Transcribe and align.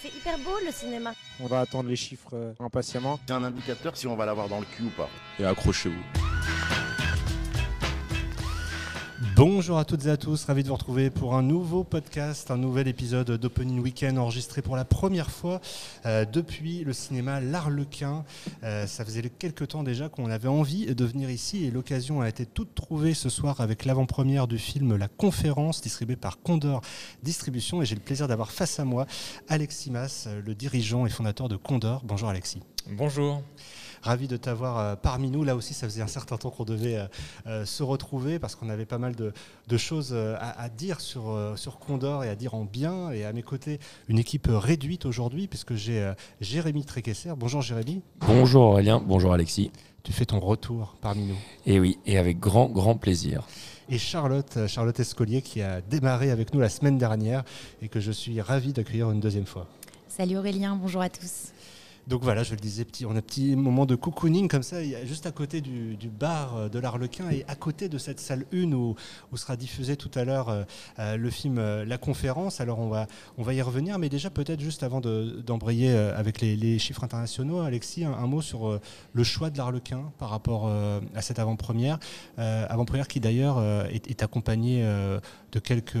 C'est 0.00 0.14
hyper 0.14 0.38
beau 0.38 0.56
le 0.64 0.70
cinéma. 0.70 1.12
On 1.40 1.46
va 1.46 1.60
attendre 1.60 1.88
les 1.88 1.96
chiffres 1.96 2.30
euh, 2.34 2.52
impatiemment. 2.60 3.18
C'est 3.26 3.34
un 3.34 3.42
indicateur 3.42 3.96
si 3.96 4.06
on 4.06 4.14
va 4.14 4.26
l'avoir 4.26 4.48
dans 4.48 4.60
le 4.60 4.66
cul 4.66 4.84
ou 4.84 4.90
pas. 4.90 5.08
Et 5.40 5.44
accrochez-vous. 5.44 6.27
Bonjour 9.38 9.78
à 9.78 9.84
toutes 9.84 10.06
et 10.06 10.10
à 10.10 10.16
tous, 10.16 10.46
ravi 10.46 10.64
de 10.64 10.68
vous 10.68 10.74
retrouver 10.74 11.10
pour 11.10 11.36
un 11.36 11.44
nouveau 11.44 11.84
podcast, 11.84 12.50
un 12.50 12.56
nouvel 12.56 12.88
épisode 12.88 13.30
d'Opening 13.30 13.78
Weekend 13.78 14.18
enregistré 14.18 14.62
pour 14.62 14.74
la 14.74 14.84
première 14.84 15.30
fois 15.30 15.60
euh, 16.06 16.24
depuis 16.24 16.82
le 16.82 16.92
cinéma 16.92 17.40
L'Arlequin. 17.40 18.24
Euh, 18.64 18.88
ça 18.88 19.04
faisait 19.04 19.22
quelques 19.30 19.68
temps 19.68 19.84
déjà 19.84 20.08
qu'on 20.08 20.28
avait 20.28 20.48
envie 20.48 20.92
de 20.92 21.04
venir 21.04 21.30
ici 21.30 21.64
et 21.64 21.70
l'occasion 21.70 22.20
a 22.20 22.28
été 22.28 22.46
toute 22.46 22.74
trouvée 22.74 23.14
ce 23.14 23.28
soir 23.28 23.60
avec 23.60 23.84
l'avant-première 23.84 24.48
du 24.48 24.58
film 24.58 24.96
La 24.96 25.06
Conférence 25.06 25.82
distribué 25.82 26.16
par 26.16 26.40
Condor 26.40 26.80
Distribution 27.22 27.80
et 27.80 27.86
j'ai 27.86 27.94
le 27.94 28.00
plaisir 28.00 28.26
d'avoir 28.26 28.50
face 28.50 28.80
à 28.80 28.84
moi 28.84 29.06
Alexis 29.46 29.92
Mas, 29.92 30.26
le 30.44 30.56
dirigeant 30.56 31.06
et 31.06 31.10
fondateur 31.10 31.48
de 31.48 31.54
Condor. 31.54 32.02
Bonjour 32.04 32.28
Alexis. 32.28 32.60
Bonjour. 32.90 33.40
Ravi 34.02 34.28
de 34.28 34.36
t'avoir 34.36 34.78
euh, 34.78 34.96
parmi 34.96 35.30
nous. 35.30 35.44
Là 35.44 35.56
aussi, 35.56 35.74
ça 35.74 35.86
faisait 35.86 36.02
un 36.02 36.08
certain 36.08 36.36
temps 36.36 36.50
qu'on 36.50 36.64
devait 36.64 36.96
euh, 36.96 37.06
euh, 37.46 37.64
se 37.64 37.82
retrouver 37.82 38.38
parce 38.38 38.54
qu'on 38.54 38.68
avait 38.68 38.86
pas 38.86 38.98
mal 38.98 39.14
de, 39.14 39.32
choses 39.76 40.14
à, 40.14 40.68
dire 40.68 41.00
sur, 41.00 41.52
sur 41.56 41.78
Condor 41.78 42.24
et 42.24 42.28
à 42.28 42.34
dire 42.34 42.54
en 42.54 42.64
bien. 42.64 43.10
Et 43.10 43.24
à 43.24 43.32
mes 43.32 43.42
côtés, 43.42 43.78
une 44.08 44.18
équipe 44.18 44.48
réduite 44.50 45.06
aujourd'hui 45.06 45.46
puisque 45.46 45.74
j'ai 45.74 46.12
Jérémy 46.40 46.84
Tréquesser. 46.84 47.30
Bonjour 47.36 47.62
Jérémy. 47.62 48.02
Bonjour 48.20 48.62
Aurélien, 48.62 49.00
bonjour 49.04 49.32
Alexis. 49.32 49.70
Tu 50.02 50.12
fais 50.12 50.24
ton 50.24 50.40
retour 50.40 50.96
parmi 51.00 51.26
nous. 51.26 51.36
Et 51.66 51.78
oui, 51.78 51.98
et 52.06 52.18
avec 52.18 52.40
grand, 52.40 52.66
grand 52.66 52.96
plaisir. 52.96 53.46
Et 53.90 53.98
Charlotte, 53.98 54.66
Charlotte 54.66 54.98
Escolier 54.98 55.42
qui 55.42 55.62
a 55.62 55.80
démarré 55.80 56.30
avec 56.30 56.52
nous 56.52 56.60
la 56.60 56.68
semaine 56.68 56.98
dernière 56.98 57.44
et 57.80 57.88
que 57.88 58.00
je 58.00 58.12
suis 58.12 58.40
ravi 58.40 58.72
d'accueillir 58.72 59.10
une 59.10 59.20
deuxième 59.20 59.46
fois. 59.46 59.66
Salut 60.08 60.36
Aurélien, 60.36 60.76
bonjour 60.76 61.00
à 61.00 61.08
tous. 61.08 61.52
Donc 62.08 62.22
voilà, 62.22 62.42
je 62.42 62.52
le 62.52 62.56
disais, 62.56 62.86
on 63.04 63.14
a 63.14 63.18
un 63.18 63.20
petit 63.20 63.54
moment 63.54 63.84
de 63.84 63.94
cocooning 63.94 64.48
comme 64.48 64.62
ça, 64.62 64.82
juste 65.04 65.26
à 65.26 65.30
côté 65.30 65.60
du, 65.60 66.08
bar 66.08 66.56
euh, 66.56 66.68
de 66.70 66.78
l'Arlequin 66.78 67.28
et 67.30 67.44
à 67.48 67.54
côté 67.54 67.90
de 67.90 67.98
cette 67.98 68.18
salle 68.18 68.46
1 68.50 68.72
où, 68.72 68.96
sera 69.34 69.56
diffusé 69.56 69.96
tout 69.96 70.10
à 70.14 70.24
l'heure 70.24 70.48
euh, 70.48 70.64
euh, 70.98 71.16
le 71.18 71.30
film 71.30 71.60
La 71.60 71.98
Conférence. 71.98 72.62
Alors 72.62 72.78
on 72.78 72.88
va, 72.88 73.08
on 73.36 73.42
va 73.42 73.52
y 73.52 73.60
revenir, 73.60 73.98
mais 73.98 74.08
déjà 74.08 74.30
peut-être 74.30 74.60
juste 74.60 74.82
avant 74.82 75.02
d'embrayer 75.02 75.90
avec 75.90 76.40
les, 76.40 76.78
chiffres 76.78 77.04
internationaux, 77.04 77.60
Alexis, 77.60 78.04
un, 78.04 78.26
mot 78.26 78.40
sur 78.40 78.80
le 79.12 79.24
choix 79.24 79.50
de 79.50 79.58
l'Arlequin 79.58 80.10
par 80.18 80.30
rapport 80.30 80.68
à 80.68 81.22
cette 81.22 81.38
avant-première. 81.38 81.98
avant-première 82.36 83.08
qui 83.08 83.20
d'ailleurs 83.20 83.60
est 83.90 84.22
accompagnée 84.22 84.82
de 85.52 85.58
quelques 85.58 85.96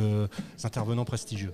intervenants 0.64 1.04
prestigieux. 1.04 1.52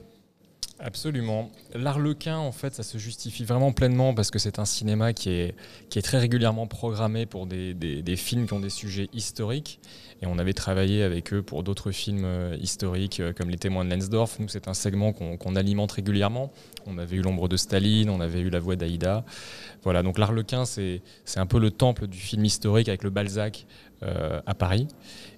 Absolument. 0.80 1.52
L'Arlequin, 1.72 2.36
en 2.36 2.50
fait, 2.50 2.74
ça 2.74 2.82
se 2.82 2.98
justifie 2.98 3.44
vraiment 3.44 3.72
pleinement 3.72 4.12
parce 4.12 4.32
que 4.32 4.40
c'est 4.40 4.58
un 4.58 4.64
cinéma 4.64 5.12
qui 5.12 5.30
est, 5.30 5.54
qui 5.88 6.00
est 6.00 6.02
très 6.02 6.18
régulièrement 6.18 6.66
programmé 6.66 7.26
pour 7.26 7.46
des, 7.46 7.74
des, 7.74 8.16
films 8.16 8.46
qui 8.46 8.54
ont 8.54 8.60
des 8.60 8.70
sujets 8.70 9.08
historiques. 9.12 9.78
Et 10.20 10.26
on 10.26 10.36
avait 10.36 10.52
travaillé 10.52 11.04
avec 11.04 11.32
eux 11.32 11.42
pour 11.42 11.62
d'autres 11.62 11.92
films 11.92 12.24
euh, 12.24 12.56
historiques 12.60 13.20
euh, 13.20 13.32
comme 13.32 13.50
Les 13.50 13.56
Témoins 13.56 13.84
de 13.84 13.90
Lensdorf. 13.90 14.38
Nous, 14.40 14.48
c'est 14.48 14.66
un 14.66 14.74
segment 14.74 15.12
qu'on 15.12 15.56
alimente 15.56 15.92
régulièrement. 15.92 16.52
On 16.86 16.98
avait 16.98 17.16
eu 17.16 17.22
L'ombre 17.22 17.48
de 17.48 17.56
Staline, 17.56 18.10
on 18.10 18.20
avait 18.20 18.40
eu 18.40 18.50
La 18.50 18.58
voix 18.58 18.74
d'Aïda. 18.74 19.24
Voilà, 19.84 20.02
donc 20.02 20.18
l'Arlequin, 20.18 20.64
c'est 20.64 21.02
un 21.36 21.46
peu 21.46 21.60
le 21.60 21.70
temple 21.70 22.08
du 22.08 22.18
film 22.18 22.44
historique 22.44 22.88
avec 22.88 23.04
le 23.04 23.10
Balzac 23.10 23.66
euh, 24.04 24.42
à 24.44 24.54
Paris. 24.54 24.86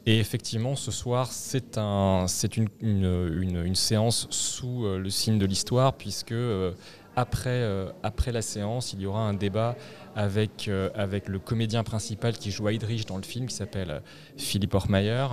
Et 0.06 0.18
effectivement, 0.18 0.74
ce 0.74 0.90
soir, 0.90 1.30
c'est 1.30 1.78
un, 1.78 2.26
une, 2.56 2.68
une, 2.80 3.62
une, 3.64 3.74
séance 3.76 4.26
sous 4.30 4.84
euh, 4.84 4.98
le 4.98 5.08
signe 5.08 5.38
de 5.38 5.46
l'histoire, 5.46 5.92
puisque 5.92 6.32
euh, 6.32 6.72
après, 7.14 7.64
après 8.02 8.32
la 8.32 8.42
séance, 8.42 8.92
il 8.92 9.02
y 9.02 9.06
aura 9.06 9.20
un 9.20 9.34
débat 9.34 9.76
avec, 10.16 10.68
avec 10.94 11.28
le 11.28 11.38
comédien 11.38 11.82
principal 11.82 12.36
qui 12.36 12.50
joue 12.50 12.68
Heydrich 12.68 13.06
dans 13.06 13.16
le 13.16 13.22
film, 13.22 13.46
qui 13.46 13.54
s'appelle 13.54 14.02
Philippe 14.36 14.74
Ormayer, 14.74 15.26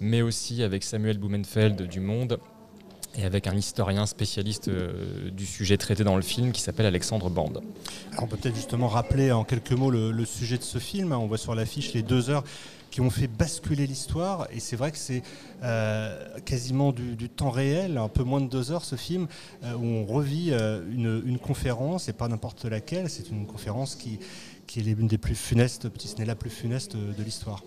mais 0.00 0.22
aussi 0.22 0.62
avec 0.62 0.82
Samuel 0.82 1.18
Blumenfeld 1.18 1.82
du 1.82 2.00
Monde 2.00 2.38
et 3.18 3.24
avec 3.24 3.48
un 3.48 3.54
historien 3.54 4.06
spécialiste 4.06 4.70
du 4.70 5.44
sujet 5.44 5.76
traité 5.76 6.04
dans 6.04 6.16
le 6.16 6.22
film 6.22 6.52
qui 6.52 6.62
s'appelle 6.62 6.86
Alexandre 6.86 7.28
Bande. 7.28 7.60
on 8.18 8.26
peut 8.26 8.38
peut-être 8.38 8.56
justement 8.56 8.88
rappeler 8.88 9.30
en 9.30 9.44
quelques 9.44 9.72
mots 9.72 9.90
le 9.90 10.24
sujet 10.24 10.56
de 10.56 10.62
ce 10.62 10.78
film. 10.78 11.12
On 11.12 11.26
voit 11.26 11.36
sur 11.36 11.54
l'affiche 11.54 11.92
les 11.92 12.02
deux 12.02 12.30
heures 12.30 12.44
qui 12.90 13.00
ont 13.00 13.10
fait 13.10 13.28
basculer 13.28 13.86
l'histoire. 13.86 14.48
Et 14.50 14.60
c'est 14.60 14.76
vrai 14.76 14.90
que 14.90 14.98
c'est 14.98 15.22
euh, 15.62 16.38
quasiment 16.44 16.92
du, 16.92 17.28
temps 17.28 17.50
réel, 17.50 17.98
un 17.98 18.08
peu 18.08 18.22
moins 18.22 18.40
de 18.40 18.48
deux 18.48 18.72
heures 18.72 18.84
ce 18.84 18.96
film, 18.96 19.26
euh, 19.64 19.74
où 19.74 19.84
on 19.84 20.04
revit 20.04 20.50
euh, 20.52 20.82
une, 20.90 21.38
conférence, 21.38 22.08
et 22.08 22.12
pas 22.12 22.28
n'importe 22.28 22.64
laquelle, 22.64 23.10
c'est 23.10 23.30
une 23.30 23.46
conférence 23.46 23.94
qui, 23.94 24.18
qui 24.66 24.80
est 24.80 24.82
l'une 24.82 25.06
des 25.08 25.18
plus 25.18 25.34
funestes, 25.34 25.88
si 25.98 26.08
ce 26.08 26.16
n'est 26.16 26.24
la 26.24 26.34
plus 26.34 26.50
funeste 26.50 26.96
de 26.96 27.22
l'histoire. 27.22 27.62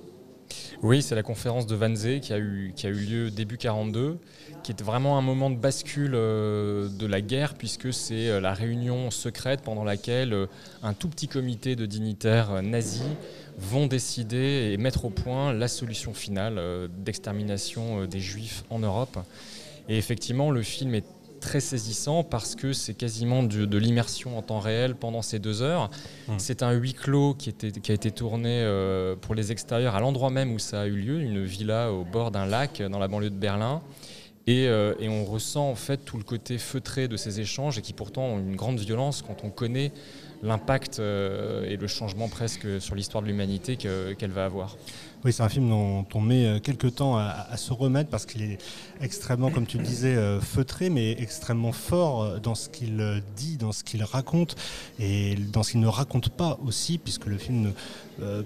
Oui, 0.82 1.02
c'est 1.02 1.16
la 1.16 1.24
conférence 1.24 1.68
de 1.68 1.76
Wannsee 1.76 2.22
qui 2.22 2.34
a 2.34 2.40
eu, 2.40 2.74
qui 2.76 2.88
a 2.88 2.90
eu 2.90 2.94
lieu 2.94 3.32
début 3.32 3.58
42, 3.58 4.18
qui 4.64 4.72
est 4.72 4.82
vraiment 4.82 5.18
un 5.18 5.22
moment 5.22 5.50
de 5.50 5.58
bascule 5.58 6.12
de 6.12 7.06
la 7.06 7.22
guerre, 7.22 7.56
puisque 7.56 7.94
c'est 7.94 8.40
la 8.40 8.54
réunion 8.54 9.12
secrète 9.12 9.62
pendant 9.62 9.84
laquelle 9.84 10.48
un 10.82 10.94
tout 10.94 11.10
petit 11.10 11.28
comité 11.28 11.76
de 11.76 11.86
dignitaires 11.86 12.62
nazis 12.64 13.04
vont 13.60 13.88
décider 13.88 14.72
et 14.72 14.78
mettre 14.78 15.06
au 15.06 15.10
point 15.10 15.54
la 15.54 15.68
solution 15.68 16.14
finale 16.14 16.58
euh, 16.58 16.88
d'extermination 16.88 18.02
euh, 18.02 18.08
des 18.08 18.20
juifs 18.20 18.64
en 18.70 18.80
Europe. 18.80 19.20
Et 19.90 19.98
effectivement, 19.98 20.50
le 20.50 20.62
film 20.62 20.96
est 20.96 21.06
très 21.40 21.60
saisissant 21.60 22.24
parce 22.24 22.56
que 22.56 22.74
c'est 22.74 22.94
quasiment 22.94 23.44
de, 23.44 23.78
l'immersion 23.78 24.38
en 24.38 24.42
temps 24.42 24.60
réel 24.60 24.96
pendant 24.96 25.22
ces 25.22 25.40
deux 25.40 25.62
heures. 25.62 25.90
Mmh. 26.28 26.34
C'est 26.38 26.64
un 26.64 26.72
huis 26.72 26.94
clos 26.94 27.34
qui, 27.34 27.50
était, 27.50 27.72
qui, 27.72 27.92
a 27.92 27.96
été 27.96 28.12
tourné 28.12 28.62
euh, 28.62 29.16
pour 29.16 29.36
les 29.36 29.52
extérieurs 29.52 29.96
à 29.96 30.00
l'endroit 30.00 30.30
même 30.30 30.52
où 30.52 30.60
ça 30.60 30.82
a 30.82 30.86
eu 30.86 30.96
lieu, 30.96 31.20
une 31.20 31.44
villa 31.44 31.92
au 31.92 32.04
bord 32.04 32.32
d'un 32.32 32.46
lac 32.46 32.82
dans 32.82 33.00
la 33.00 33.08
banlieue 33.08 33.30
de 33.30 33.36
Berlin. 33.36 33.82
Et, 34.48 34.64
et, 34.64 35.10
on 35.10 35.26
ressent 35.26 35.70
en 35.70 35.76
fait 35.76 35.98
tout 35.98 36.18
le 36.18 36.24
côté 36.24 36.58
feutré 36.58 37.08
de 37.08 37.18
ces 37.18 37.40
échanges 37.40 37.78
et 37.78 37.82
qui 37.84 37.94
pourtant 37.94 38.24
ont 38.24 38.40
une 38.40 38.56
grande 38.56 38.80
violence 38.80 39.22
quand 39.22 39.44
on 39.44 39.52
connaît 39.52 39.92
l'impact 40.42 41.00
euh, 41.00 41.66
et 41.66 41.78
le 41.78 41.88
changement 41.88 42.28
presque 42.28 42.82
sur 42.82 42.96
l'histoire 42.96 43.22
de 43.22 43.28
l'humanité 43.28 43.78
qu'elle 43.78 44.32
va 44.32 44.46
avoir. 44.46 44.78
Oui, 45.26 45.34
c'est 45.34 45.44
un 45.44 45.50
film 45.50 45.70
dont 45.70 46.06
on 46.14 46.22
met 46.22 46.46
euh, 46.46 46.60
quelques 46.60 46.96
temps 46.96 47.18
à, 47.18 47.58
se 47.58 47.74
remettre 47.74 48.10
parce 48.10 48.26
qu'il 48.26 48.42
est 48.42 48.58
extrêmement, 49.02 49.52
comme 49.52 49.66
tu 49.66 49.78
le 49.78 49.84
disais, 49.84 50.16
euh, 50.16 50.40
feutré, 50.40 50.90
mais 50.90 51.12
extrêmement 51.12 51.74
fort 51.74 52.40
dans 52.40 52.56
ce 52.56 52.70
qu'il 52.70 53.22
dit, 53.36 53.58
dans 53.58 53.74
ce 53.74 53.84
qu'il 53.84 54.02
raconte 54.04 54.56
et 54.98 55.36
dans 55.36 55.62
ce 55.62 55.72
qu'il 55.72 55.82
ne 55.82 55.88
raconte 55.88 56.30
pas 56.30 56.58
aussi, 56.66 56.98
puisque 56.98 57.26
le 57.26 57.38
film 57.38 57.74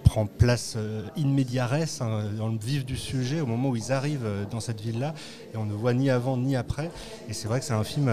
prend 0.03 0.27
place 0.27 0.77
in 1.17 1.27
media 1.27 1.65
res, 1.65 2.01
hein, 2.01 2.25
dans 2.37 2.47
le 2.47 2.57
vif 2.59 2.85
du 2.85 2.95
sujet, 2.95 3.41
au 3.41 3.47
moment 3.47 3.69
où 3.69 3.75
ils 3.75 3.91
arrivent 3.91 4.27
dans 4.51 4.59
cette 4.59 4.81
ville-là, 4.81 5.15
et 5.53 5.57
on 5.57 5.65
ne 5.65 5.73
voit 5.73 5.93
ni 5.93 6.09
avant 6.11 6.37
ni 6.37 6.55
après. 6.55 6.91
Et 7.27 7.33
c'est 7.33 7.47
vrai 7.47 7.59
que 7.59 7.65
c'est 7.65 7.73
un 7.73 7.83
film 7.83 8.07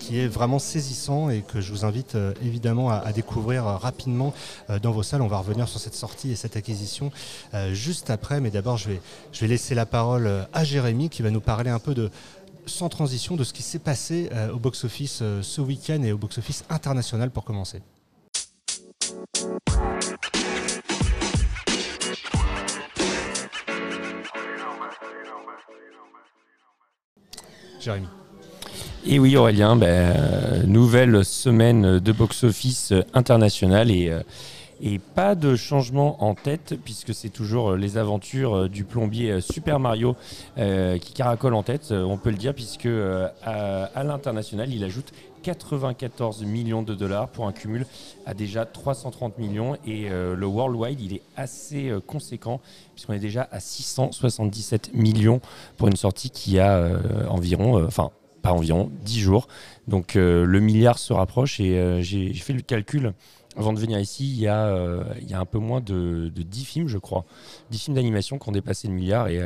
qui 0.00 0.18
est 0.18 0.26
vraiment 0.26 0.58
saisissant 0.58 1.30
et 1.30 1.42
que 1.42 1.60
je 1.60 1.70
vous 1.70 1.84
invite 1.84 2.16
euh, 2.16 2.32
évidemment 2.42 2.90
à, 2.90 3.12
découvrir 3.12 3.68
euh, 3.68 3.76
rapidement 3.76 4.34
euh, 4.70 4.80
dans 4.80 4.90
vos 4.90 5.04
salles. 5.04 5.22
On 5.22 5.28
va 5.28 5.38
revenir 5.38 5.68
sur 5.68 5.78
cette 5.78 5.94
sortie 5.94 6.32
et 6.32 6.36
cette 6.36 6.56
acquisition 6.56 7.12
juste 7.72 8.10
après, 8.10 8.40
mais 8.40 8.50
d'abord 8.50 8.78
je 8.78 8.88
vais, 8.88 9.00
je 9.32 9.40
vais 9.40 9.48
laisser 9.48 9.74
la 9.74 9.86
parole 9.86 10.46
à 10.52 10.64
Jérémy 10.64 11.10
qui 11.10 11.22
va 11.22 11.30
nous 11.30 11.40
parler 11.40 11.70
un 11.70 11.78
peu 11.78 11.94
de 11.94 12.10
sans 12.66 12.88
transition 12.88 13.36
de 13.36 13.44
ce 13.44 13.52
qui 13.52 13.62
s'est 13.62 13.78
passé 13.78 14.30
au 14.52 14.58
box-office 14.58 15.22
ce 15.42 15.60
week-end 15.60 16.02
et 16.02 16.12
au 16.12 16.18
box-office 16.18 16.64
international 16.70 17.30
pour 17.30 17.44
commencer. 17.44 17.82
Jérémy. 27.80 28.06
Et 29.06 29.18
oui 29.18 29.34
Aurélien, 29.34 29.76
ben, 29.76 30.66
nouvelle 30.66 31.24
semaine 31.24 32.00
de 32.00 32.12
box-office 32.12 32.92
international 33.14 33.90
et, 33.90 34.10
euh, 34.10 34.20
et 34.82 34.98
pas 34.98 35.34
de 35.34 35.56
changement 35.56 36.22
en 36.22 36.34
tête 36.34 36.74
puisque 36.84 37.14
c'est 37.14 37.30
toujours 37.30 37.76
les 37.76 37.96
aventures 37.96 38.68
du 38.68 38.84
plombier 38.84 39.40
Super 39.40 39.80
Mario 39.80 40.16
euh, 40.58 40.98
qui 40.98 41.14
caracole 41.14 41.54
en 41.54 41.62
tête, 41.62 41.92
on 41.92 42.18
peut 42.18 42.28
le 42.28 42.36
dire, 42.36 42.54
puisque 42.54 42.84
euh, 42.84 43.26
à, 43.42 44.04
l'international 44.04 44.70
il 44.70 44.84
ajoute 44.84 45.12
94 45.44 46.44
millions 46.44 46.82
de 46.82 46.94
dollars 46.94 47.28
pour 47.28 47.46
un 47.46 47.52
cumul 47.52 47.86
à 48.26 48.34
déjà 48.34 48.66
330 48.66 49.38
millions. 49.38 49.78
Et 49.86 50.10
le 50.10 50.46
worldwide 50.46 51.00
il 51.00 51.14
est 51.14 51.22
assez 51.36 51.90
conséquent 52.06 52.60
puisqu'on 52.94 53.14
est 53.14 53.18
déjà 53.18 53.48
à 53.50 53.60
677 53.60 54.92
millions 54.92 55.40
pour 55.78 55.88
une 55.88 55.96
sortie 55.96 56.28
qui 56.28 56.58
a 56.58 56.86
environ, 57.30 57.88
pas 58.40 58.52
environ 58.52 58.90
10 59.02 59.20
jours. 59.20 59.48
Donc 59.88 60.16
euh, 60.16 60.44
le 60.44 60.60
milliard 60.60 60.98
se 60.98 61.12
rapproche 61.12 61.60
et 61.60 61.78
euh, 61.78 62.00
j'ai 62.02 62.32
fait 62.34 62.52
le 62.52 62.62
calcul. 62.62 63.12
Avant 63.56 63.72
de 63.72 63.80
venir 63.80 63.98
ici, 63.98 64.30
il 64.30 64.38
y 64.38 64.46
a, 64.46 64.66
euh, 64.66 65.02
un 65.32 65.44
peu 65.44 65.58
moins 65.58 65.80
de, 65.80 66.30
de, 66.34 66.42
10 66.42 66.64
films, 66.64 66.88
je 66.88 66.98
crois. 66.98 67.24
10 67.70 67.84
films 67.84 67.94
d'animation 67.96 68.38
qui 68.38 68.48
ont 68.48 68.52
dépassé 68.52 68.86
le 68.86 68.94
milliard 68.94 69.28
et 69.28 69.40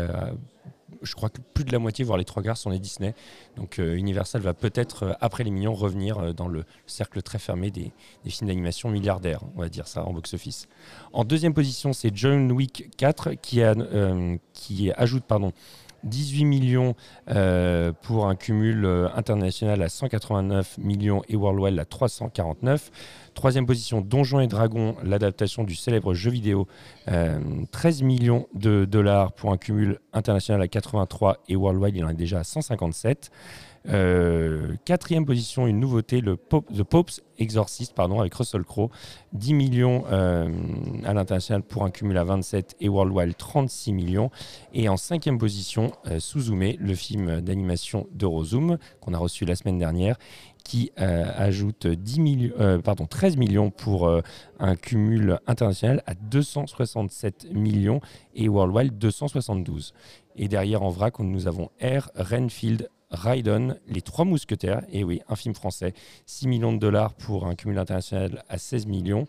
je 1.03 1.15
crois 1.15 1.29
que 1.29 1.39
plus 1.53 1.65
de 1.65 1.73
la 1.73 1.79
moitié, 1.79 2.05
voire 2.05 2.17
les 2.19 2.25
trois 2.25 2.43
quarts, 2.43 2.57
sont 2.57 2.71
les 2.71 2.79
Disney. 2.79 3.15
Donc 3.57 3.79
Universal 3.79 4.43
va 4.43 4.55
peut-être, 4.55 5.17
après 5.21 5.43
les 5.43 5.51
Mignons, 5.51 5.75
revenir 5.75 6.35
dans 6.35 6.49
le 6.49 6.65
cercle 6.87 7.23
très 7.23 7.39
fermé 7.39 7.71
des, 7.71 7.93
films 8.27 8.49
d'animation 8.49 8.91
milliardaires, 8.91 9.41
on 9.57 9.61
va 9.61 9.69
dire 9.69 9.87
ça, 9.87 10.05
en 10.05 10.13
box-office. 10.13 10.69
En 11.13 11.25
deuxième 11.25 11.55
position, 11.55 11.93
c'est 11.93 12.15
John 12.15 12.53
Wick 12.53 12.91
4 12.97 13.33
qui, 13.35 13.63
qui 14.53 14.93
ajoute 14.93 15.25
pardon, 15.25 15.53
18 16.05 16.45
millions 16.45 16.95
euh, 17.31 17.93
pour 18.03 18.27
un 18.27 18.37
cumul 18.37 18.85
euh, 18.85 19.09
international 19.15 19.83
à 19.83 19.89
189 19.89 20.79
millions 20.79 21.23
et 21.29 21.37
worldwide 21.37 21.79
à 21.79 21.85
349. 21.85 22.91
Troisième 23.35 23.67
position, 23.67 24.01
Donjons 24.01 24.41
et 24.41 24.47
Dragons, 24.47 24.97
l'adaptation 25.03 25.65
du 25.65 25.75
célèbre 25.75 26.15
jeu 26.15 26.31
vidéo, 26.31 26.69
13 27.07 27.13
euh, 28.03 28.05
millions 28.05 28.47
de 28.55 28.85
dollars 28.85 29.33
pour 29.33 29.51
un 29.51 29.57
cumul 29.57 29.99
international 30.13 30.63
à 30.63 30.69
83 30.69 31.39
et 31.49 31.57
worldwide, 31.57 31.97
il 31.97 32.05
en 32.05 32.11
est 32.11 32.15
déjà 32.15 32.41
à 32.41 32.45
157. 32.45 33.31
Euh, 33.87 34.77
quatrième 34.87 35.27
position, 35.27 35.67
une 35.67 35.79
nouveauté, 35.79 36.21
le 36.21 36.37
The 36.37 36.83
Pope's 36.83 37.23
Exorcist, 37.39 37.95
pardon, 37.95 38.21
avec 38.21 38.33
Russell 38.35 38.65
Crowe, 38.65 38.91
10 39.35 39.55
millions 39.55 40.05
euh, 40.11 40.49
à 41.05 41.13
l'international 41.13 41.63
pour 41.63 41.85
un 41.85 41.91
cumul 41.91 42.17
à 42.17 42.25
27 42.25 42.77
et 42.81 42.89
worldwide 42.89 43.37
36 43.37 43.93
millions. 43.93 44.31
Et 44.73 44.89
en 44.89 44.97
cinquième 44.97 45.37
position, 45.37 45.93
euh, 46.07 46.19
Suzume, 46.19 46.73
le 46.79 46.95
film 46.95 47.43
d'animation 47.43 48.07
d'Eurozoom 48.13 48.79
qu'on 49.01 49.13
a 49.13 49.19
reçu 49.19 49.45
la 49.45 49.55
semaine 49.55 49.79
dernière, 49.79 50.17
qui 50.65 50.93
ajoute 50.97 51.87
10 51.87 52.21
millions, 52.21 52.81
pardon, 52.83 53.05
13 53.05 53.37
millions 53.37 53.71
pour 53.71 54.11
un 54.59 54.77
cumul 54.77 55.39
international 55.47 56.03
à 56.07 56.15
267 56.15 57.49
millions 57.53 58.01
et 58.35 58.49
worldwide 58.49 58.97
272. 58.97 59.93
Et 60.37 60.49
derrière 60.49 60.83
en 60.83 60.89
vrac, 60.89 61.19
nous 61.19 61.49
avons 61.49 61.69
Air, 61.81 62.09
Renfield, 62.17 62.89
Raiden, 63.15 63.79
Les 63.89 64.03
Trois 64.03 64.25
Mousquetaires, 64.25 64.83
et 64.93 65.05
oui, 65.05 65.23
un 65.29 65.37
film 65.37 65.55
français, 65.55 65.95
6 66.27 66.49
millions 66.49 66.73
de 66.73 66.79
dollars 66.79 67.15
pour 67.15 67.47
un 67.47 67.55
cumul 67.55 67.79
international 67.79 68.45
à 68.49 68.59
16 68.59 68.87
millions, 68.87 69.27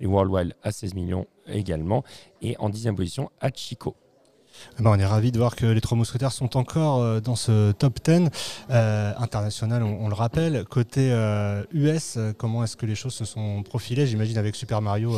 et 0.00 0.06
Worldwide 0.06 0.54
à 0.62 0.72
16 0.72 0.94
millions 0.94 1.26
également, 1.46 2.04
et 2.42 2.56
en 2.58 2.68
dixième 2.68 2.96
position, 2.96 3.30
Hachiko. 3.40 3.96
Eh 4.78 4.82
ben, 4.82 4.90
on 4.90 4.98
est 4.98 5.06
ravi 5.06 5.32
de 5.32 5.38
voir 5.38 5.56
que 5.56 5.66
les 5.66 5.80
Trois 5.80 5.96
Mousquetaires 5.96 6.32
sont 6.32 6.56
encore 6.56 7.00
euh, 7.00 7.20
dans 7.20 7.36
ce 7.36 7.72
top 7.72 7.98
10 8.04 8.28
euh, 8.70 9.12
international, 9.18 9.82
on, 9.82 10.08
le 10.08 10.14
rappelle. 10.14 10.64
Côté 10.64 11.08
US, 11.72 12.16
euh, 12.16 12.32
comment 12.36 12.64
est-ce 12.64 12.76
que 12.76 12.86
les 12.86 12.94
choses 12.94 13.14
se 13.14 13.24
sont 13.24 13.62
profilées? 13.62 14.06
J'imagine 14.06 14.38
avec 14.38 14.56
Super 14.56 14.82
Mario 14.82 15.14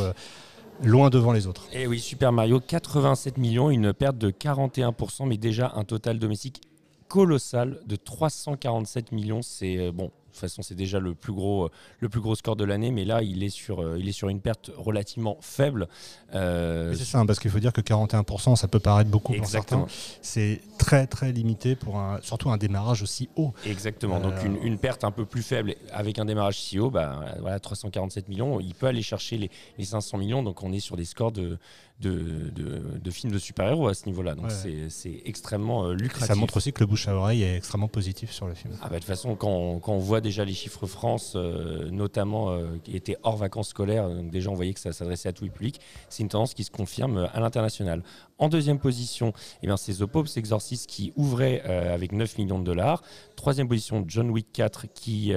loin 0.82 1.11
devant 1.11 1.32
les 1.32 1.47
autres. 1.47 1.67
Et 1.73 1.82
eh 1.82 1.87
oui, 1.87 1.99
Super 1.99 2.32
Mario, 2.32 2.61
87 2.61 3.38
millions, 3.38 3.71
une 3.71 3.93
perte 3.93 4.17
de 4.17 4.31
41%, 4.31 5.26
mais 5.26 5.37
déjà 5.37 5.73
un 5.75 5.85
total 5.85 6.19
domestique 6.19 6.61
colossal 7.08 7.81
de 7.87 7.96
347 7.96 9.12
millions. 9.12 9.43
C'est 9.43 9.78
euh, 9.78 9.93
bon, 9.93 10.10
de 10.38 10.46
toute 10.46 10.50
façon, 10.50 10.62
c'est 10.62 10.75
déjà 10.75 11.00
le 11.00 11.14
plus 11.14 11.32
gros, 11.32 11.64
euh, 11.64 11.70
le 11.99 12.08
plus 12.08 12.20
gros 12.20 12.34
score 12.37 12.55
de 12.55 12.64
l'année, 12.64 12.93
mais 12.93 13.05
là, 13.05 13.22
il 13.22 13.43
est 13.43 13.49
sur, 13.49 13.82
euh, 13.82 13.96
il 13.99 14.08
est 14.08 14.12
sur 14.12 14.28
une 14.28 14.40
perte 14.40 14.70
relativement 14.76 15.37
faible. 15.40 15.88
Euh, 16.34 16.94
c'est 16.94 17.05
ça, 17.05 17.19
hein, 17.19 17.26
parce 17.26 17.40
qu'il 17.40 17.50
faut 17.50 17.58
dire 17.58 17.72
que 17.72 17.81
41%, 17.81 18.55
ça 18.55 18.69
peut 18.69 18.78
paraître 18.78 19.10
beaucoup 19.10 19.32
pour 19.32 19.46
certains. 19.46 19.87
C'est 20.22 20.60
très 20.78 21.06
très 21.06 21.32
limité 21.32 21.75
pour 21.75 21.99
un, 21.99 22.20
surtout 22.22 22.50
un 22.50 22.56
démarrage 22.56 23.02
aussi 23.02 23.28
haut. 23.37 23.52
Exactement. 23.66 24.20
Donc 24.20 24.34
une, 24.44 24.78
perte 24.78 25.02
un 25.02 25.11
peu 25.11 25.25
plus 25.25 25.43
faible 25.43 25.75
avec 25.93 26.20
un 26.20 26.25
démarrage 26.25 26.61
si 26.61 26.78
haut, 26.78 26.90
bah, 26.90 27.25
voilà, 27.40 27.58
347 27.58 28.28
millions. 28.28 28.61
Il 28.61 28.75
peut 28.75 28.87
aller 28.87 29.02
chercher 29.02 29.38
les, 29.38 29.50
les 29.76 29.84
500 29.84 30.19
millions. 30.19 30.43
Donc 30.44 30.62
on 30.62 30.72
est 30.72 30.81
sur 30.81 30.96
des 30.96 31.04
scores 31.04 31.32
de, 31.32 31.58
de, 32.00 32.53
de, 32.55 33.11
films 33.11 33.33
de 33.33 33.39
super-héros 33.39 33.89
à 33.89 33.95
ce 33.95 34.06
niveau-là. 34.06 34.35
Donc 34.35 34.50
c'est 34.50 35.23
extrêmement 35.25 35.91
lucratif. 35.91 36.29
Ça 36.29 36.35
montre 36.35 36.56
aussi 36.59 36.73
que 36.73 36.81
le 36.81 36.87
bouche 36.87 37.09
à 37.09 37.15
oreille 37.15 37.43
est 37.43 37.56
extrêmement 37.56 37.89
positif 37.89 38.31
sur 38.31 38.47
le 38.47 38.55
film. 38.55 38.75
Ah 38.81 38.89
bah, 38.89 38.95
de 38.95 38.95
toute 38.97 39.06
façon, 39.06 39.35
quand, 39.35 39.79
quand 39.81 39.93
on 39.93 39.99
voit 39.99 40.21
déjà 40.21 40.45
les 40.45 40.53
chiffres 40.53 40.87
France, 40.87 41.33
euh, 41.37 41.91
notamment 41.91 42.50
euh, 42.50 42.77
qui 42.85 42.97
étaient 42.97 43.17
hors 43.23 43.37
vacances 43.37 43.69
scolaires, 43.69 44.09
donc 44.09 44.31
déjà 44.31 44.50
on 44.50 44.55
voyait 44.55 44.75
que 44.75 44.81
ça 44.81 44.93
s'adressait 44.93 45.29
à 45.29 45.33
tout 45.33 45.45
le 45.45 45.50
public. 45.50 45.81
C'est 46.09 46.23
une 46.23 46.29
tendance 46.29 46.55
qui 46.55 46.65
se 46.65 46.71
confirme 46.71 47.19
euh, 47.19 47.27
à 47.33 47.41
l'international. 47.41 48.03
En 48.38 48.49
deuxième 48.49 48.79
position, 48.79 49.32
eh 49.62 49.69
c'est 49.76 49.94
The 49.94 50.06
Pope's 50.06 50.37
Exorcist 50.37 50.87
qui 50.87 51.12
ouvrait 51.17 51.61
avec 51.62 52.12
9 52.12 52.38
millions 52.38 52.58
de 52.58 52.64
dollars. 52.64 53.02
Troisième 53.37 53.69
position, 53.69 54.05
John 54.06 54.31
Wick 54.31 54.46
4 54.52 54.87
qui 54.94 55.32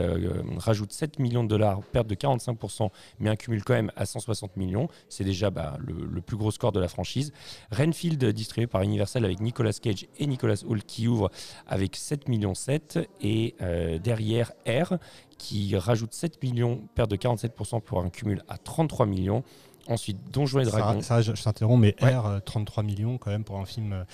rajoute 0.58 0.92
7 0.92 1.20
millions 1.20 1.44
de 1.44 1.50
dollars, 1.50 1.82
perte 1.92 2.08
de 2.08 2.16
45%, 2.16 2.90
mais 3.20 3.30
un 3.30 3.36
cumul 3.36 3.64
quand 3.64 3.74
même 3.74 3.92
à 3.96 4.06
160 4.06 4.56
millions. 4.56 4.88
C'est 5.10 5.24
déjà 5.24 5.50
bah, 5.50 5.78
le, 5.80 6.22
plus 6.22 6.38
gros 6.38 6.52
score 6.52 6.72
de 6.72 6.80
la 6.80 6.88
franchise. 6.88 7.34
Renfield, 7.72 8.24
distribué 8.26 8.68
par 8.68 8.84
Universal 8.84 9.26
avec 9.26 9.40
Nicolas 9.40 9.74
Cage 9.74 10.06
et 10.18 10.28
Nicolas 10.28 10.64
Hall 10.68 10.84
qui 10.84 11.08
ouvre 11.08 11.32
avec 11.68 11.96
7 11.96 12.30
millions 12.30 12.54
7. 12.54 13.00
Et 13.22 13.56
derrière, 14.04 14.52
R 14.68 14.98
qui 15.42 15.76
rajoute 15.76 16.14
7 16.14 16.44
millions, 16.44 16.88
perte 16.94 17.10
de 17.10 17.16
47% 17.16 17.82
pour 17.82 18.00
un 18.00 18.10
cumul 18.10 18.44
à 18.48 18.60
33 18.60 19.08
millions. 19.08 19.44
Ensuite, 19.92 20.18
Donjons 20.32 20.60
et 20.62 20.66
Dragons. 20.66 21.02
Ça, 21.02 21.22
je, 21.22 21.32
t'interromps, 21.34 21.82
mais 21.82 21.96
R, 22.02 22.42
33 22.46 22.84
euh, 22.84 22.88
millions 22.88 23.18
quand 23.18 23.30
même 23.32 23.44
pour 23.44 23.60
un 23.60 23.66
film 23.66 24.06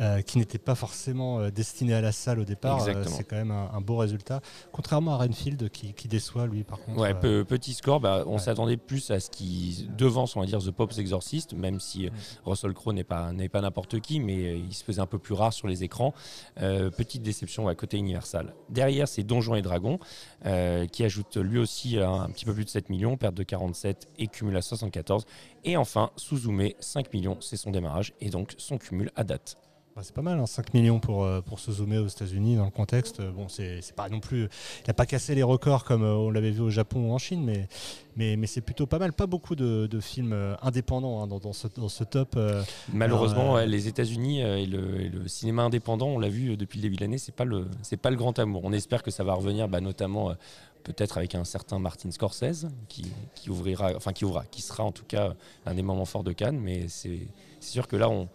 euh, 0.00 0.08
euh, 0.08 0.22
qui 0.22 0.38
n'était 0.38 0.58
pas 0.58 0.74
forcément 0.74 1.50
destiné 1.50 1.92
à 1.92 2.00
la 2.00 2.12
salle 2.12 2.38
au 2.40 2.44
départ. 2.44 2.80
c'est 2.80 3.24
quand 3.24 3.36
même 3.36 3.50
un, 3.50 3.80
beau 3.80 3.96
résultat. 3.96 4.40
Contrairement 4.72 5.14
à 5.14 5.18
Renfield 5.18 5.68
qui, 5.70 6.08
déçoit 6.08 6.46
lui 6.46 6.64
par 6.64 6.80
contre. 6.80 6.98
Ouais, 6.98 7.14
petit 7.44 7.74
score, 7.74 8.00
bah, 8.00 8.24
on 8.26 8.38
s'attendait 8.38 8.76
plus 8.78 9.10
à 9.10 9.20
ce 9.20 9.28
qui 9.28 9.88
devance, 9.96 10.36
on 10.36 10.40
va 10.40 10.46
dire, 10.46 10.60
The 10.60 10.70
Pop's 10.70 10.98
Exorcist, 10.98 11.52
même 11.52 11.78
si 11.80 12.06
mm. 12.06 12.10
Russell 12.46 12.72
Crowe 12.72 12.92
n'est 12.92 13.04
pas, 13.04 13.30
pas 13.52 13.60
n'importe 13.60 14.00
qui, 14.00 14.20
mais 14.20 14.58
il 14.58 14.72
se 14.72 14.82
faisait 14.84 15.00
un 15.00 15.06
peu 15.06 15.18
plus 15.18 15.34
rare 15.34 15.52
sur 15.52 15.68
les 15.68 15.84
écrans. 15.84 16.14
petite 16.56 17.22
déception 17.22 17.68
à 17.68 17.74
côté 17.74 17.98
Universal. 17.98 18.54
Derrière, 18.70 19.08
c'est 19.08 19.24
Donjons 19.24 19.56
et 19.56 19.62
Dragons 19.62 19.98
qui 20.92 21.04
ajoute 21.04 21.36
lui 21.36 21.58
aussi 21.58 21.98
un, 21.98 22.22
un 22.22 22.30
petit 22.30 22.44
peu 22.44 22.54
plus 22.54 22.64
de 22.64 22.70
7 22.70 22.88
millions, 22.88 23.16
perte 23.16 23.34
de 23.34 23.42
47 23.42 24.08
et 24.18 24.28
cumul 24.28 24.56
à 24.56 24.62
74. 24.62 25.26
Et 25.64 25.76
enfin, 25.76 26.10
Suzume, 26.16 26.70
5 26.80 27.12
millions, 27.12 27.36
c'est 27.40 27.56
son 27.56 27.70
démarrage 27.70 28.12
et 28.20 28.30
donc 28.30 28.54
son 28.58 28.78
cumul 28.78 29.10
à 29.16 29.24
date. 29.24 29.56
Bah, 29.98 30.04
c'est 30.04 30.14
pas 30.14 30.22
mal, 30.22 30.40
5 30.46 30.64
hein, 30.64 30.70
millions 30.74 31.00
pour, 31.00 31.24
euh, 31.24 31.40
pour 31.40 31.58
Suzume 31.58 31.96
aux 31.96 32.06
États-Unis 32.06 32.54
dans 32.54 32.66
le 32.66 32.70
contexte. 32.70 33.20
Bon, 33.20 33.48
c'est 33.48 33.82
pas 33.96 34.08
non 34.08 34.20
plus. 34.20 34.42
Il 34.42 34.86
n'a 34.86 34.94
pas 34.94 35.06
cassé 35.06 35.34
les 35.34 35.42
records 35.42 35.82
comme 35.82 36.04
euh, 36.04 36.14
on 36.14 36.30
l'avait 36.30 36.52
vu 36.52 36.60
au 36.60 36.70
Japon 36.70 37.10
ou 37.10 37.12
en 37.12 37.18
Chine, 37.18 37.42
mais, 37.44 37.66
mais, 38.14 38.36
mais 38.36 38.46
c'est 38.46 38.60
plutôt 38.60 38.86
pas 38.86 39.00
mal. 39.00 39.12
Pas 39.12 39.26
beaucoup 39.26 39.56
de, 39.56 39.88
films 40.00 40.34
euh, 40.34 40.54
indépendants 40.62 41.20
hein, 41.20 41.26
dans, 41.26 41.52
ce, 41.52 41.66
dans, 41.66 41.88
ce, 41.88 42.04
top. 42.04 42.38
Malheureusement, 42.92 43.56
les 43.56 43.88
États-Unis 43.88 44.40
et 44.40 44.66
le, 44.66 45.26
cinéma 45.26 45.64
indépendant, 45.64 46.06
on 46.06 46.20
l'a 46.20 46.28
vu 46.28 46.56
depuis 46.56 46.78
le 46.78 46.82
début 46.82 46.94
de 46.94 47.00
l'année, 47.00 47.18
c'est 47.18 47.34
pas, 47.34 47.44
le, 47.44 47.66
pas 48.00 48.10
le 48.10 48.16
grand 48.16 48.38
amour. 48.38 48.60
On 48.62 48.72
espère 48.72 49.02
que 49.02 49.10
ça 49.10 49.24
va 49.24 49.34
revenir, 49.34 49.66
bah, 49.66 49.80
notamment 49.80 50.32
peut-être 50.84 51.18
avec 51.18 51.34
un 51.34 51.42
certain 51.42 51.80
Martin 51.80 52.12
Scorsese 52.12 52.68
qui, 52.88 53.10
qui, 53.34 53.50
ouvrira, 53.50 53.90
enfin 53.96 54.12
qui 54.12 54.24
ouvrira, 54.24 54.44
qui 54.44 54.62
sera 54.62 54.84
en 54.84 54.92
tout 54.92 55.04
cas 55.04 55.34
un 55.66 55.74
des 55.74 55.82
moments 55.82 56.04
forts 56.04 56.22
de 56.22 56.32
Cannes. 56.32 56.60
Mais 56.60 56.86
c'est 56.86 57.26
sûr 57.58 57.88
que 57.88 57.96
là, 57.96 58.08
on, 58.08 58.28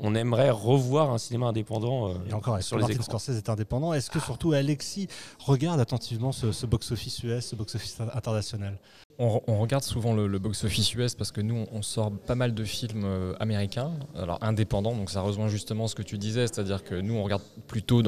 on 0.00 0.14
aimerait 0.14 0.50
revoir 0.50 1.10
un 1.10 1.18
cinéma 1.18 1.46
indépendant 1.46 2.08
euh, 2.08 2.14
Et 2.28 2.32
encore, 2.32 2.60
sur 2.62 2.76
les 2.76 2.82
Martin 2.82 3.02
Scorsese 3.02 3.36
est 3.36 3.48
indépendant? 3.48 3.92
Est-ce 3.92 4.10
que 4.10 4.18
surtout 4.18 4.52
Alexis 4.52 5.08
regarde 5.38 5.80
attentivement 5.80 6.32
ce, 6.32 6.66
box-office 6.66 7.22
US, 7.22 7.46
ce 7.46 7.56
box-office 7.56 7.98
international? 8.14 8.78
On, 9.18 9.60
regarde 9.60 9.84
souvent 9.84 10.14
le, 10.14 10.38
box-office 10.38 10.94
US 10.94 11.14
parce 11.14 11.30
que 11.30 11.42
nous, 11.42 11.66
on, 11.72 11.82
sort 11.82 12.10
pas 12.10 12.34
mal 12.34 12.54
de 12.54 12.64
films 12.64 13.04
euh, 13.04 13.34
américains, 13.38 13.92
alors 14.16 14.38
indépendants, 14.40 14.94
donc 14.94 15.10
ça 15.10 15.20
rejoint 15.20 15.48
justement 15.48 15.88
ce 15.88 15.94
que 15.94 16.02
tu 16.02 16.16
disais, 16.16 16.46
c'est-à-dire 16.46 16.82
que 16.82 16.94
nous, 16.94 17.14
on 17.14 17.22
regarde 17.22 17.42
plutôt 17.66 18.02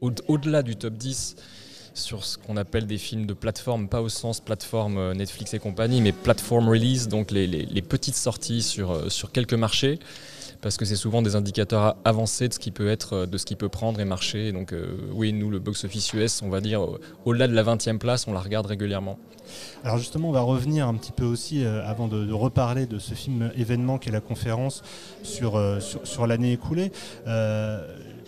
au-delà 0.00 0.62
du 0.62 0.76
top 0.76 0.94
10 0.94 1.36
sur 1.94 2.24
ce 2.24 2.38
qu'on 2.38 2.56
appelle 2.56 2.86
des 2.86 2.96
films 2.96 3.26
de 3.26 3.34
plateforme, 3.34 3.88
pas 3.88 4.00
au 4.00 4.08
sens 4.08 4.40
plateforme 4.40 4.96
euh, 4.96 5.12
Netflix 5.12 5.52
et 5.52 5.58
compagnie, 5.58 6.00
mais 6.00 6.12
plateforme 6.12 6.70
release, 6.70 7.08
donc 7.08 7.30
les, 7.30 7.82
petites 7.82 8.14
sorties 8.14 8.62
sur, 8.62 9.12
sur 9.12 9.32
quelques 9.32 9.52
marchés 9.52 9.98
parce 10.62 10.78
que 10.78 10.84
c'est 10.84 10.96
souvent 10.96 11.20
des 11.20 11.36
indicateurs 11.36 11.96
avancés 12.04 12.48
de 12.48 12.54
ce 12.54 12.58
qui 12.58 12.70
peut 12.70 12.88
être, 12.88 13.12
euh, 13.12 13.26
de 13.26 13.36
ce 13.36 13.44
qui 13.44 13.56
peut 13.56 13.68
prendre 13.68 14.00
et 14.00 14.04
marcher. 14.04 14.52
Donc 14.52 14.74
oui, 15.12 15.32
nous, 15.32 15.50
le 15.50 15.58
box-office 15.58 16.14
US, 16.14 16.40
on 16.42 16.48
va 16.48 16.60
dire, 16.60 16.86
au-delà 17.24 17.48
de 17.48 17.52
la 17.52 17.62
20e 17.62 17.98
place, 17.98 18.26
on 18.26 18.32
la 18.32 18.40
regarde 18.40 18.66
régulièrement. 18.66 19.18
Alors 19.84 19.98
justement, 19.98 20.30
on 20.30 20.32
va 20.32 20.40
revenir 20.40 20.88
un 20.88 20.94
petit 20.94 21.12
peu 21.12 21.24
aussi, 21.24 21.64
avant 21.64 22.08
de, 22.08 22.32
reparler 22.32 22.86
de 22.86 22.98
ce 22.98 23.14
film 23.14 23.50
événement 23.56 23.98
qui 23.98 24.08
est 24.08 24.12
la 24.12 24.20
conférence 24.20 24.82
sur, 25.22 25.60
sur, 25.80 26.26
l'année 26.26 26.52
écoulée 26.52 26.92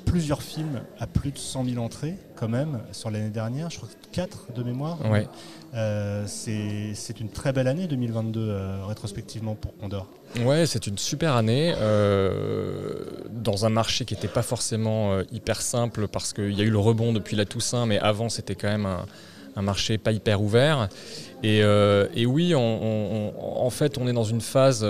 plusieurs 0.05 0.43
films 0.43 0.83
à 0.99 1.07
plus 1.07 1.33
de 1.33 1.39
100 1.39 1.65
000 1.65 1.85
entrées 1.85 2.17
quand 2.37 2.49
même 2.49 2.81
sur 2.93 3.11
l'année 3.11 3.31
dernière, 3.31 3.71
je 3.71 3.79
crois 3.79 3.89
que 3.89 4.15
4 4.15 4.53
de 4.55 4.63
mémoire. 4.63 4.99
Ouais. 5.11 5.27
Euh, 5.75 6.25
c'est 6.27 7.21
une 7.21 7.29
très 7.29 7.53
belle 7.53 7.67
année 7.67 7.87
2022 7.87 8.41
euh, 8.41 8.85
rétrospectivement 8.87 9.55
pour 9.55 9.77
Condor. 9.77 10.09
Ouais, 10.45 10.67
c'est 10.67 10.87
une 10.87 10.99
super 10.99 11.35
année 11.35 11.75
euh, 11.79 13.05
dans 13.31 13.67
un 13.67 13.71
marché 13.71 14.05
qui 14.05 14.15
n'était 14.15 14.29
pas 14.29 14.43
forcément 14.43 15.21
hyper 15.33 15.61
simple 15.61 16.07
parce 16.09 16.33
qu'il 16.33 16.53
y 16.53 16.61
a 16.61 16.65
eu 16.65 16.71
le 16.71 16.79
rebond 16.79 17.13
depuis 17.13 17.37
la 17.37 17.45
Toussaint, 17.45 17.87
mais 17.87 17.99
avant 17.99 18.29
c'était 18.29 18.55
quand 18.55 18.69
même 18.69 18.87
un, 19.57 19.63
marché 19.63 19.99
pas 19.99 20.13
hyper 20.13 20.43
ouvert. 20.43 20.89
Et, 21.43 21.65
oui, 22.27 22.55
en 22.55 23.71
fait, 23.71 23.99
on 23.99 24.07
est 24.09 24.13
dans 24.13 24.25
une 24.25 24.41
phase 24.41 24.85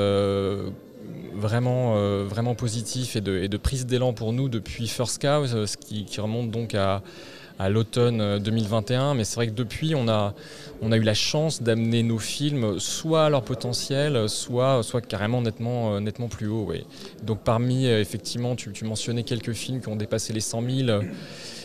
vraiment, 1.37 1.95
vraiment 2.25 2.55
positif 2.55 3.17
et 3.17 3.21
de, 3.21 3.57
prise 3.57 3.87
d'élan 3.87 4.13
pour 4.13 4.33
nous 4.33 4.49
depuis 4.49 4.89
First 4.89 5.21
Cow, 5.21 5.47
ce 5.47 5.77
qui, 5.77 6.07
remonte 6.21 6.51
donc 6.51 6.75
à 6.75 7.69
l'automne 7.69 8.39
2021. 8.39 9.11
Euh, 9.11 9.15
Mais 9.15 9.25
c'est 9.25 9.37
vrai 9.37 9.47
que 9.47 9.53
depuis, 9.53 9.95
on 9.95 10.09
a, 10.09 10.35
on 10.83 10.93
a 10.93 10.97
eu 10.97 11.03
la 11.03 11.15
chance 11.15 11.63
d'amener 11.63 12.03
nos 12.03 12.19
films 12.19 12.79
soit 12.79 13.27
à 13.27 13.31
leur 13.31 13.43
potentiel, 13.43 14.29
soit, 14.29 14.83
soit 14.83 15.01
carrément 15.01 15.41
nettement, 15.43 15.95
euh, 15.95 16.01
nettement 16.01 16.29
plus 16.29 16.49
haut. 16.49 16.71
Donc 17.23 17.41
parmi, 17.45 17.87
euh, 17.87 18.01
effectivement, 18.01 18.57
tu, 18.57 18.73
mentionnais 18.85 19.23
quelques 19.23 19.53
films 19.53 19.81
qui 19.81 19.89
ont 19.89 19.97
dépassé 19.97 20.33
les 20.33 20.41
100 20.41 20.63
000. 20.87 21.01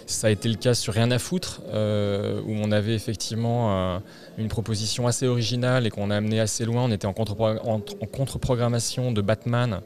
Ça 0.10 0.28
a 0.28 0.30
été 0.30 0.50
le 0.50 0.56
cas 0.56 0.74
sur 0.74 0.94
Rien 0.94 1.12
à 1.12 1.20
foutre, 1.20 1.62
où 1.72 2.51
on 2.51 2.72
avait 2.72 2.96
effectivement 2.96 4.01
une 4.38 4.48
proposition 4.48 5.08
assez 5.08 5.28
originale 5.28 5.86
et 5.86 5.92
qu'on 5.92 6.10
a 6.10 6.16
amené 6.18 6.39
assez 6.39 6.66
loin. 6.66 6.84
On 6.84 6.92
était 6.92 7.08
en 7.08 7.13
contre-programmation 7.13 9.12
de 9.12 9.22
Batman 9.22 9.82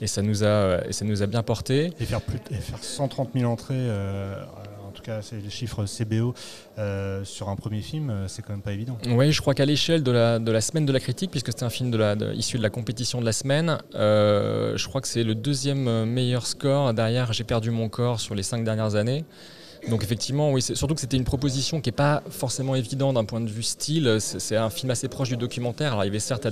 et 0.00 0.06
ça 0.06 0.22
nous 0.22 0.44
a, 0.44 0.80
et 0.88 0.92
ça 0.92 1.04
nous 1.04 1.22
a 1.22 1.26
bien 1.26 1.42
porté. 1.42 1.92
Et 2.00 2.04
faire, 2.04 2.20
plus, 2.20 2.38
faire 2.60 2.82
130 2.82 3.30
000 3.34 3.50
entrées 3.50 3.88
cas 5.04 5.22
c'est 5.22 5.36
les 5.36 5.50
chiffres 5.50 5.84
CBO 5.84 6.34
euh, 6.78 7.24
sur 7.24 7.48
un 7.48 7.56
premier 7.56 7.82
film, 7.82 8.10
euh, 8.10 8.28
c'est 8.28 8.42
quand 8.42 8.52
même 8.52 8.62
pas 8.62 8.72
évident. 8.72 8.98
Oui, 9.06 9.30
je 9.30 9.40
crois 9.40 9.54
qu'à 9.54 9.64
l'échelle 9.64 10.02
de 10.02 10.10
la, 10.10 10.38
de 10.38 10.50
la 10.50 10.60
semaine 10.60 10.86
de 10.86 10.92
la 10.92 11.00
critique, 11.00 11.30
puisque 11.30 11.52
c'est 11.52 11.64
un 11.64 11.70
film 11.70 11.90
de 11.90 11.98
la, 11.98 12.14
issu 12.34 12.58
de 12.58 12.62
la 12.62 12.70
compétition 12.70 13.20
de 13.20 13.26
la 13.26 13.32
semaine, 13.32 13.78
euh, 13.94 14.76
je 14.76 14.88
crois 14.88 15.00
que 15.00 15.08
c'est 15.08 15.22
le 15.22 15.34
deuxième 15.34 16.04
meilleur 16.06 16.46
score 16.46 16.92
derrière 16.94 17.32
J'ai 17.32 17.44
perdu 17.44 17.70
mon 17.70 17.88
corps 17.88 18.20
sur 18.20 18.34
les 18.34 18.42
cinq 18.42 18.64
dernières 18.64 18.94
années. 18.94 19.24
Donc 19.88 20.02
effectivement, 20.02 20.50
oui, 20.50 20.62
surtout 20.62 20.94
que 20.94 21.00
c'était 21.00 21.16
une 21.16 21.24
proposition 21.24 21.80
qui 21.80 21.88
n'est 21.88 21.96
pas 21.96 22.22
forcément 22.30 22.74
évidente 22.74 23.14
d'un 23.14 23.24
point 23.24 23.40
de 23.40 23.50
vue 23.50 23.62
style. 23.62 24.16
C'est 24.18 24.56
un 24.56 24.70
film 24.70 24.90
assez 24.90 25.08
proche 25.08 25.28
du 25.28 25.36
documentaire. 25.36 25.92
Alors 25.92 26.04
il 26.04 26.06
y 26.06 26.10
avait 26.10 26.20
certes 26.20 26.46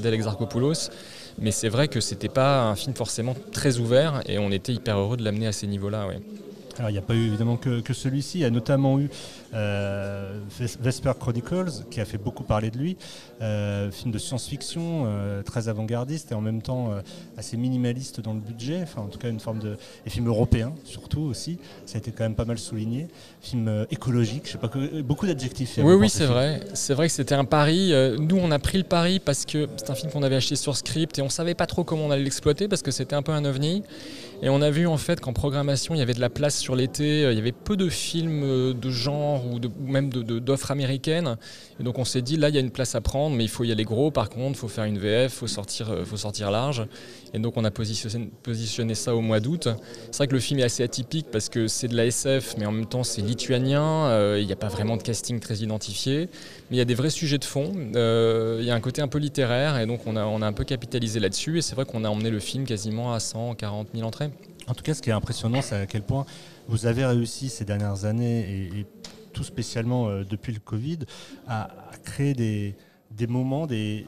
mais 1.40 1.50
c'est 1.50 1.68
vrai 1.68 1.88
que 1.88 2.00
c'était 2.00 2.28
pas 2.28 2.64
un 2.64 2.74
film 2.74 2.94
forcément 2.94 3.34
très 3.52 3.78
ouvert 3.78 4.22
et 4.26 4.38
on 4.38 4.50
était 4.50 4.72
hyper 4.72 4.98
heureux 4.98 5.16
de 5.16 5.24
l'amener 5.24 5.46
à 5.46 5.52
ces 5.52 5.66
niveaux-là. 5.66 6.08
Alors 6.78 6.90
il 6.90 6.92
n'y 6.92 6.98
a 6.98 7.02
pas 7.02 7.14
eu 7.14 7.26
évidemment 7.26 7.56
que, 7.56 7.92
celui-ci, 7.92 8.38
il 8.38 8.40
y 8.42 8.44
a 8.44 8.50
notamment 8.50 8.98
eu 8.98 9.08
euh, 9.54 10.38
Vesper 10.80 11.12
Chronicles, 11.18 11.84
qui 11.90 12.00
a 12.00 12.04
fait 12.04 12.18
beaucoup 12.18 12.44
parler 12.44 12.70
de 12.70 12.78
lui, 12.78 12.96
film 13.90 14.12
de 14.12 14.18
science-fiction 14.18 15.04
euh, 15.06 15.42
très 15.42 15.68
avant-gardiste 15.68 16.32
et 16.32 16.34
en 16.34 16.40
même 16.40 16.62
temps 16.62 16.90
assez 17.36 17.56
minimaliste 17.56 18.20
dans 18.20 18.34
le 18.34 18.40
budget, 18.40 18.80
enfin 18.82 19.02
en 19.02 19.06
tout 19.06 19.18
cas 19.18 19.28
une 19.28 19.40
forme 19.40 19.58
de 19.58 19.76
et 20.06 20.10
film 20.10 20.28
européen 20.28 20.72
surtout 20.84 21.22
aussi, 21.22 21.58
ça 21.86 21.96
a 21.96 21.98
été 21.98 22.12
quand 22.12 22.24
même 22.24 22.34
pas 22.34 22.44
mal 22.44 22.58
souligné, 22.58 23.08
film 23.40 23.86
écologique, 23.90 24.42
je 24.46 24.52
sais 24.52 24.58
pas 24.58 24.68
que 24.68 25.02
beaucoup 25.02 25.26
d'adjectifs. 25.26 25.78
Oui 25.82 25.94
oui 25.94 26.08
c'est 26.08 26.26
vrai, 26.26 26.60
c'est 26.74 26.94
vrai 26.94 27.08
que 27.08 27.12
c'était 27.12 27.34
un 27.34 27.44
pari. 27.44 27.92
Nous 28.18 28.36
on 28.36 28.50
a 28.50 28.58
pris 28.58 28.78
le 28.78 28.84
pari 28.84 29.18
parce 29.18 29.44
que 29.44 29.68
c'est 29.76 29.90
un 29.90 29.94
film 29.94 30.12
qu'on 30.12 30.22
avait 30.22 30.36
acheté 30.36 30.56
sur 30.56 30.76
script 30.76 31.18
et 31.18 31.22
on 31.22 31.28
savait 31.28 31.54
pas 31.54 31.66
trop 31.66 31.84
comment 31.84 32.06
on 32.06 32.10
allait 32.10 32.24
l'exploiter 32.24 32.68
parce 32.68 32.82
que 32.82 32.90
c'était 32.90 33.16
un 33.16 33.22
peu 33.22 33.32
un 33.32 33.44
ovni. 33.44 33.82
Et 34.44 34.48
on 34.48 34.60
a 34.60 34.70
vu 34.70 34.88
en 34.88 34.96
fait 34.96 35.20
qu'en 35.20 35.32
programmation 35.32 35.94
il 35.94 35.98
y 35.98 36.02
avait 36.02 36.14
de 36.14 36.20
la 36.20 36.30
place 36.30 36.58
sur 36.58 36.74
l'été, 36.74 37.22
il 37.30 37.34
y 37.34 37.38
avait 37.38 37.52
peu 37.52 37.76
de 37.76 37.88
films 37.88 38.72
de 38.74 38.90
genre 38.90 39.44
ou, 39.46 39.60
même 39.84 40.10
d'offres 40.10 40.70
américaines. 40.70 41.36
Et 41.80 41.82
donc 41.82 41.98
on 41.98 42.04
s'est 42.04 42.22
dit, 42.22 42.36
là, 42.36 42.48
il 42.48 42.54
y 42.54 42.58
a 42.58 42.60
une 42.60 42.70
place 42.70 42.94
à 42.94 43.00
prendre, 43.00 43.31
mais 43.36 43.44
il 43.44 43.48
faut 43.48 43.64
y 43.64 43.72
aller 43.72 43.84
gros. 43.84 44.10
Par 44.10 44.28
contre, 44.28 44.52
il 44.52 44.56
faut 44.56 44.68
faire 44.68 44.84
une 44.84 44.98
VF, 44.98 45.32
il 45.32 45.36
faut 45.36 45.46
sortir, 45.46 45.90
euh, 45.90 46.04
faut 46.04 46.16
sortir 46.16 46.50
large. 46.50 46.86
Et 47.34 47.38
donc 47.38 47.56
on 47.56 47.64
a 47.64 47.70
positionné, 47.70 48.94
ça 48.94 49.14
au 49.14 49.20
mois 49.20 49.40
d'août. 49.40 49.68
C'est 50.10 50.18
vrai 50.18 50.26
que 50.26 50.34
le 50.34 50.40
film 50.40 50.60
est 50.60 50.64
assez 50.64 50.82
atypique 50.82 51.26
parce 51.32 51.48
que 51.48 51.66
c'est 51.66 51.88
de 51.88 51.96
la 51.96 52.06
SF, 52.06 52.56
mais 52.58 52.66
en 52.66 52.72
même 52.72 52.86
temps 52.86 53.04
c'est 53.04 53.22
lituanien. 53.22 53.82
Euh, 53.82 54.38
il 54.40 54.46
n'y 54.46 54.52
a 54.52 54.56
pas 54.56 54.68
vraiment 54.68 54.96
de 54.96 55.02
casting 55.02 55.40
très 55.40 55.56
identifié. 55.56 56.28
Mais 56.70 56.76
il 56.76 56.78
y 56.78 56.82
a 56.82 56.84
des 56.84 56.94
vrais 56.94 57.10
sujets 57.10 57.38
de 57.38 57.44
fond. 57.44 57.72
Euh, 57.96 58.58
il 58.60 58.66
y 58.66 58.70
a 58.70 58.74
un 58.74 58.80
côté 58.80 59.00
un 59.00 59.08
peu 59.08 59.18
littéraire 59.18 59.78
et 59.78 59.86
donc 59.86 60.00
on 60.06 60.16
a, 60.16 60.22
un 60.22 60.52
peu 60.52 60.64
capitalisé 60.64 61.20
là-dessus. 61.20 61.58
Et 61.58 61.62
c'est 61.62 61.74
vrai 61.74 61.84
qu'on 61.84 62.04
a 62.04 62.08
emmené 62.08 62.30
le 62.30 62.40
film 62.40 62.64
quasiment 62.64 63.14
à 63.14 63.20
140 63.20 63.88
000 63.94 64.06
entrées. 64.06 64.30
En 64.68 64.74
tout 64.74 64.82
cas, 64.82 64.94
ce 64.94 65.02
qui 65.02 65.10
est 65.10 65.14
impressionnant, 65.14 65.62
c'est 65.62 65.74
à 65.74 65.86
quel 65.86 66.02
point 66.02 66.26
vous 66.68 66.86
avez 66.86 67.04
réussi 67.04 67.48
ces 67.48 67.64
dernières 67.64 68.04
années 68.04 68.40
et 68.40 68.86
tout 69.32 69.42
spécialement 69.42 70.22
depuis 70.22 70.52
le 70.52 70.60
Covid, 70.60 71.00
à, 71.48 71.68
créer 72.04 72.34
des, 72.34 72.76
des 73.16 73.26
moments, 73.26 73.66
des, 73.66 74.06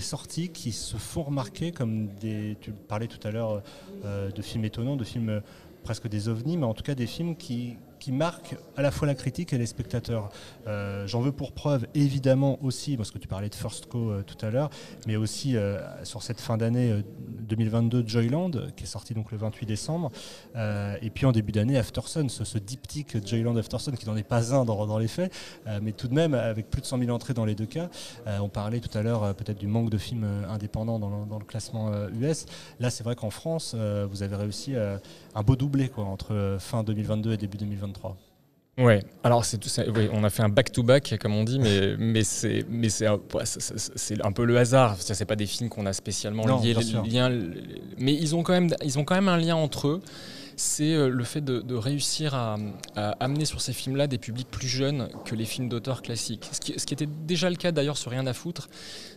sorties 0.00 0.50
qui 0.50 0.70
se 0.70 0.96
font 0.96 1.24
remarquer 1.24 1.72
comme 1.72 2.06
des. 2.20 2.56
Tu 2.60 2.70
parlais 2.70 3.08
tout 3.08 3.26
à 3.26 3.32
l'heure 3.32 3.62
euh, 4.04 4.30
de 4.30 4.42
films 4.42 4.64
étonnants, 4.64 4.94
de 4.94 5.02
films 5.02 5.28
euh, 5.28 5.40
presque 5.82 6.06
des 6.06 6.28
ovnis, 6.28 6.56
mais 6.56 6.66
en 6.66 6.74
tout 6.74 6.84
cas 6.84 6.94
des 6.94 7.08
films 7.08 7.34
qui, 7.34 7.76
qui 7.98 8.12
marque 8.12 8.56
à 8.76 8.82
la 8.82 8.90
fois 8.90 9.06
la 9.06 9.14
critique 9.14 9.52
et 9.52 9.58
les 9.58 9.66
spectateurs. 9.66 10.30
Euh, 10.66 11.06
j'en 11.06 11.20
veux 11.20 11.32
pour 11.32 11.52
preuve 11.52 11.86
évidemment 11.94 12.58
aussi, 12.62 12.96
parce 12.96 13.10
que 13.10 13.18
tu 13.18 13.28
parlais 13.28 13.48
de 13.48 13.54
First 13.54 13.86
Co 13.86 14.10
euh, 14.10 14.22
tout 14.22 14.44
à 14.44 14.50
l'heure, 14.50 14.70
mais 15.06 15.16
aussi 15.16 15.56
euh, 15.56 15.80
sur 16.04 16.22
cette 16.22 16.40
fin 16.40 16.56
d'année 16.56 17.02
2022 17.48 18.04
Joyland, 18.06 18.50
qui 18.76 18.84
est 18.84 18.86
sorti 18.86 19.14
donc 19.14 19.32
le 19.32 19.38
28 19.38 19.66
décembre, 19.66 20.10
et 20.56 21.10
puis 21.10 21.26
en 21.26 21.32
début 21.32 21.52
d'année 21.52 21.78
Aftersun, 21.78 22.28
ce, 22.28 22.44
ce, 22.44 22.58
diptyque 22.58 23.26
Joyland 23.26 23.56
Aftersun 23.56 23.92
qui 23.92 24.06
n'en 24.06 24.16
est 24.16 24.22
pas 24.22 24.54
un 24.54 24.64
dans, 24.64 24.86
dans 24.86 24.98
les 24.98 25.08
faits, 25.08 25.32
mais 25.82 25.92
tout 25.92 26.08
de 26.08 26.14
même 26.14 26.34
avec 26.34 26.70
plus 26.70 26.80
de 26.80 26.86
100 26.86 26.98
000 26.98 27.10
entrées 27.10 27.34
dans 27.34 27.44
les 27.44 27.54
deux 27.54 27.66
cas. 27.66 27.88
on 28.26 28.48
parlait 28.48 28.80
tout 28.80 28.96
à 28.96 29.02
l'heure 29.02 29.34
peut-être 29.34 29.58
du 29.58 29.66
manque 29.66 29.90
de 29.90 29.98
films 29.98 30.26
indépendants 30.48 30.98
dans 30.98 31.08
le, 31.10 31.26
dans 31.26 31.38
le 31.38 31.44
classement 31.44 31.90
US. 32.10 32.46
Là 32.80 32.90
c'est 32.90 33.04
vrai 33.04 33.14
qu'en 33.16 33.30
France, 33.30 33.74
vous 33.74 34.22
avez 34.22 34.36
réussi 34.36 34.74
un 34.76 35.42
beau 35.42 35.56
doublé 35.56 35.88
quoi, 35.88 36.04
entre 36.04 36.56
fin 36.60 36.82
2022 36.82 37.32
et 37.32 37.36
début 37.36 37.56
2023. 37.56 37.87
Ouais, 38.78 39.02
alors 39.24 39.44
c'est 39.44 39.58
tout 39.58 39.68
ça. 39.68 39.82
on 40.12 40.22
a 40.22 40.30
fait 40.30 40.44
un 40.44 40.48
back-to-back, 40.48 41.18
comme 41.20 41.34
on 41.34 41.42
dit, 41.42 41.58
mais, 41.58 41.96
mais 41.98 42.22
c'est 42.22 43.06
un, 43.06 43.18
un, 44.22 44.32
peu 44.32 44.44
le 44.44 44.56
hasard. 44.56 44.96
C'est 45.00 45.24
pas 45.24 45.34
des 45.34 45.46
films 45.46 45.68
qu'on 45.68 45.84
a 45.86 45.92
spécialement 45.92 46.44
liés, 46.60 46.74
mais 47.98 48.14
ils 48.14 48.36
ont 48.36 48.42
quand 48.42 48.52
même 48.52 48.68
ils 48.84 48.98
ont 48.98 49.04
quand 49.04 49.16
même 49.16 49.28
un 49.28 49.36
lien 49.36 49.56
entre 49.56 49.88
eux 49.88 50.02
c'est 50.58 50.92
euh, 50.92 51.08
le 51.08 51.24
fait 51.24 51.40
de, 51.40 51.74
réussir 51.74 52.34
à, 52.34 52.56
amener 53.20 53.44
sur 53.44 53.60
ces 53.60 53.72
films-là 53.72 54.08
des 54.08 54.18
publics 54.18 54.50
plus 54.50 54.66
jeunes 54.66 55.08
que 55.24 55.34
les 55.34 55.44
films 55.44 55.68
d'auteurs 55.68 56.02
classiques. 56.02 56.50
Ce 56.52 56.60
qui, 56.60 56.72
était 56.72 57.06
déjà 57.06 57.48
le 57.48 57.56
cas 57.56 57.70
d'ailleurs 57.72 57.96
sur 57.96 58.08
Rien 58.08 58.26
à 58.26 58.32
foutre. 58.32 58.68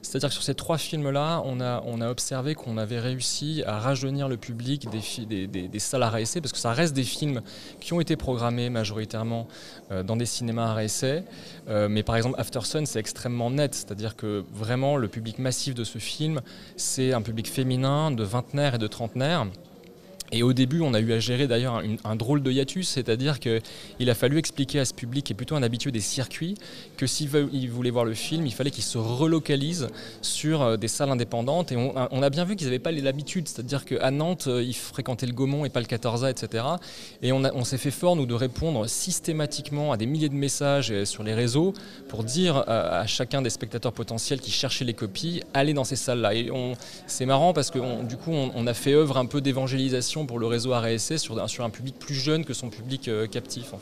C'est-à-dire 0.01 0.29
que 0.29 0.33
sur 0.33 0.43
ces 0.43 0.53
trois 0.53 0.77
films-là, 0.77 1.41
on 1.45 1.62
a, 1.62 2.10
observé 2.10 2.55
qu'on 2.55 2.77
avait 2.77 3.00
réussi 3.00 3.63
à 3.65 3.79
rajeunir 3.79 4.27
le 4.27 4.36
public 4.38 4.88
des, 4.89 5.79
salles 5.79 6.03
à 6.03 6.10
réessai, 6.10 6.41
parce 6.41 6.51
que 6.51 6.57
ça 6.57 6.74
reste 6.74 6.93
des 6.93 7.03
films 7.03 7.41
qui 7.79 7.93
ont 7.93 8.01
été 8.01 8.17
programmés 8.17 8.69
majoritairement 8.69 9.48
euh, 9.91 10.03
dans 10.03 10.17
des 10.17 10.25
cinémas 10.25 10.71
à 10.71 10.74
réessai. 10.74 11.24
Euh, 11.69 11.88
mais 11.89 12.03
par 12.03 12.17
exemple, 12.17 12.39
After 12.39 12.62
Sun, 12.62 12.86
c'est 12.86 13.00
extrêmement 13.00 13.50
net. 13.50 13.74
C'est-à-dire 13.74 14.15
que 14.15 14.43
vraiment, 14.53 14.98
le 14.98 15.07
public 15.07 15.39
massif 15.39 15.74
de 15.74 15.86
ce 15.86 15.98
film, 16.00 16.41
c'est 16.75 17.13
un 17.13 17.21
public 17.21 17.50
féminin 17.50 18.12
de 18.12 18.24
vingtenaire 18.24 18.75
et 18.75 18.79
de 18.79 18.88
trentenaire. 18.88 19.48
Et 20.32 20.44
au 20.44 20.54
début, 20.54 20.80
on 20.82 20.94
a 20.94 21.00
eu 21.00 21.12
à 21.12 21.20
gérer 21.20 21.48
d'ailleurs 21.48 21.82
un, 22.06 22.16
drôle 22.16 22.42
de 22.42 22.52
hiatus, 22.52 22.88
c'est-à-dire 22.88 23.40
qu'il 23.40 24.10
a 24.10 24.16
fallu 24.16 24.38
expliquer 24.38 24.80
à 24.80 24.86
ce 24.86 24.94
public, 24.94 25.26
qui 25.26 25.34
est 25.34 25.36
plutôt 25.36 25.56
un 25.56 25.64
habitué 25.64 25.92
des 25.92 26.00
circuits, 26.00 26.56
que 26.96 27.06
s'il 27.06 27.30
voulait 27.70 27.90
voir 27.90 28.06
le 28.06 28.14
film, 28.14 28.46
il 28.46 28.54
fallait 28.54 28.72
qu'il 28.72 28.84
se 28.84 28.98
relocalise 28.98 29.90
sur 30.22 30.62
euh, 30.62 30.78
des 30.78 30.88
salles 30.88 31.12
indépendantes. 31.12 31.72
Et 31.74 31.76
on, 31.76 32.24
a 32.24 32.30
bien 32.30 32.46
vu 32.46 32.56
qu'ils 32.56 32.68
n'avaient 32.68 32.80
pas 32.80 32.92
l'habitude, 32.92 33.48
c'est-à-dire 33.48 33.84
qu'à 33.84 34.10
Nantes, 34.12 34.46
euh, 34.48 34.64
ils 34.64 34.76
fréquentaient 34.76 35.26
le 35.26 35.34
Gaumont 35.34 35.66
et 35.66 35.70
pas 35.70 35.82
le 35.82 35.86
14A, 35.86 36.32
etc. 36.32 36.64
Et 37.22 37.34
on, 37.34 37.64
s'est 37.66 37.78
fait 37.78 37.92
fort, 37.92 38.16
nous, 38.16 38.26
de 38.26 38.34
répondre 38.34 38.88
systématiquement 38.88 39.92
à 39.92 39.98
des 39.98 40.06
milliers 40.06 40.30
de 40.30 40.36
messages 40.36 40.92
euh, 40.92 41.04
sur 41.04 41.24
les 41.24 41.34
réseaux 41.34 41.74
pour 42.08 42.24
dire 42.24 42.64
à, 42.68 43.06
chacun 43.06 43.42
des 43.42 43.50
spectateurs 43.50 43.92
potentiels 43.92 44.40
qui 44.40 44.52
cherchaient 44.52 44.86
les 44.86 44.94
copies, 44.94 45.42
allez 45.54 45.74
dans 45.74 45.84
ces 45.84 45.96
salles-là. 45.98 46.36
Et 46.36 46.50
c'est 47.08 47.26
marrant 47.26 47.52
parce 47.54 47.70
que 47.70 48.04
du 48.04 48.16
coup, 48.16 48.32
on 48.32 48.68
a 48.68 48.74
fait 48.74 48.94
œuvre 48.94 49.18
un 49.18 49.26
peu 49.26 49.42
d'évangélisation 49.42 50.21
pour 50.25 50.40
le 50.40 50.48
réseau 50.48 50.72
RSC 50.74 51.18
sur, 51.18 51.50
sur 51.50 51.63
un 51.63 51.70
public 51.70 51.98
plus 52.00 52.16
jeune 52.16 52.46
que 52.46 52.54
son 52.54 52.70
public 52.70 53.08
euh, 53.08 53.28
captif. 53.28 53.74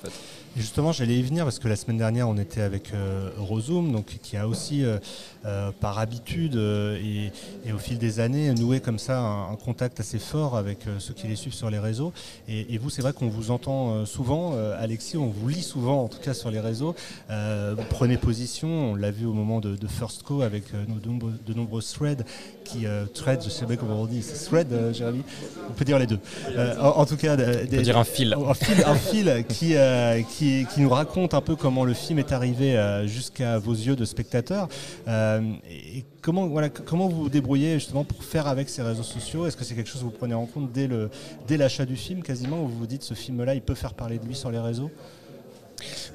Justement, 0.55 0.91
j'allais 0.91 1.17
y 1.17 1.21
venir 1.21 1.43
parce 1.43 1.59
que 1.59 1.67
la 1.67 1.75
semaine 1.75 1.97
dernière, 1.97 2.27
on 2.27 2.37
était 2.37 2.61
avec 2.61 2.93
euh, 2.93 3.29
Rozoom, 3.37 3.91
donc, 3.91 4.17
qui 4.21 4.37
a 4.37 4.47
aussi, 4.47 4.83
euh, 4.83 5.71
par 5.79 5.99
habitude 5.99 6.55
et, 6.55 7.31
au 7.71 7.77
fil 7.77 7.97
des 7.97 8.19
années, 8.19 8.53
noué 8.53 8.79
comme 8.79 8.99
ça 8.99 9.19
un, 9.19 9.55
contact 9.55 9.99
assez 9.99 10.19
fort 10.19 10.57
avec 10.57 10.79
ceux 10.99 11.13
qui 11.13 11.27
les 11.27 11.35
suivent 11.35 11.53
sur 11.53 11.69
les 11.69 11.79
réseaux. 11.79 12.13
Et, 12.47 12.77
vous, 12.77 12.89
c'est 12.89 13.01
vrai 13.01 13.13
qu'on 13.13 13.29
vous 13.29 13.51
entend 13.51 14.05
souvent, 14.05 14.53
Alexis, 14.79 15.17
on 15.17 15.27
vous 15.27 15.47
lit 15.47 15.61
souvent, 15.61 16.03
en 16.03 16.07
tout 16.07 16.19
cas 16.19 16.33
sur 16.33 16.51
les 16.51 16.59
réseaux. 16.59 16.95
vous 17.29 17.83
prenez 17.89 18.17
position, 18.17 18.91
on 18.91 18.95
l'a 18.95 19.11
vu 19.11 19.25
au 19.25 19.33
moment 19.33 19.59
de, 19.59 19.77
First 19.87 20.23
Co 20.23 20.41
avec 20.41 20.65
de 20.73 21.53
nombreux 21.53 21.81
threads 21.81 22.23
qui 22.63 22.85
threads, 23.13 23.43
je 23.43 23.49
sais 23.49 23.65
pas 23.65 23.75
comment 23.75 24.01
on 24.01 24.05
dit, 24.05 24.21
c'est 24.21 24.45
thread, 24.45 24.67
Jérémy? 24.93 25.23
On 25.69 25.73
peut 25.73 25.85
dire 25.85 25.99
les 25.99 26.07
deux. 26.07 26.19
Euh, 26.49 26.75
en, 26.79 27.05
tout 27.05 27.17
cas, 27.17 27.35
dire 27.35 27.97
un 27.97 28.03
fil. 28.03 28.33
Un 28.33 28.53
fil, 28.53 28.83
un 28.85 28.95
fil 28.95 29.45
qui, 29.47 29.75
euh, 29.75 30.21
qui, 30.73 30.81
nous 30.81 30.89
raconte 30.89 31.33
un 31.33 31.41
peu 31.41 31.55
comment 31.55 31.83
le 31.85 31.93
film 31.93 32.19
est 32.19 32.31
arrivé 32.31 32.77
euh, 32.77 33.07
jusqu'à 33.07 33.57
vos 33.57 33.73
yeux 33.73 33.95
de 33.95 34.05
spectateurs. 34.05 34.67
et 35.07 36.03
comment, 36.21 36.47
voilà, 36.47 36.69
comment 36.69 37.07
vous 37.07 37.23
vous 37.23 37.29
débrouillez 37.29 37.75
justement 37.75 38.03
pour 38.03 38.23
faire 38.23 38.47
avec 38.47 38.69
ces 38.69 38.81
réseaux 38.81 39.03
sociaux? 39.03 39.45
Est-ce 39.45 39.57
que 39.57 39.63
c'est 39.63 39.75
quelque 39.75 39.89
chose 39.89 40.01
que 40.01 40.05
vous 40.05 40.11
prenez 40.11 40.33
en 40.33 40.45
compte 40.45 40.71
dès, 40.71 40.87
le, 40.87 41.09
dès 41.47 41.57
l'achat 41.57 41.85
du 41.85 41.95
film 41.95 42.23
quasiment, 42.23 42.61
où 42.63 42.67
vous 42.67 42.79
vous 42.79 42.87
dites 42.87 43.03
ce 43.03 43.13
film-là, 43.13 43.55
il 43.55 43.61
peut 43.61 43.75
faire 43.75 43.93
parler 43.93 44.19
de 44.19 44.25
lui 44.25 44.35
sur 44.35 44.51
les 44.51 44.59
réseaux? 44.59 44.91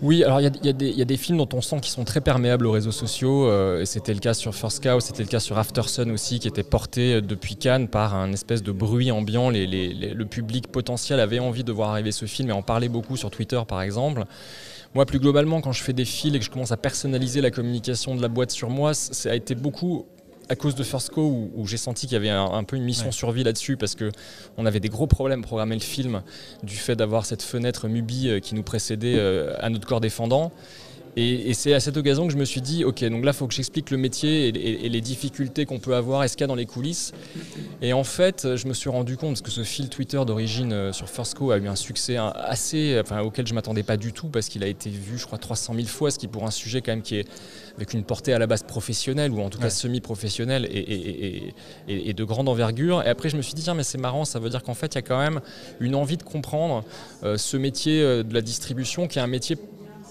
Oui, 0.03 0.25
alors 0.25 0.41
il 0.41 0.51
y, 0.63 1.03
a 1.03 1.05
des 1.05 1.17
films 1.17 1.39
dont 1.39 1.49
on 1.53 1.61
sent 1.61 1.81
qu'ils 1.81 1.93
sont 1.93 2.05
très 2.05 2.21
perméables 2.21 2.67
aux 2.67 2.73
réseaux 2.73 2.93
sociaux. 2.93 3.47
Euh, 3.47 3.85
c'était 3.85 4.15
le 4.15 4.21
cas 4.21 4.35
sur 4.35 4.55
First 4.55 4.83
Cow, 4.83 5.01
c'était 5.01 5.23
le 5.23 5.29
cas 5.29 5.41
sur 5.41 5.59
After 5.59 5.83
Sun 5.83 6.11
aussi, 6.11 6.39
qui 6.39 6.49
était 6.49 6.63
porté 6.63 7.21
depuis 7.21 7.57
Cannes 7.57 7.89
par 7.89 8.15
un 8.15 8.33
espèce 8.33 8.63
de 8.63 8.73
bruit 8.73 9.11
ambiant. 9.11 9.51
Le 9.51 10.25
public 10.25 10.69
potentiel 10.69 11.21
avait 11.21 11.39
envie 11.39 11.65
de 11.65 11.73
voir 11.73 11.91
arriver 11.91 12.13
ce 12.13 12.27
film 12.27 12.51
et 12.51 12.53
en 12.53 12.63
parlait 12.63 12.89
beaucoup 12.89 13.17
sur 13.17 13.31
Twitter 13.31 13.61
par 13.67 13.83
exemple. 13.83 14.25
Moi, 14.95 15.07
plus 15.07 15.19
globalement, 15.19 15.61
quand 15.61 15.73
je 15.73 15.83
fais 15.83 15.93
des 15.93 16.05
fils 16.05 16.35
et 16.35 16.39
que 16.39 16.45
je 16.45 16.51
commence 16.51 16.71
à 16.71 16.77
personnaliser 16.77 17.41
la 17.41 17.51
communication 17.51 18.15
de 18.15 18.23
la 18.23 18.29
boîte 18.29 18.53
sur 18.53 18.71
moi, 18.71 18.95
ça 18.95 19.31
a 19.31 19.35
été 19.35 19.57
beaucoup 19.57 20.07
à 20.49 20.57
cause 20.57 20.75
de 20.75 20.83
First 20.83 21.11
Co 21.11 21.49
où, 21.55 21.67
j'ai 21.67 21.77
senti 21.77 22.07
qu'il 22.07 22.15
y 22.15 22.17
avait 22.17 22.29
un, 22.31 22.65
peu 22.65 22.77
une 22.77 22.85
mission 22.85 23.11
survie 23.13 23.45
là-dessus 23.45 23.77
parce 23.77 23.95
que 23.95 24.11
on 24.57 24.67
avait 24.67 24.81
des 24.81 24.89
gros 24.89 25.07
problèmes 25.07 25.41
à 25.41 25.43
programmer 25.43 25.75
le 25.75 25.81
film 25.81 26.23
du 26.63 26.77
fait 26.77 26.97
d'avoir 26.97 27.27
cette 27.27 27.43
fenêtre 27.43 27.89
Mubi 27.89 28.29
euh, 28.29 28.41
qui 28.41 28.55
nous 28.55 28.63
précédait 28.63 29.17
euh, 29.17 29.55
à 29.61 29.71
notre 29.71 29.87
corps 29.87 30.01
défendant. 30.01 30.53
Et, 31.17 31.55
c'est 31.55 31.75
à 31.75 31.81
cette 31.81 31.97
occasion 31.97 32.27
que 32.27 32.33
je 32.33 32.39
me 32.39 32.45
suis 32.45 32.61
dit, 32.61 32.85
ok, 32.85 33.05
donc 33.05 33.25
là, 33.25 33.31
il 33.33 33.37
faut 33.37 33.47
que 33.47 33.55
j'explique 33.55 33.91
le 33.91 33.97
métier 33.97 34.49
et, 34.49 34.89
les 34.89 35.01
difficultés 35.01 35.65
qu'on 35.65 35.79
peut 35.79 35.95
avoir, 35.95 36.25
et 36.25 36.29
ce 36.29 36.37
qu'il 36.37 36.43
y 36.43 36.45
a 36.45 36.49
dans 36.49 36.55
les 36.55 36.67
coulisses? 36.67 37.13
Et 37.83 37.93
en 37.93 38.05
fait, 38.05 38.57
je 38.57 38.67
me 38.67 38.75
suis 38.75 38.91
rendu 38.91 39.17
compte, 39.17 39.31
parce 39.31 39.43
que 39.43 39.51
ce 39.51 39.63
fil 39.63 39.89
Twitter 39.89 40.21
d'origine 40.27 40.73
euh, 40.73 40.93
sur 40.93 41.09
First 41.09 41.35
Co 41.35 41.51
a 41.53 41.59
eu 41.59 41.69
un 41.69 41.77
succès 41.77 42.17
assez, 42.17 42.99
enfin, 43.01 43.21
auquel 43.21 43.47
je 43.47 43.53
ne 43.53 43.57
m'attendais 43.57 43.83
pas 43.83 43.97
du 43.97 44.13
tout, 44.13 44.29
parce 44.29 44.49
qu'il 44.49 44.65
a 44.65 44.67
été 44.67 44.91
vu, 44.91 45.19
je 45.19 45.27
crois, 45.27 45.39
300 45.39 45.75
000 45.75 45.87
fois, 45.87 46.11
ce 46.11 46.19
qui 46.19 46.27
pour 46.27 46.45
un 46.45 46.51
sujet 46.51 46.81
quand 46.81 46.93
même 46.93 47.03
qui 47.03 47.17
est 47.17 47.29
avec 47.77 47.93
une 47.93 48.05
portée 48.05 48.33
à 48.33 48.39
la 48.39 48.47
base 48.47 48.63
professionnelle, 48.63 49.33
ou 49.33 49.41
en 49.41 49.51
tout 49.51 49.59
cas 49.59 49.71
semi-professionnelle, 49.71 50.67
et, 50.71 51.55
et, 51.89 52.13
de 52.13 52.25
grande 52.25 52.49
envergure. 52.49 53.03
Et 53.03 53.09
après, 53.09 53.29
je 53.29 53.37
me 53.37 53.43
suis 53.43 53.55
dit, 53.55 53.63
tiens, 53.63 53.75
mais 53.75 53.83
c'est 53.83 53.99
marrant, 53.99 54.25
ça 54.25 54.39
veut 54.39 54.49
dire 54.49 54.63
qu'en 54.63 54.75
fait, 54.75 54.95
il 54.95 54.97
y 54.97 54.99
a 54.99 55.03
quand 55.03 55.19
même 55.19 55.41
une 55.81 55.95
envie 55.95 56.17
de 56.17 56.23
comprendre 56.23 56.85
euh, 57.25 57.37
ce 57.37 57.57
métier 57.57 58.03
euh, 58.03 58.23
de 58.23 58.33
la 58.33 58.41
distribution, 58.41 59.09
qui 59.09 59.19
est 59.19 59.23
un 59.23 59.27
métier 59.27 59.57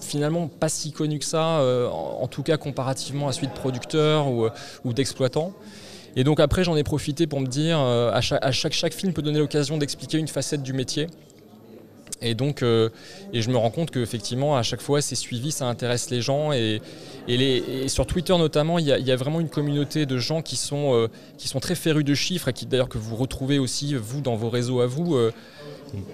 finalement 0.00 0.48
pas 0.48 0.68
si 0.68 0.92
connu 0.92 1.18
que 1.18 1.24
ça, 1.24 1.60
euh, 1.60 1.88
en, 1.88 2.26
tout 2.28 2.42
cas 2.42 2.56
comparativement 2.56 3.28
à 3.28 3.32
celui 3.32 3.48
de 3.48 3.52
producteur 3.52 4.28
ou, 4.28 4.48
ou 4.84 4.92
d'exploitant. 4.92 5.52
Et 6.16 6.24
donc 6.24 6.40
après 6.40 6.64
j'en 6.64 6.76
ai 6.76 6.84
profité 6.84 7.26
pour 7.26 7.40
me 7.40 7.46
dire, 7.46 7.78
euh, 7.80 8.20
chaque, 8.20 8.94
film 8.94 9.12
peut 9.12 9.22
donner 9.22 9.38
l'occasion 9.38 9.78
d'expliquer 9.78 10.18
une 10.18 10.28
facette 10.28 10.62
du 10.62 10.72
métier. 10.72 11.08
Et 12.24 12.34
donc, 12.34 12.62
euh, 12.62 12.88
et 13.32 13.42
je 13.42 13.50
me 13.50 13.56
rends 13.56 13.70
compte 13.70 13.90
qu'effectivement, 13.90 14.56
à 14.56 14.62
chaque 14.62 14.80
fois, 14.80 15.00
c'est 15.00 15.14
suivi, 15.14 15.52
ça 15.52 15.66
intéresse 15.66 16.10
les 16.10 16.20
gens. 16.20 16.52
Et, 16.52 16.80
sur 17.86 18.06
Twitter 18.06 18.36
notamment, 18.36 18.78
il 18.78 18.86
y, 18.86 19.12
a, 19.12 19.16
vraiment 19.16 19.40
une 19.40 19.48
communauté 19.48 20.04
de 20.04 20.18
gens 20.18 20.42
qui 20.42 20.56
sont, 20.56 21.08
qui 21.38 21.48
sont 21.48 21.58
très 21.60 21.74
férus 21.74 22.04
de 22.04 22.14
chiffres 22.14 22.48
et 22.48 22.52
qui 22.52 22.66
d'ailleurs 22.66 22.88
que 22.88 22.98
vous 22.98 23.16
retrouvez 23.16 23.58
aussi, 23.58 23.94
vous, 23.94 24.20
dans 24.20 24.36
vos 24.36 24.50
réseaux 24.50 24.80
à 24.80 24.86
vous. 24.86 25.16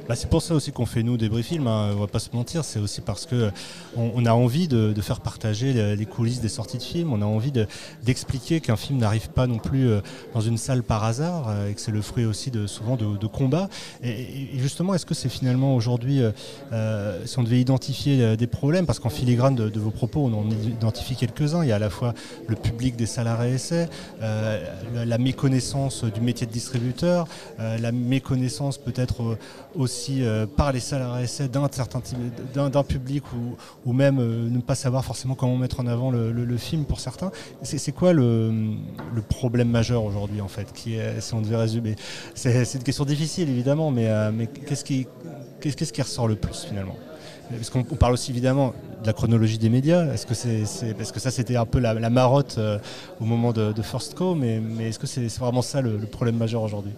Bah, 0.09 0.17
c'est 0.17 0.29
pour 0.29 0.43
ça 0.43 0.55
aussi 0.55 0.73
qu'on 0.73 0.87
fait 0.87 1.02
nous 1.02 1.17
des 1.17 1.31
films, 1.43 1.67
hein, 1.67 1.93
on 1.95 2.00
va 2.00 2.07
pas 2.07 2.19
se 2.19 2.29
mentir, 2.35 2.64
c'est 2.64 2.81
aussi 2.81 3.00
parce 3.00 3.26
que 3.26 3.50
on, 3.97 4.26
a 4.26 4.33
envie 4.33 4.69
de, 4.69 5.00
faire 5.00 5.21
partager 5.21 5.73
les, 5.97 6.07
coulisses 6.07 6.40
des 6.40 6.49
sorties 6.49 6.79
de 6.79 6.83
films, 6.83 7.12
on 7.12 7.23
a 7.23 7.25
envie 7.25 7.52
d'expliquer 8.02 8.61
qu'un 8.61 8.76
film 8.76 8.99
n'arrive 8.99 9.31
pas 9.31 9.47
non 9.47 9.59
plus 9.59 9.88
euh, 9.88 10.00
dans 10.35 10.40
une 10.40 10.59
salle 10.59 10.83
par 10.83 11.05
hasard 11.05 11.49
euh, 11.49 11.69
et 11.69 11.75
que 11.75 11.81
c'est 11.81 11.90
le 11.90 12.02
fruit 12.02 12.25
aussi 12.25 12.50
de 12.50 12.67
souvent 12.67 12.97
de, 12.97 13.26
combats. 13.26 13.69
Et, 14.02 14.49
justement, 14.57 14.95
est-ce 14.95 15.07
que 15.07 15.14
c'est 15.14 15.29
finalement 15.29 15.75
aujourd'hui, 15.75 16.00
euh, 16.73 17.26
si 17.26 17.38
on 17.38 17.42
devait 17.42 17.61
identifier 17.61 18.37
des 18.37 18.47
problèmes, 18.47 18.87
parce 18.87 18.99
qu'en 18.99 19.11
filigrane 19.11 19.54
de, 19.54 19.80
vos 19.80 19.90
propos, 19.90 20.21
on 20.21 20.33
en 20.38 20.50
identifie 20.50 21.16
quelques-uns, 21.16 21.62
il 21.62 21.69
y 21.69 21.73
a 21.73 21.76
à 21.76 21.80
la 21.80 21.90
fois 21.90 22.14
le 22.47 22.57
public 22.57 22.97
des 22.97 23.07
salariés 23.07 23.54
essais, 23.54 23.88
la, 24.21 25.19
méconnaissance 25.19 26.04
du 26.04 26.21
métier 26.21 26.47
de 26.47 26.52
distributeur, 26.52 27.26
la 27.59 27.92
méconnaissance 27.92 28.78
peut-être 28.78 29.37
aussi 29.75 30.23
euh, 30.23 30.47
par 30.47 30.73
les 30.73 30.80
salariés 30.80 31.26
d'un 31.52 31.69
certain 31.71 32.00
type, 32.00 32.19
d'un 32.54 32.83
public 32.83 33.25
ou, 33.85 33.92
même 33.92 34.19
euh, 34.19 34.49
ne 34.49 34.61
pas 34.61 34.75
savoir 34.75 35.04
forcément 35.04 35.35
comment 35.35 35.57
mettre 35.57 35.80
en 35.80 35.87
avant 35.87 36.11
le, 36.11 36.57
film 36.57 36.85
pour 36.85 37.00
certains. 37.00 37.30
C'est 37.62 37.92
quoi 37.92 38.12
le, 38.12 38.52
problème 39.28 39.69
majeur 39.69 40.04
aujourd'hui 40.04 40.40
en 40.40 40.49
fait, 40.49 40.66
si 40.75 41.35
on 41.35 41.40
devait 41.40 41.57
résumer? 41.57 41.97
C'est 42.35 42.75
une 42.75 42.83
question 42.83 43.04
difficile 43.04 43.49
évidemment, 43.49 43.90
mais, 43.90 44.09
euh, 44.09 44.30
qu'est-ce 44.66 44.85
qui, 44.85 45.07
qui 45.92 46.02
ressort 46.02 46.28
le 46.28 46.37
plus 46.37 46.64
finalement 46.68 46.97
parce 47.52 47.70
qu'on 47.70 47.82
parle 47.82 48.12
aussi 48.12 48.30
évidemment 48.30 48.75
de 49.02 49.06
la 49.09 49.12
chronologie 49.12 49.59
des 49.59 49.70
médias. 49.70 50.12
Est-ce 50.12 50.25
que 50.25 50.35
c'est, 50.35 50.94
parce 50.94 51.11
que 51.11 51.18
ça 51.18 51.32
c'était 51.32 51.56
un 51.56 51.66
peu 51.66 51.80
la, 51.80 52.11
marotte 52.11 52.61
au 53.20 53.25
moment 53.25 53.52
de, 53.52 53.82
First 53.82 54.14
Co, 54.14 54.35
mais, 54.37 54.61
mais 54.61 54.90
est-ce 54.90 55.00
que 55.00 55.09
c'est 55.09 55.26
vraiment 55.38 55.62
ça 55.62 55.81
le 55.81 55.98
problème 55.98 56.37
majeur 56.37 56.62
aujourd'hui? 56.62 56.92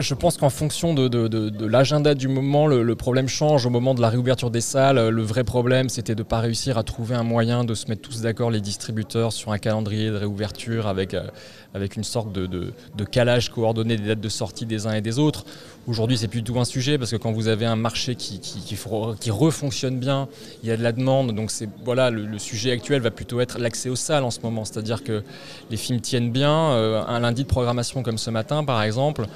Je 0.00 0.14
pense 0.14 0.36
qu'en 0.36 0.50
fonction 0.50 0.94
de, 0.94 1.66
l'agenda 1.66 2.14
du 2.14 2.28
moment, 2.28 2.66
le, 2.66 2.94
problème 2.94 3.28
change. 3.28 3.66
Au 3.66 3.70
moment 3.70 3.94
de 3.94 4.00
la 4.00 4.08
réouverture 4.08 4.50
des 4.50 4.60
salles, 4.60 5.08
le 5.08 5.22
vrai 5.22 5.44
problème, 5.44 5.88
c'était 5.88 6.14
de 6.14 6.22
ne 6.22 6.28
pas 6.28 6.40
réussir 6.40 6.78
à 6.78 6.82
trouver 6.82 7.14
un 7.14 7.22
moyen 7.22 7.64
de 7.64 7.74
se 7.74 7.88
mettre 7.88 8.02
tous 8.02 8.20
d'accord, 8.20 8.50
les 8.50 8.60
distributeurs, 8.60 9.32
sur 9.32 9.52
un 9.52 9.58
calendrier 9.58 10.10
de 10.10 10.16
réouverture 10.16 10.86
avec, 10.86 11.14
euh, 11.14 11.26
avec 11.74 11.96
une 11.96 12.04
sorte 12.04 12.32
de, 12.32 12.72
calage 13.10 13.50
coordonné 13.50 13.96
des 13.96 14.08
dates 14.08 14.20
de 14.20 14.28
sortie 14.28 14.66
des 14.66 14.86
uns 14.86 14.94
et 14.94 15.00
des 15.00 15.18
autres. 15.18 15.44
Aujourd'hui, 15.86 16.16
c'est 16.16 16.28
plus 16.28 16.40
du 16.40 16.50
tout 16.50 16.58
un 16.58 16.64
sujet 16.64 16.96
parce 16.96 17.10
que 17.10 17.16
quand 17.16 17.32
vous 17.32 17.48
avez 17.48 17.66
un 17.66 17.76
marché 17.76 18.14
qui, 18.14 18.40
refonctionne 19.30 19.98
bien, 19.98 20.28
il 20.62 20.68
y 20.68 20.72
a 20.72 20.78
de 20.78 20.82
la 20.82 20.92
demande. 20.92 21.34
Donc, 21.34 21.50
c'est 21.50 21.68
voilà, 21.84 22.10
le, 22.10 22.38
sujet 22.38 22.70
actuel 22.70 23.02
va 23.02 23.10
plutôt 23.10 23.40
être 23.40 23.58
l'accès 23.58 23.90
aux 23.90 23.96
salles 23.96 24.24
en 24.24 24.30
ce 24.30 24.40
moment. 24.40 24.64
C'est-à-dire 24.64 25.04
que 25.04 25.22
les 25.70 25.76
films 25.76 26.00
tiennent 26.00 26.30
bien. 26.30 26.70
Euh, 26.72 27.02
un 27.06 27.20
lundi 27.20 27.42
de 27.42 27.48
programmation 27.48 28.02
comme 28.02 28.16
ce 28.16 28.30
matin, 28.30 28.64
par 28.64 28.82
exemple, 28.82 29.26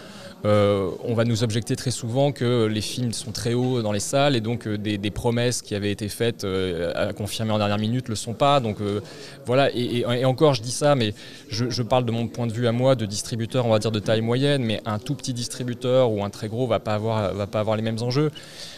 euh, 0.44 0.90
on 1.02 1.14
va 1.14 1.24
nous 1.24 1.42
objecter 1.42 1.74
très 1.74 1.90
souvent 1.90 2.30
que 2.30 2.66
les 2.66 2.80
films 2.80 3.12
sont 3.12 3.32
très 3.32 3.54
hauts 3.54 3.82
dans 3.82 3.90
les 3.90 4.00
salles 4.00 4.36
et 4.36 4.40
donc 4.40 4.68
euh, 4.68 4.78
des, 4.78 5.10
promesses 5.10 5.62
qui 5.62 5.74
avaient 5.74 5.90
été 5.90 6.08
faites 6.08 6.44
euh, 6.44 6.92
à 6.94 7.12
confirmer 7.12 7.50
en 7.50 7.58
dernière 7.58 7.78
minute 7.78 8.04
ne 8.04 8.10
le 8.10 8.16
sont 8.16 8.34
pas. 8.34 8.60
Donc 8.60 8.76
voilà, 9.46 9.70
et, 9.74 10.04
encore 10.24 10.54
je 10.54 10.62
dis 10.62 10.70
ça, 10.70 10.94
mais 10.94 11.14
je, 11.48 11.82
parle 11.82 12.04
de 12.04 12.12
mon 12.12 12.28
point 12.28 12.46
de 12.46 12.52
vue 12.52 12.66
à 12.66 12.72
moi 12.72 12.94
de 12.94 13.06
distributeur, 13.06 13.66
on 13.66 13.70
va 13.70 13.78
dire 13.78 13.90
de 13.90 13.98
taille 13.98 14.20
moyenne, 14.20 14.62
mais 14.62 14.80
un 14.84 14.98
tout 14.98 15.14
petit 15.14 15.32
distributeur 15.32 16.12
ou 16.12 16.22
un 16.22 16.30
très 16.30 16.48
gros 16.48 16.66
va 16.66 16.78
pas 16.78 16.94
avoir, 16.94 17.34
va 17.34 17.46
pas 17.46 17.60
avoir 17.60 17.76
les 17.76 17.82
mêmes 17.82 18.00
enjeux. 18.02 18.30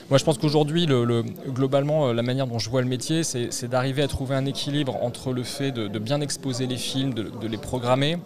Moi 0.09 0.19
je 0.19 0.25
pense 0.25 0.39
qu'aujourd'hui, 0.39 0.87
le, 0.87 1.23
globalement, 1.49 2.13
la 2.13 2.23
manière 2.23 2.47
dont 2.47 2.59
je 2.59 2.71
vois 2.71 2.81
le 2.81 2.89
métier, 2.89 3.23
c'est 3.23 3.69
d'arriver 3.69 4.03
à 4.03 4.09
trouver 4.09 4.35
un 4.35 4.47
équilibre 4.47 4.97
entre 5.03 5.33
le 5.33 5.43
fait 5.43 5.73
de, 5.73 5.99
bien 5.99 6.21
exposer 6.21 6.67
les 6.67 6.79
films, 6.79 7.13
de 7.13 7.47
les 7.47 7.59
programmer 7.59 8.17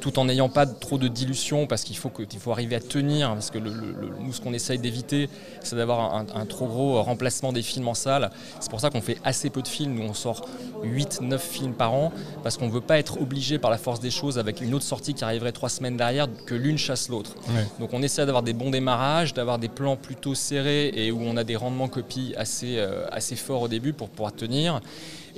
tout 0.00 0.18
en 0.18 0.26
n'ayant 0.26 0.48
pas 0.48 0.66
trop 0.66 0.98
de 0.98 1.08
dilution 1.08 1.66
parce 1.66 1.82
qu'il 1.84 1.96
faut, 1.96 2.10
faut 2.38 2.52
arriver 2.52 2.76
à 2.76 2.80
tenir, 2.80 3.32
parce 3.32 3.50
que 3.50 3.58
nous 3.58 4.32
ce 4.32 4.40
qu'on 4.40 4.52
essaye 4.52 4.78
d'éviter 4.78 5.28
c'est 5.62 5.76
d'avoir 5.76 6.14
un, 6.14 6.46
trop 6.46 6.66
gros 6.66 7.02
remplacement 7.02 7.52
des 7.52 7.62
films 7.62 7.88
en 7.88 7.94
salle. 7.94 8.30
C'est 8.60 8.70
pour 8.70 8.80
ça 8.80 8.90
qu'on 8.90 9.00
fait 9.00 9.18
assez 9.24 9.50
peu 9.50 9.62
de 9.62 9.68
films, 9.68 9.94
nous 9.94 10.04
on 10.04 10.14
sort 10.14 10.48
8-9 10.84 11.38
films 11.38 11.74
par 11.74 11.94
an, 11.94 12.12
parce 12.42 12.56
qu'on 12.56 12.66
ne 12.66 12.72
veut 12.72 12.80
pas 12.80 12.98
être 12.98 13.20
obligé 13.20 13.58
par 13.58 13.70
la 13.70 13.78
force 13.78 14.00
des 14.00 14.10
choses 14.10 14.38
avec 14.38 14.60
une 14.60 14.74
autre 14.74 14.84
sortie 14.84 15.14
qui 15.14 15.24
arriverait 15.24 15.52
trois 15.52 15.68
semaines 15.68 15.96
derrière 15.96 16.28
que 16.46 16.54
l'une 16.54 16.78
chasse 16.78 17.08
l'autre. 17.08 17.34
Donc 17.80 17.90
on 17.92 18.02
essaie 18.02 18.24
d'avoir 18.26 18.42
des 18.42 18.52
bons 18.52 18.70
démarrages, 18.70 19.34
d'avoir 19.34 19.58
des 19.58 19.68
plans 19.68 19.96
plutôt 19.96 20.34
serrés 20.34 20.90
et 20.94 21.10
où 21.10 21.20
on 21.22 21.36
a 21.36 21.44
des 21.44 21.56
rendements 21.56 21.88
copies 21.88 22.34
assez, 22.36 22.78
euh, 22.78 23.06
assez 23.10 23.36
forts 23.36 23.62
au 23.62 23.68
début 23.68 23.92
pour 23.92 24.08
pouvoir 24.08 24.32
tenir. 24.34 24.80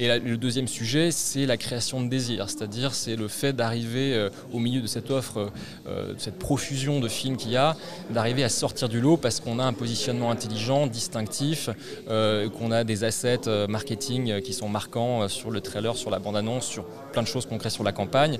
Et 0.00 0.06
le 0.20 0.36
deuxième 0.36 0.68
sujet, 0.68 1.10
c'est 1.10 1.44
la 1.44 1.56
création 1.56 2.00
de 2.00 2.08
désir, 2.08 2.48
c'est-à-dire 2.48 2.94
c'est 2.94 3.16
le 3.16 3.26
fait 3.26 3.52
d'arriver 3.52 4.14
euh, 4.14 4.30
au 4.52 4.60
milieu 4.60 4.80
de 4.80 4.86
cette 4.86 5.10
offre, 5.10 5.50
euh, 5.88 6.14
de 6.14 6.20
cette 6.20 6.38
profusion 6.38 7.00
de 7.00 7.08
films 7.08 7.36
qu'il 7.36 7.50
y 7.50 7.56
a, 7.56 7.76
d'arriver 8.10 8.44
à 8.44 8.48
sortir 8.48 8.88
du 8.88 9.00
lot 9.00 9.16
parce 9.16 9.40
qu'on 9.40 9.58
a 9.58 9.64
un 9.64 9.72
positionnement 9.72 10.30
intelligent, 10.30 10.86
distinctif, 10.86 11.68
euh, 12.08 12.48
qu'on 12.48 12.70
a 12.70 12.84
des 12.84 13.02
assets 13.02 13.66
marketing 13.68 14.40
qui 14.40 14.52
sont 14.52 14.68
marquants 14.68 15.26
sur 15.26 15.50
le 15.50 15.60
trailer, 15.60 15.96
sur 15.96 16.10
la 16.10 16.20
bande-annonce, 16.20 16.66
sur 16.66 16.84
plein 17.12 17.22
de 17.22 17.26
choses 17.26 17.46
qu'on 17.46 17.58
crée 17.58 17.70
sur 17.70 17.82
la 17.82 17.92
campagne. 17.92 18.38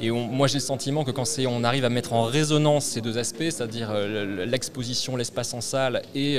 Et 0.00 0.10
moi 0.10 0.46
j'ai 0.46 0.58
le 0.58 0.60
sentiment 0.60 1.04
que 1.04 1.10
quand 1.10 1.24
on 1.46 1.64
arrive 1.64 1.84
à 1.84 1.88
mettre 1.88 2.12
en 2.12 2.24
résonance 2.24 2.84
ces 2.84 3.00
deux 3.00 3.18
aspects, 3.18 3.38
c'est-à-dire 3.40 3.92
l'exposition, 3.92 5.16
l'espace 5.16 5.52
en 5.52 5.60
salle 5.60 6.02
et, 6.14 6.36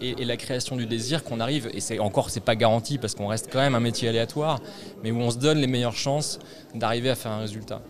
et, 0.00 0.24
la 0.24 0.36
création 0.36 0.76
du 0.76 0.86
désir, 0.86 1.22
qu'on 1.22 1.40
arrive, 1.40 1.70
et 1.72 1.80
c'est 1.80 1.98
encore 1.98 2.30
c'est 2.30 2.40
pas 2.40 2.56
garanti 2.56 2.98
parce 2.98 3.14
qu'on 3.14 3.28
reste 3.28 3.48
quand 3.52 3.60
même 3.60 3.74
un 3.74 3.80
métier 3.80 4.08
aléatoire, 4.08 4.60
mais 5.02 5.10
où 5.10 5.20
on 5.20 5.30
se 5.30 5.38
donne 5.38 5.58
les 5.58 5.66
meilleures 5.66 5.96
chances 5.96 6.38
d'arriver 6.74 7.10
à 7.10 7.14
faire 7.14 7.32
un 7.32 7.40
résultat. 7.40 7.80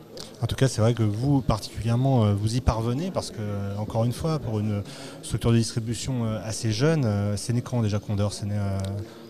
En 0.42 0.46
tout 0.46 0.56
cas, 0.56 0.68
c'est 0.68 0.82
vrai 0.82 0.94
que 0.94 1.02
vous, 1.02 1.40
particulièrement, 1.40 2.24
euh, 2.24 2.34
vous 2.34 2.56
y 2.56 2.60
parvenez 2.60 3.10
parce 3.10 3.30
que, 3.30 3.38
euh, 3.40 3.76
encore 3.78 4.04
une 4.04 4.12
fois, 4.12 4.38
pour 4.38 4.60
une 4.60 4.82
structure 5.22 5.52
de 5.52 5.56
distribution 5.56 6.26
euh, 6.26 6.38
assez 6.44 6.70
jeune, 6.70 7.34
c'est 7.36 7.52
né 7.52 7.62
quand 7.62 7.80
déjà 7.80 7.98
Condor 7.98 8.32
C'est 8.32 8.46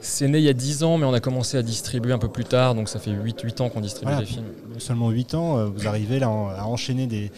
c'est 0.04 0.28
né 0.28 0.38
il 0.38 0.44
y 0.44 0.48
a 0.48 0.52
10 0.52 0.84
ans, 0.84 0.98
mais 0.98 1.06
on 1.06 1.14
a 1.14 1.20
commencé 1.20 1.56
à 1.56 1.62
distribuer 1.62 2.12
un 2.12 2.18
peu 2.18 2.28
plus 2.28 2.44
tard, 2.44 2.74
donc 2.74 2.88
ça 2.88 2.98
fait 2.98 3.10
8, 3.10 3.40
8 3.40 3.60
ans 3.60 3.68
qu'on 3.68 3.80
distribue 3.80 4.14
des 4.16 4.26
films. 4.26 4.44
Seulement 4.78 5.10
8 5.10 5.34
ans, 5.34 5.66
vous 5.66 5.88
arrivez 5.88 6.18
là 6.18 6.26
à 6.26 6.66
enchaîner 6.66 7.06
des, 7.06 7.30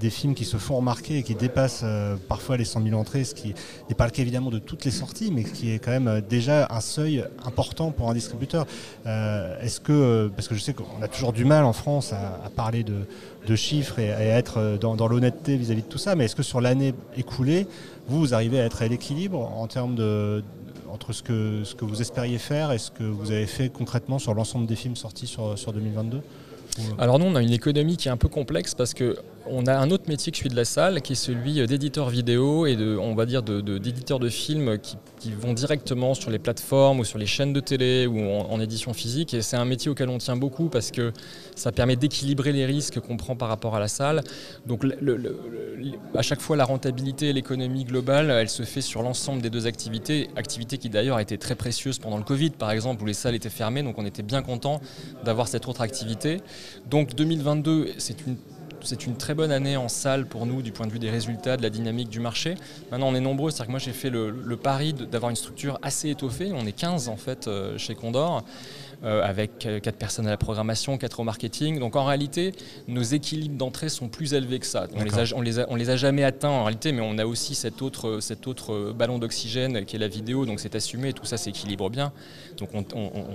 des 0.00 0.10
films 0.10 0.34
qui 0.34 0.44
se 0.44 0.56
font 0.56 0.76
remarquer 0.76 1.18
et 1.18 1.22
qui 1.22 1.34
dépassent 1.34 1.82
euh, 1.84 2.16
parfois 2.28 2.56
les 2.56 2.64
100 2.64 2.82
000 2.82 2.98
entrées, 2.98 3.22
ce 3.22 3.34
qui 3.34 3.54
n'est 3.88 3.94
pas 3.94 4.06
le 4.06 4.10
cas 4.10 4.22
évidemment 4.22 4.50
de 4.50 4.58
toutes 4.58 4.84
les 4.84 4.90
sorties, 4.90 5.30
mais 5.30 5.44
qui 5.44 5.70
est 5.70 5.78
quand 5.78 5.90
même 5.90 6.08
euh, 6.08 6.20
déjà 6.26 6.66
un 6.70 6.80
seuil 6.80 7.24
important 7.44 7.90
pour 7.92 8.10
un 8.10 8.14
distributeur. 8.14 8.66
Euh, 9.06 9.60
est-ce 9.60 9.78
que, 9.78 10.30
parce 10.34 10.48
que 10.48 10.54
je 10.54 10.60
sais 10.60 10.72
qu'on 10.72 11.02
a 11.02 11.08
toujours 11.08 11.32
du 11.32 11.44
mal 11.44 11.64
en 11.64 11.74
France 11.74 12.12
à, 12.12 12.50
parler 12.56 12.82
de, 12.82 13.04
chiffres 13.56 13.98
et 13.98 14.12
à 14.12 14.20
être 14.20 14.78
dans, 14.80 15.08
l'honnêteté 15.08 15.56
vis-à-vis 15.56 15.82
de 15.82 15.88
tout 15.88 15.98
ça, 15.98 16.14
mais 16.14 16.26
est-ce 16.26 16.36
que 16.36 16.44
sur 16.44 16.60
l'année 16.60 16.94
écoulée, 17.16 17.66
vous, 18.06 18.20
vous 18.20 18.32
arrivez 18.32 18.60
à 18.60 18.64
être 18.64 18.82
à 18.82 18.86
l'équilibre 18.86 19.40
en 19.40 19.66
termes 19.66 19.96
de 19.96 20.44
entre 20.92 21.12
ce 21.12 21.22
que, 21.22 21.62
ce 21.64 21.74
que 21.74 21.84
vous 21.84 22.00
espériez 22.00 22.38
faire 22.38 22.72
et 22.72 22.78
ce 22.78 22.90
que 22.90 23.04
vous 23.04 23.30
avez 23.30 23.46
fait 23.46 23.68
concrètement 23.68 24.18
sur 24.18 24.34
l'ensemble 24.34 24.66
des 24.66 24.76
films 24.76 24.96
sortis 24.96 25.26
sur, 25.26 25.58
sur 25.58 25.72
2022 25.72 26.20
alors 26.98 27.18
nous, 27.18 27.26
on 27.26 27.34
a 27.34 27.42
une 27.42 27.52
économie 27.52 27.96
qui 27.96 28.08
est 28.08 28.10
un 28.10 28.16
peu 28.16 28.28
complexe 28.28 28.74
parce 28.74 28.94
que 28.94 29.16
on 29.50 29.66
a 29.66 29.76
un 29.76 29.90
autre 29.90 30.04
métier 30.08 30.30
que 30.30 30.38
celui 30.38 30.50
de 30.50 30.56
la 30.56 30.64
salle, 30.64 31.02
qui 31.02 31.12
est 31.12 31.16
celui 31.16 31.66
d'éditeur 31.66 32.08
vidéo 32.08 32.66
et 32.66 32.76
de, 32.76 32.96
on 32.96 33.14
va 33.14 33.26
dire, 33.26 33.42
d'éditeur 33.42 34.18
de, 34.18 34.26
de, 34.26 34.30
films 34.30 34.78
qui, 34.78 34.96
vont 35.32 35.52
directement 35.52 36.14
sur 36.14 36.30
les 36.30 36.38
plateformes 36.38 37.00
ou 37.00 37.04
sur 37.04 37.18
les 37.18 37.26
chaînes 37.26 37.52
de 37.52 37.60
télé 37.60 38.06
ou 38.06 38.18
en, 38.20 38.60
édition 38.60 38.94
physique. 38.94 39.34
Et 39.34 39.42
c'est 39.42 39.56
un 39.56 39.64
métier 39.64 39.90
auquel 39.90 40.08
on 40.08 40.18
tient 40.18 40.36
beaucoup 40.36 40.68
parce 40.68 40.90
que 40.90 41.12
ça 41.56 41.72
permet 41.72 41.96
d'équilibrer 41.96 42.52
les 42.52 42.64
risques 42.64 43.00
qu'on 43.00 43.16
prend 43.16 43.36
par 43.36 43.48
rapport 43.48 43.74
à 43.74 43.80
la 43.80 43.88
salle. 43.88 44.22
Donc 44.66 44.84
à 46.14 46.22
chaque 46.22 46.40
fois, 46.40 46.56
la 46.56 46.64
rentabilité 46.64 47.28
et 47.28 47.32
l'économie 47.32 47.84
globale, 47.84 48.30
elle 48.30 48.48
se 48.48 48.62
fait 48.62 48.80
sur 48.80 49.02
l'ensemble 49.02 49.42
des 49.42 49.50
deux 49.50 49.66
activités. 49.66 50.30
Activité 50.36 50.78
qui 50.78 50.88
d'ailleurs 50.88 51.20
été 51.20 51.36
très 51.36 51.54
précieuse 51.54 51.98
pendant 51.98 52.16
le 52.16 52.24
Covid, 52.24 52.50
par 52.50 52.70
exemple, 52.70 53.02
où 53.02 53.06
les 53.06 53.14
salles 53.14 53.34
étaient 53.34 53.50
fermées. 53.50 53.82
Donc 53.82 53.98
on 53.98 54.06
était 54.06 54.22
bien 54.22 54.42
content 54.42 54.80
d'avoir 55.24 55.48
cette 55.48 55.68
autre 55.68 55.82
activité. 55.82 56.40
Donc 56.88 57.14
2022, 57.14 57.90
c'est 57.98 58.26
une 58.26 58.36
c'est 58.82 59.06
une 59.06 59.16
très 59.16 59.34
bonne 59.34 59.52
année 59.52 59.76
en 59.76 59.88
salle 59.88 60.26
pour 60.26 60.46
nous 60.46 60.62
du 60.62 60.72
point 60.72 60.86
de 60.86 60.92
vue 60.92 60.98
des 60.98 61.10
résultats, 61.10 61.56
de 61.56 61.62
la 61.62 61.70
dynamique 61.70 62.08
du 62.08 62.20
marché. 62.20 62.54
Maintenant, 62.90 63.08
on 63.08 63.14
est 63.14 63.20
nombreux, 63.20 63.50
c'est-à-dire 63.50 63.66
que 63.66 63.70
moi 63.72 63.78
j'ai 63.80 63.92
fait 63.92 64.10
le, 64.10 64.30
le 64.30 64.56
pari 64.56 64.92
d'avoir 64.92 65.30
une 65.30 65.36
structure 65.36 65.78
assez 65.82 66.10
étoffée. 66.10 66.50
On 66.52 66.66
est 66.66 66.72
15 66.72 67.08
en 67.08 67.16
fait 67.16 67.48
euh, 67.48 67.76
chez 67.78 67.94
Condor. 67.94 68.44
Euh, 69.02 69.22
avec 69.22 69.60
4 69.60 69.66
euh, 69.66 69.92
personnes 69.92 70.26
à 70.26 70.30
la 70.30 70.36
programmation, 70.36 70.98
4 70.98 71.20
au 71.20 71.24
marketing. 71.24 71.78
Donc 71.78 71.96
en 71.96 72.04
réalité, 72.04 72.52
nos 72.86 73.00
équilibres 73.00 73.56
d'entrée 73.56 73.88
sont 73.88 74.08
plus 74.08 74.34
élevés 74.34 74.58
que 74.58 74.66
ça. 74.66 74.88
On 74.94 75.02
les, 75.02 75.18
a, 75.18 75.34
on, 75.34 75.40
les 75.40 75.58
a, 75.58 75.66
on 75.70 75.76
les 75.76 75.88
a 75.88 75.96
jamais 75.96 76.22
atteints 76.22 76.50
en 76.50 76.64
réalité, 76.64 76.92
mais 76.92 77.00
on 77.00 77.16
a 77.16 77.24
aussi 77.24 77.54
cet 77.54 77.80
autre, 77.80 78.18
cet 78.20 78.46
autre 78.46 78.92
ballon 78.92 79.18
d'oxygène 79.18 79.86
qui 79.86 79.96
est 79.96 79.98
la 79.98 80.08
vidéo, 80.08 80.44
donc 80.44 80.60
c'est 80.60 80.74
assumé, 80.74 81.14
tout 81.14 81.24
ça 81.24 81.38
s'équilibre 81.38 81.88
bien. 81.88 82.12
Donc 82.60 82.70
on, 82.74 82.84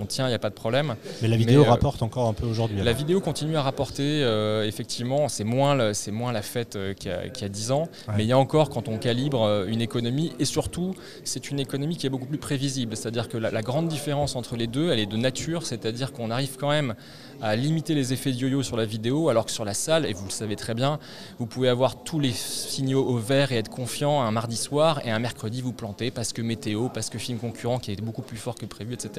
on, 0.00 0.06
tient, 0.06 0.26
il 0.26 0.30
n'y 0.30 0.34
a 0.34 0.38
pas 0.38 0.50
de 0.50 0.54
problème. 0.54 0.96
Mais 1.22 1.28
la 1.28 1.36
vidéo 1.36 1.62
euh, 1.62 1.68
rapporte 1.68 2.02
encore 2.02 2.28
un 2.28 2.32
peu 2.32 2.46
aujourd'hui. 2.46 2.82
La 2.82 2.92
vidéo 2.92 3.20
continue 3.20 3.56
à 3.56 3.62
rapporter, 3.62 4.22
effectivement, 4.64 5.28
c'est 5.28 5.44
moins, 5.44 5.92
c'est 5.92 6.10
moins 6.10 6.32
la 6.32 6.42
fête 6.42 6.78
qu'il 6.98 7.10
y, 7.10 7.44
a 7.44 7.48
10 7.48 7.70
ans, 7.70 7.88
mais 8.16 8.24
il 8.24 8.28
y 8.28 8.32
a 8.32 8.38
encore, 8.38 8.70
quand 8.70 8.88
on 8.88 8.98
calibre 8.98 9.64
une 9.68 9.80
économie, 9.80 10.32
et 10.38 10.44
surtout, 10.44 10.94
c'est 11.24 11.50
une 11.50 11.60
économie 11.60 11.96
qui 11.96 12.06
est 12.06 12.10
beaucoup 12.10 12.26
plus 12.26 12.38
prévisible. 12.38 12.96
C'est-à-dire 12.96 13.28
que 13.28 13.36
la 13.36 13.62
grande 13.62 13.88
différence 13.88 14.36
entre 14.36 14.56
les 14.56 14.66
deux, 14.66 14.90
elle 14.90 15.00
est 15.00 15.06
de 15.06 15.16
nature 15.16 15.36
c'est-à-dire 15.62 16.12
qu'on 16.12 16.30
arrive 16.30 16.56
quand 16.58 16.70
même 16.70 16.94
à 17.42 17.54
limiter 17.54 17.94
les 17.94 18.12
effets 18.12 18.32
de 18.32 18.36
yo-yo 18.36 18.62
sur 18.62 18.76
la 18.76 18.86
vidéo, 18.86 19.28
alors 19.28 19.44
que 19.44 19.50
sur 19.50 19.64
la 19.64 19.74
salle, 19.74 20.06
et 20.06 20.14
vous 20.14 20.24
le 20.24 20.30
savez 20.30 20.56
très 20.56 20.74
bien, 20.74 20.98
vous 21.38 21.46
pouvez 21.46 21.68
avoir 21.68 22.02
tous 22.02 22.18
les 22.18 22.32
signaux 22.32 23.04
au 23.06 23.18
vert 23.18 23.52
et 23.52 23.56
être 23.56 23.68
confiant 23.68 24.22
un 24.22 24.30
mardi 24.30 24.56
soir, 24.56 25.02
et 25.04 25.10
un 25.10 25.18
mercredi 25.18 25.60
vous 25.60 25.72
planter 25.72 26.10
parce 26.10 26.32
que 26.32 26.40
météo, 26.40 26.88
parce 26.88 27.10
que 27.10 27.18
film 27.18 27.38
concurrent 27.38 27.78
qui 27.78 27.92
est 27.92 28.00
beaucoup 28.00 28.22
plus 28.22 28.38
fort 28.38 28.54
que 28.54 28.64
prévu, 28.64 28.94
etc. 28.94 29.15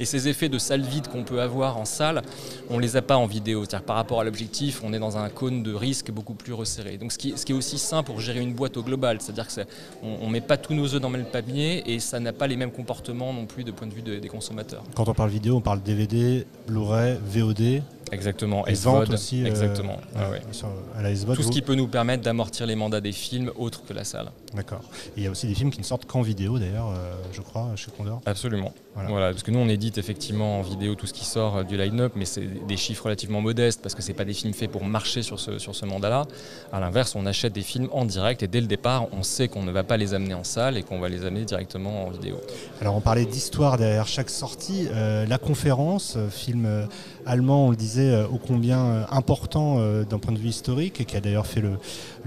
Et 0.00 0.04
ces 0.04 0.28
effets 0.28 0.48
de 0.48 0.58
salle 0.58 0.82
vide 0.82 1.08
qu'on 1.08 1.24
peut 1.24 1.40
avoir 1.40 1.76
en 1.76 1.84
salle, 1.84 2.22
on 2.70 2.78
les 2.78 2.96
a 2.96 3.02
pas 3.02 3.16
en 3.16 3.26
vidéo. 3.26 3.64
C'est-à-dire 3.64 3.86
par 3.86 3.96
rapport 3.96 4.20
à 4.20 4.24
l'objectif, 4.24 4.82
on 4.84 4.92
est 4.92 4.98
dans 4.98 5.16
un 5.16 5.28
cône 5.28 5.62
de 5.62 5.74
risque 5.74 6.10
beaucoup 6.10 6.34
plus 6.34 6.52
resserré. 6.52 6.98
Donc 6.98 7.12
ce 7.12 7.18
qui, 7.18 7.34
ce 7.36 7.44
qui 7.44 7.52
est 7.52 7.56
aussi 7.56 7.78
sain 7.78 8.02
pour 8.02 8.20
gérer 8.20 8.40
une 8.40 8.54
boîte 8.54 8.76
au 8.76 8.82
global, 8.82 9.20
c'est-à-dire 9.20 9.46
qu'on 9.48 10.26
ne 10.26 10.32
met 10.32 10.40
pas 10.40 10.56
tous 10.56 10.74
nos 10.74 10.94
œufs 10.94 11.00
dans 11.00 11.10
le 11.10 11.18
même 11.18 11.26
panier 11.26 11.82
et 11.92 12.00
ça 12.00 12.20
n'a 12.20 12.32
pas 12.32 12.46
les 12.46 12.56
mêmes 12.56 12.72
comportements 12.72 13.32
non 13.32 13.46
plus 13.46 13.64
de 13.64 13.72
point 13.72 13.86
de 13.86 13.94
vue 13.94 14.02
des 14.02 14.28
consommateurs. 14.28 14.84
Quand 14.94 15.08
on 15.08 15.14
parle 15.14 15.30
vidéo, 15.30 15.56
on 15.56 15.60
parle 15.60 15.82
DVD, 15.82 16.46
Blu-ray, 16.66 17.18
VOD. 17.24 17.82
Exactement. 18.12 18.66
Et 18.66 18.74
vente 18.74 19.10
aussi. 19.10 19.42
Euh, 19.42 19.46
Exactement. 19.46 19.98
À 20.14 21.02
la 21.02 21.14
Tout 21.34 21.42
ce 21.42 21.50
qui 21.50 21.62
peut 21.62 21.74
nous 21.74 21.88
permettre 21.88 22.22
d'amortir 22.22 22.66
les 22.66 22.76
mandats 22.76 23.00
des 23.00 23.12
films 23.12 23.50
autres 23.56 23.82
que 23.84 23.92
la 23.92 24.04
salle. 24.04 24.30
D'accord. 24.54 24.80
Il 25.16 25.22
y 25.22 25.26
a 25.26 25.30
aussi 25.30 25.46
des 25.46 25.54
films 25.54 25.70
qui 25.70 25.80
ne 25.80 25.84
sortent 25.84 26.06
qu'en 26.06 26.22
vidéo 26.22 26.58
d'ailleurs, 26.58 26.90
euh, 26.90 27.14
je 27.32 27.40
crois, 27.40 27.70
chez 27.76 27.90
Condor. 27.90 28.20
Absolument. 28.26 28.72
Voilà. 28.94 29.30
Parce 29.30 29.42
que 29.42 29.50
nous, 29.50 29.58
on 29.58 29.68
édite 29.68 29.98
effectivement 29.98 30.60
en 30.60 30.62
vidéo 30.62 30.94
tout 30.94 31.06
ce 31.06 31.12
qui 31.12 31.24
sort 31.24 31.56
euh, 31.56 31.62
du 31.64 31.76
line-up, 31.76 32.12
mais 32.16 32.24
c'est 32.24 32.66
des 32.66 32.76
chiffres 32.76 33.04
relativement 33.04 33.40
modestes 33.40 33.82
parce 33.82 33.94
que 33.94 34.02
c'est 34.02 34.14
pas 34.14 34.24
des 34.24 34.32
films 34.32 34.54
faits 34.54 34.70
pour 34.70 34.84
marcher 34.84 35.22
sur 35.22 35.38
ce, 35.38 35.58
sur 35.58 35.74
ce 35.74 35.84
mandat-là. 35.84 36.26
À 36.72 36.80
l'inverse, 36.80 37.14
on 37.14 37.26
achète 37.26 37.52
des 37.52 37.62
films 37.62 37.88
en 37.92 38.04
direct 38.04 38.42
et 38.42 38.48
dès 38.48 38.60
le 38.60 38.66
départ, 38.66 39.06
on 39.12 39.22
sait 39.22 39.48
qu'on 39.48 39.62
ne 39.62 39.72
va 39.72 39.84
pas 39.84 39.96
les 39.96 40.14
amener 40.14 40.34
en 40.34 40.44
salle 40.44 40.76
et 40.76 40.82
qu'on 40.82 40.98
va 40.98 41.08
les 41.08 41.24
amener 41.24 41.44
directement 41.44 42.06
en 42.06 42.10
vidéo. 42.10 42.40
Alors, 42.80 42.96
on 42.96 43.00
parlait 43.00 43.26
d'histoire 43.26 43.76
derrière 43.76 44.06
chaque 44.06 44.30
sortie. 44.30 44.88
la 44.92 45.38
conférence, 45.38 46.16
film 46.30 46.86
allemand, 47.26 47.66
on 47.66 47.70
le 47.70 47.76
disait, 47.76 48.10
euh, 48.10 48.26
ô 48.28 48.38
combien 48.38 48.86
euh, 48.86 49.04
important 49.10 49.76
euh, 49.78 50.04
d'un 50.04 50.18
point 50.18 50.32
de 50.32 50.38
vue 50.38 50.48
historique, 50.48 51.00
et 51.00 51.04
qui 51.04 51.16
a 51.16 51.20
d'ailleurs 51.20 51.46
fait 51.46 51.60
le, 51.60 51.78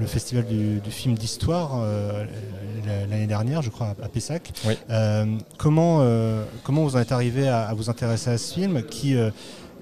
festival 0.05 0.45
du, 0.45 0.81
film 0.89 1.15
d'histoire 1.15 1.81
l'année 3.09 3.27
dernière, 3.27 3.61
je 3.61 3.69
crois, 3.69 3.95
à 4.01 4.07
Pessac. 4.07 4.51
comment, 5.57 6.05
comment 6.63 6.83
vous 6.83 6.95
en 6.95 6.99
êtes 6.99 7.11
arrivé 7.11 7.47
à, 7.47 7.73
vous 7.73 7.89
intéresser 7.89 8.31
à 8.31 8.37
ce 8.37 8.53
film 8.53 8.83
qui 8.83 9.15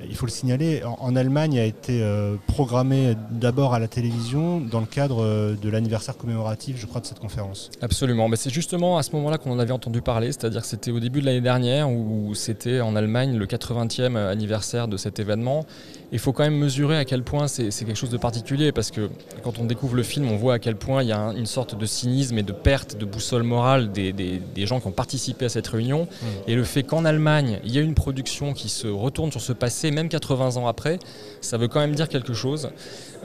il 0.07 0.15
faut 0.15 0.25
le 0.25 0.31
signaler, 0.31 0.83
en, 0.83 1.15
Allemagne 1.15 1.59
a 1.59 1.65
été 1.65 2.03
programmé 2.47 3.15
d'abord 3.31 3.73
à 3.73 3.79
la 3.79 3.87
télévision 3.87 4.59
dans 4.59 4.79
le 4.79 4.85
cadre 4.85 5.55
de 5.55 5.69
l'anniversaire 5.69 6.17
commémoratif, 6.17 6.77
je 6.77 6.85
crois, 6.85 7.01
de 7.01 7.05
cette 7.05 7.19
conférence. 7.19 7.71
Absolument. 7.81 8.29
c'est 8.35 8.53
justement 8.53 8.97
à 8.97 9.03
ce 9.03 9.11
moment-là 9.13 9.37
qu'on 9.37 9.51
en 9.51 9.59
avait 9.59 9.71
entendu 9.71 10.01
parler, 10.01 10.27
c'est-à-dire 10.27 10.61
que 10.61 10.67
c'était 10.67 10.91
au 10.91 10.99
début 10.99 11.21
de 11.21 11.25
l'année 11.25 11.41
dernière 11.41 11.89
où 11.89 12.33
c'était 12.35 12.81
en 12.81 12.95
Allemagne 12.95 13.37
le 13.37 13.45
80e 13.45 14.15
anniversaire 14.15 14.87
de 14.87 14.97
cet 14.97 15.19
événement 15.19 15.65
il 16.11 16.19
faut 16.19 16.31
quand 16.31 16.43
même 16.43 16.57
mesurer 16.57 16.97
à 16.97 17.05
quel 17.05 17.23
point 17.23 17.47
c'est 17.47 17.69
quelque 17.69 17.95
chose 17.95 18.09
de 18.09 18.17
particulier 18.17 18.71
parce 18.71 18.91
que 18.91 19.09
quand 19.43 19.59
on 19.59 19.65
découvre 19.65 19.95
le 19.95 20.03
film, 20.03 20.29
on 20.31 20.37
voit 20.37 20.55
à 20.55 20.59
quel 20.59 20.75
point 20.75 21.03
il 21.03 21.09
y 21.09 21.11
a 21.11 21.33
une 21.35 21.45
sorte 21.45 21.77
de 21.77 21.85
cynisme 21.85 22.37
et 22.37 22.43
de 22.43 22.53
perte 22.53 22.97
de 22.97 23.05
boussole 23.05 23.43
morale 23.43 23.91
des, 23.91 24.41
gens 24.65 24.79
qui 24.79 24.87
ont 24.87 24.91
participé 24.91 25.45
à 25.45 25.49
cette 25.49 25.67
réunion. 25.67 26.03
Mmh. 26.03 26.25
Et 26.47 26.55
le 26.55 26.63
fait 26.63 26.83
qu'en 26.83 27.05
Allemagne, 27.05 27.59
il 27.63 27.71
y 27.73 27.77
a 27.77 27.81
une 27.81 27.93
production 27.93 28.53
qui 28.53 28.69
se 28.69 28.87
retourne 28.87 29.31
sur 29.31 29.41
ce 29.41 29.53
passé, 29.53 29.86
même 29.91 30.09
80 30.09 30.57
ans 30.57 30.67
après, 30.67 30.99
ça 31.41 31.57
veut 31.57 31.67
quand 31.67 31.79
même 31.79 31.95
dire 31.95 32.09
quelque 32.09 32.33
chose. 32.33 32.69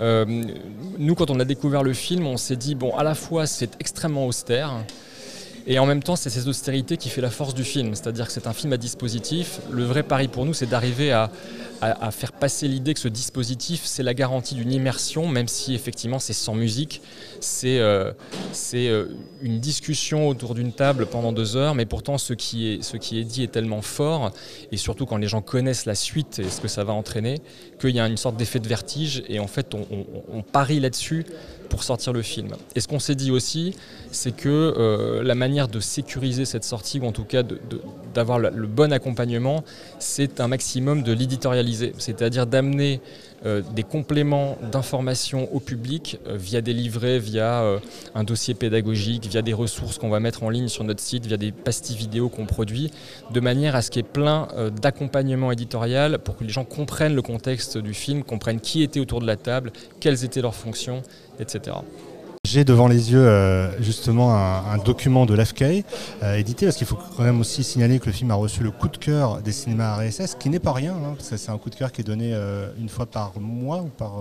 Euh, 0.00 0.24
nous, 0.98 1.14
quand 1.14 1.30
on 1.30 1.40
a 1.40 1.44
découvert 1.44 1.82
le 1.82 1.92
film, 1.92 2.26
on 2.26 2.36
s'est 2.36 2.56
dit, 2.56 2.74
bon, 2.74 2.96
à 2.96 3.02
la 3.02 3.14
fois 3.14 3.46
c'est 3.46 3.80
extrêmement 3.80 4.26
austère, 4.26 4.84
et 5.66 5.78
en 5.78 5.86
même 5.86 6.02
temps, 6.02 6.16
c'est 6.16 6.30
cette 6.30 6.46
austérité 6.46 6.96
qui 6.96 7.08
fait 7.08 7.20
la 7.20 7.30
force 7.30 7.54
du 7.54 7.64
film. 7.64 7.94
C'est-à-dire 7.94 8.26
que 8.26 8.32
c'est 8.32 8.46
un 8.46 8.52
film 8.52 8.72
à 8.72 8.76
dispositif. 8.76 9.60
Le 9.70 9.84
vrai 9.84 10.02
pari 10.02 10.28
pour 10.28 10.44
nous, 10.44 10.54
c'est 10.54 10.66
d'arriver 10.66 11.12
à, 11.12 11.30
faire 12.12 12.30
passer 12.30 12.68
l'idée 12.68 12.94
que 12.94 13.00
ce 13.00 13.08
dispositif, 13.08 13.82
c'est 13.84 14.04
la 14.04 14.14
garantie 14.14 14.54
d'une 14.54 14.70
immersion, 14.70 15.26
même 15.26 15.48
si 15.48 15.74
effectivement 15.74 16.20
c'est 16.20 16.32
sans 16.32 16.54
musique. 16.54 17.02
C'est 17.40 17.80
euh, 17.80 18.12
euh, 18.74 19.06
une 19.40 19.58
discussion 19.58 20.28
autour 20.28 20.54
d'une 20.54 20.72
table 20.72 21.06
pendant 21.06 21.32
deux 21.32 21.56
heures, 21.56 21.74
mais 21.74 21.84
pourtant 21.84 22.18
ce 22.18 22.34
qui, 22.34 22.72
est, 22.72 23.24
dit 23.24 23.42
est 23.42 23.50
tellement 23.50 23.82
fort, 23.82 24.30
et 24.70 24.76
surtout 24.76 25.06
quand 25.06 25.16
les 25.16 25.26
gens 25.26 25.42
connaissent 25.42 25.84
la 25.84 25.96
suite 25.96 26.38
et 26.38 26.48
ce 26.50 26.60
que 26.60 26.68
ça 26.68 26.84
va 26.84 26.92
entraîner, 26.92 27.40
qu'il 27.80 27.96
y 27.96 27.98
a 27.98 28.06
une 28.06 28.16
sorte 28.16 28.36
d'effet 28.36 28.60
de 28.60 28.68
vertige, 28.68 29.24
et 29.28 29.40
en 29.40 29.48
fait 29.48 29.74
on 29.74 30.42
parie 30.42 30.78
là-dessus 30.78 31.26
pour 31.68 31.84
sortir 31.84 32.12
le 32.12 32.22
film. 32.22 32.50
Et 32.74 32.80
ce 32.80 32.88
qu'on 32.88 32.98
s'est 32.98 33.14
dit 33.14 33.30
aussi, 33.30 33.74
c'est 34.10 34.34
que 34.34 34.48
euh, 34.48 35.22
la 35.22 35.34
manière 35.34 35.68
de 35.68 35.80
sécuriser 35.80 36.44
cette 36.44 36.64
sortie, 36.64 37.00
ou 37.00 37.06
en 37.06 37.12
tout 37.12 37.24
cas 37.24 37.42
d'avoir 38.14 38.38
le, 38.38 38.66
bon 38.66 38.92
accompagnement, 38.92 39.64
c'est 39.98 40.40
un 40.40 40.48
maximum 40.48 41.02
de 41.02 41.12
l'éditorialiser, 41.12 41.94
c'est-à-dire 41.98 42.46
d'amener 42.46 43.00
des 43.44 43.82
compléments 43.82 44.56
d'information 44.70 45.52
au 45.52 45.60
public 45.60 46.18
euh, 46.26 46.36
via 46.36 46.60
des 46.60 46.72
livrets, 46.72 47.18
via 47.18 47.62
euh, 47.62 47.78
un 48.14 48.24
dossier 48.24 48.54
pédagogique, 48.54 49.26
via 49.26 49.42
des 49.42 49.52
ressources 49.52 49.98
qu'on 49.98 50.10
va 50.10 50.20
mettre 50.20 50.42
en 50.42 50.50
ligne 50.50 50.68
sur 50.68 50.84
notre 50.84 51.00
site, 51.00 51.26
via 51.26 51.36
des 51.36 51.52
pastilles 51.52 51.96
vidéo 51.96 52.28
qu'on 52.28 52.46
produit, 52.46 52.92
de 53.32 53.40
manière 53.40 53.74
à 53.74 53.82
ce 53.82 53.90
qu'il 53.90 54.02
y 54.02 54.04
ait 54.04 54.08
plein 54.08 54.48
d'accompagnement 54.80 55.50
éditorial 55.52 56.18
pour 56.18 56.36
que 56.36 56.44
les 56.44 56.50
gens 56.50 56.64
comprennent 56.64 57.14
le 57.14 57.22
contexte 57.22 57.78
du 57.78 57.94
film, 57.94 58.22
comprennent 58.22 58.60
qui 58.60 58.82
était 58.82 59.00
autour 59.00 59.20
de 59.20 59.26
la 59.26 59.36
table, 59.36 59.72
quelles 60.00 60.24
étaient 60.24 60.42
leurs 60.42 60.54
fonctions, 60.54 61.02
etc. 61.40 61.76
J'ai 62.44 62.64
devant 62.64 62.88
les 62.88 63.12
yeux 63.12 63.24
euh, 63.24 63.80
justement 63.80 64.34
un, 64.34 64.76
document 64.78 65.26
de 65.26 65.34
l'AFK 65.34 65.62
euh, 65.62 66.34
édité, 66.34 66.66
parce 66.66 66.76
qu'il 66.76 66.88
faut 66.88 66.98
quand 67.16 67.22
même 67.22 67.40
aussi 67.40 67.62
signaler 67.62 68.00
que 68.00 68.06
le 68.06 68.12
film 68.12 68.32
a 68.32 68.34
reçu 68.34 68.64
le 68.64 68.72
coup 68.72 68.88
de 68.88 68.96
cœur 68.96 69.40
des 69.42 69.52
cinémas 69.52 69.94
RSS, 69.94 70.34
qui 70.40 70.50
n'est 70.50 70.58
pas 70.58 70.72
rien, 70.72 70.92
hein, 70.92 71.14
parce 71.16 71.30
que 71.30 71.36
c'est 71.36 71.52
un 71.52 71.58
coup 71.58 71.70
de 71.70 71.76
cœur 71.76 71.92
qui 71.92 72.00
est 72.00 72.04
donné 72.04 72.34
euh, 72.34 72.66
une 72.80 72.88
fois 72.88 73.06
par 73.06 73.38
mois 73.38 73.82
ou 73.82 73.90
par, 73.90 74.14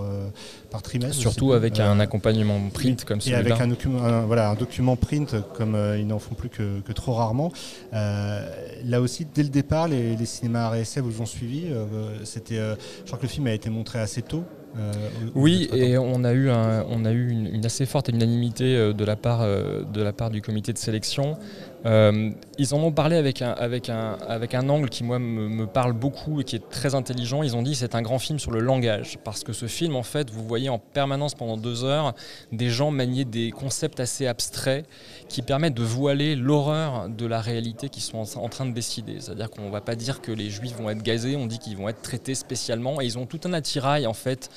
par 0.70 0.82
trimestre. 0.82 1.20
Surtout 1.20 1.52
avec 1.52 1.80
un 1.80 1.98
accompagnement 1.98 2.60
print 2.72 3.04
comme 3.04 3.20
celui-là. 3.20 3.38
Et 3.38 3.40
avec 3.40 3.60
un 3.60 3.66
document, 3.66 4.22
voilà, 4.28 4.50
un 4.50 4.54
document 4.54 4.94
print 4.94 5.34
comme 5.56 5.76
ils 5.98 6.06
n'en 6.06 6.20
font 6.20 6.36
plus 6.36 6.48
que, 6.48 6.92
trop 6.92 7.14
rarement. 7.14 7.52
là 7.90 9.00
aussi, 9.00 9.26
dès 9.34 9.42
le 9.42 9.48
départ, 9.48 9.88
les, 9.88 10.14
les 10.14 10.26
cinémas 10.26 10.70
RSS 10.70 10.98
vous 10.98 11.22
ont 11.22 11.26
suivi. 11.26 11.64
C'était, 12.22 12.60
je 13.00 13.06
crois 13.06 13.18
que 13.18 13.24
le 13.24 13.30
film 13.30 13.48
a 13.48 13.52
été 13.52 13.68
montré 13.68 13.98
assez 13.98 14.22
tôt. 14.22 14.44
Euh, 14.78 14.92
oui, 15.34 15.68
et 15.72 15.98
on 15.98 16.24
a 16.24 16.32
eu, 16.32 16.50
on 16.50 17.04
a 17.04 17.12
eu 17.12 17.30
une, 17.30 17.64
assez 17.64 17.84
forte 17.86 18.08
unanimité 18.08 18.76
euh, 18.76 18.92
de 18.92 19.04
la, 19.04 19.16
part, 19.16 19.42
euh, 19.42 19.82
de 19.82 20.02
la 20.02 20.12
part 20.12 20.30
du 20.30 20.40
comité 20.40 20.72
de 20.72 20.78
sélection 20.78 21.36
Euh, 21.84 22.30
ils 22.58 22.74
en 22.74 22.78
ont 22.78 22.92
parlé 22.92 23.16
avec 23.16 23.42
un, 23.42 23.50
avec 23.50 23.88
un, 23.88 24.16
avec 24.28 24.54
un 24.54 24.68
angle 24.68 24.88
qui, 24.88 25.04
moi, 25.04 25.18
me, 25.18 25.48
me 25.48 25.66
parle 25.66 25.92
beaucoup 25.92 26.40
et 26.40 26.44
qui 26.44 26.56
est 26.56 26.68
très 26.70 26.94
intelligent. 26.94 27.42
Ils 27.42 27.56
ont 27.56 27.62
dit 27.62 27.74
c'est 27.74 27.94
un 27.94 28.02
grand 28.02 28.18
film 28.18 28.38
sur 28.38 28.50
le 28.50 28.60
langage. 28.60 29.18
Parce 29.24 29.42
que 29.44 29.52
ce 29.52 29.66
film, 29.66 29.96
en 29.96 30.02
fait, 30.02 30.30
vous 30.30 30.46
voyez 30.46 30.68
en 30.68 30.78
permanence 30.78 31.34
pendant 31.34 31.56
deux 31.56 31.84
heures 31.84 32.14
des 32.52 32.70
gens 32.70 32.90
manier 32.90 33.24
des 33.24 33.50
concepts 33.50 34.00
assez 34.00 34.26
abstraits 34.26 34.86
qui 35.28 35.42
permettent 35.42 35.74
de 35.74 35.82
voiler 35.82 36.36
l'horreur 36.36 37.08
de 37.08 37.26
la 37.26 37.40
réalité 37.40 37.88
qu'ils 37.88 38.02
sont 38.02 38.24
en, 38.36 38.48
train 38.48 38.66
de 38.66 38.72
décider. 38.72 39.16
C'est-à-dire 39.20 39.50
qu'on 39.50 39.66
ne 39.66 39.70
va 39.70 39.80
pas 39.80 39.94
dire 39.94 40.20
que 40.20 40.32
les 40.32 40.50
juifs 40.50 40.76
vont 40.76 40.90
être 40.90 41.02
gazés, 41.02 41.36
on 41.36 41.46
dit 41.46 41.58
qu'ils 41.58 41.76
vont 41.76 41.88
être 41.88 42.02
traités 42.02 42.34
spécialement. 42.34 43.00
Et 43.00 43.06
ils 43.06 43.18
ont 43.18 43.26
tout 43.26 43.40
un 43.44 43.52
attirail, 43.52 44.06
en 44.06 44.12
fait, 44.12 44.50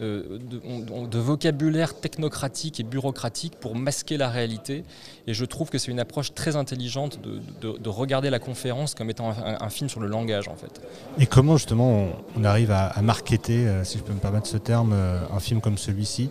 euh, 0.00 0.38
de, 0.38 1.18
vocabulaire 1.18 1.98
technocratique 1.98 2.78
et 2.78 2.82
bureaucratique 2.84 3.56
pour 3.56 3.74
masquer 3.74 4.16
la 4.16 4.28
réalité. 4.28 4.84
Et 5.26 5.34
je 5.34 5.44
trouve 5.44 5.70
que 5.70 5.78
c'est 5.78 5.90
une 5.90 6.00
approche 6.00 6.34
très 6.34 6.56
intelligente 6.68 7.18
de, 7.22 7.40
de, 7.60 7.78
de, 7.78 7.88
regarder 7.88 8.28
la 8.30 8.38
conférence 8.38 8.94
comme 8.94 9.08
étant 9.08 9.30
un, 9.30 9.56
un, 9.60 9.70
film 9.70 9.88
sur 9.88 10.00
le 10.00 10.06
langage, 10.06 10.48
en 10.48 10.54
fait. 10.54 10.80
Et 11.18 11.26
comment 11.26 11.56
justement 11.56 11.90
on, 11.90 12.08
on 12.36 12.44
arrive 12.44 12.70
à, 12.70 12.86
à 12.86 13.00
marketer, 13.02 13.66
euh, 13.66 13.84
si 13.84 13.96
je 13.98 14.02
peux 14.02 14.12
me 14.12 14.18
permettre 14.18 14.46
ce 14.46 14.58
terme, 14.58 14.92
euh, 14.92 15.18
un 15.34 15.40
film 15.40 15.60
comme 15.60 15.78
celui-ci? 15.78 16.28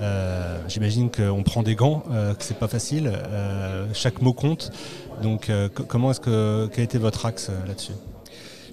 Euh, 0.00 0.58
J'imagine 0.68 1.10
qu'on 1.10 1.42
prend 1.42 1.62
des 1.62 1.74
gants, 1.76 2.02
que 2.10 2.44
c'est 2.44 2.58
pas 2.58 2.68
facile. 2.68 3.12
Chaque 3.94 4.20
mot 4.20 4.34
compte. 4.34 4.70
Donc, 5.22 5.50
comment 5.88 6.10
est-ce 6.10 6.20
que 6.20 6.68
quel 6.72 6.84
était 6.84 6.98
votre 6.98 7.24
axe 7.24 7.50
là-dessus? 7.66 7.92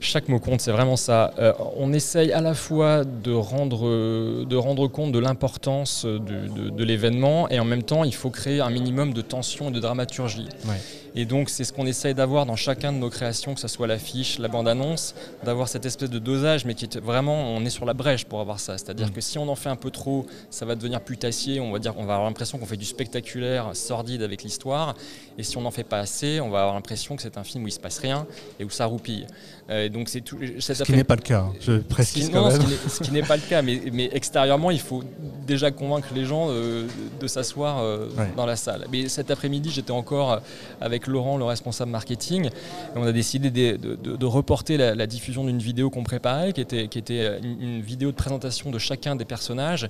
Chaque 0.04 0.28
mot 0.28 0.39
compte, 0.39 0.60
c'est 0.60 0.73
vraiment 0.73 0.97
ça. 0.97 1.34
Euh, 1.39 1.54
on 1.78 1.93
essaye 1.93 2.34
à 2.34 2.41
la 2.41 2.54
fois 2.54 3.06
de 3.06 3.32
rendre, 3.32 4.43
de 4.43 4.56
rendre 4.58 4.89
compte 4.89 5.13
de 5.13 5.19
l'importance 5.19 6.04
de, 6.06 6.17
de, 6.17 6.69
de 6.69 6.84
l'événement 6.84 7.47
et 7.49 7.58
en 7.62 7.63
même 7.63 7.84
temps, 7.84 8.04
il 8.04 8.13
faut 8.13 8.30
créer 8.30 8.60
un 8.60 8.69
minimum 8.69 9.13
de 9.13 9.21
tension 9.21 9.69
et 9.69 9.71
de 9.71 9.80
dramaturgie. 9.80 10.49
Ouais. 10.65 10.76
Et 11.15 11.26
donc, 11.26 11.49
c'est 11.49 11.63
ce 11.63 11.71
qu'on 11.71 11.86
essaye 11.86 12.13
d'avoir 12.13 12.45
dans 12.45 12.56
chacun 12.56 12.91
de 12.91 12.97
nos 12.97 13.10
créations, 13.10 13.54
que 13.54 13.60
ce 13.60 13.67
soit 13.67 13.86
l'affiche, 13.86 14.39
la 14.39 14.47
bande-annonce, 14.47 15.13
d'avoir 15.43 15.67
cette 15.67 15.86
espèce 15.86 16.10
de 16.10 16.19
dosage, 16.19 16.65
mais 16.65 16.73
qui 16.73 16.86
est 16.86 16.97
vraiment, 16.97 17.36
on 17.36 17.63
est 17.65 17.69
sur 17.69 17.86
la 17.86 17.93
brèche 17.93 18.26
pour 18.26 18.39
avoir 18.39 18.60
ça. 18.60 18.78
C'est-à-dire 18.78 19.08
mmh. 19.08 19.12
que 19.12 19.21
si 19.21 19.38
on 19.38 19.47
en 19.47 19.56
fait 19.56 19.69
un 19.69 19.76
peu 19.76 19.91
trop, 19.91 20.26
ça 20.49 20.65
va 20.65 20.76
devenir 20.76 21.02
putassier. 21.02 21.60
On 21.60 21.71
va 21.71 21.80
dire, 21.80 21.93
on 21.97 22.06
va 22.06 22.13
avoir 22.13 22.28
l'impression 22.28 22.58
qu'on 22.58 22.65
fait 22.65 22.78
du 22.78 22.86
spectaculaire, 22.86 23.76
sordide 23.76 24.23
avec 24.23 24.43
l'histoire. 24.43 24.95
Et 25.38 25.43
si 25.43 25.58
on 25.58 25.62
n'en 25.62 25.71
fait 25.71 25.84
pas 25.84 25.99
assez, 25.99 26.41
on 26.41 26.49
va 26.49 26.62
avoir 26.62 26.76
l'impression 26.76 27.15
que 27.15 27.21
c'est 27.21 27.38
un 27.38 27.43
film 27.43 27.63
où 27.63 27.67
il 27.67 27.71
se 27.71 27.80
passe 27.80 27.99
rien 27.99 28.26
et 28.60 28.65
où 28.65 28.69
ça 28.69 28.86
roupille. 28.86 29.28
Euh, 29.69 29.88
donc 29.89 30.10
c'est 30.10 30.21
tout. 30.21 30.38
Ce 30.60 30.84
qui 30.84 30.91
n'est 30.93 31.04
pas 31.04 31.15
le 31.15 31.21
cas. 31.21 31.47
Je 31.62 31.78
précise 31.78 32.30
quand 32.30 32.49
même. 32.49 32.62
Ce 32.88 33.02
qui 33.02 33.12
n'est 33.12 33.23
pas 33.23 33.38
le 33.38 33.41
cas, 33.41 33.62
mais, 33.62 33.82
mais, 33.91 34.10
extérieurement, 34.12 34.71
il 34.71 34.80
faut 34.80 35.04
déjà 35.47 35.71
convaincre 35.71 36.10
les 36.13 36.26
gens 36.26 36.47
euh, 36.49 36.86
de 37.19 37.28
s'asseoir 37.28 37.80
euh, 37.80 38.08
ouais. 38.17 38.30
dans 38.36 38.45
la 38.45 38.56
salle. 38.56 38.86
Mais 38.91 39.08
cet 39.08 39.32
après-midi, 39.32 39.71
j'étais 39.71 39.91
encore 39.91 40.41
avec 40.82 41.08
Laurent, 41.08 41.38
le 41.38 41.45
responsable 41.45 41.91
marketing, 41.91 42.47
et 42.47 42.49
on 42.97 43.04
a 43.04 43.12
décidé 43.12 43.52
de, 43.52 43.95
de, 43.95 44.15
de 44.15 44.26
reporter 44.26 44.78
la, 44.78 44.95
la 44.95 45.08
diffusion 45.08 45.45
d'une 45.45 45.60
vidéo 45.60 45.89
qu'on 45.89 46.04
préparait, 46.04 46.52
qui 46.54 46.62
était, 46.62 46.88
qui 46.88 46.99
était 46.99 47.39
une, 47.41 47.62
une 47.62 47.82
vidéo 47.82 48.12
de 48.12 48.15
présentation 48.15 48.69
de 48.69 48.80
chacun 48.80 49.15
des 49.15 49.26
personnages. 49.26 49.88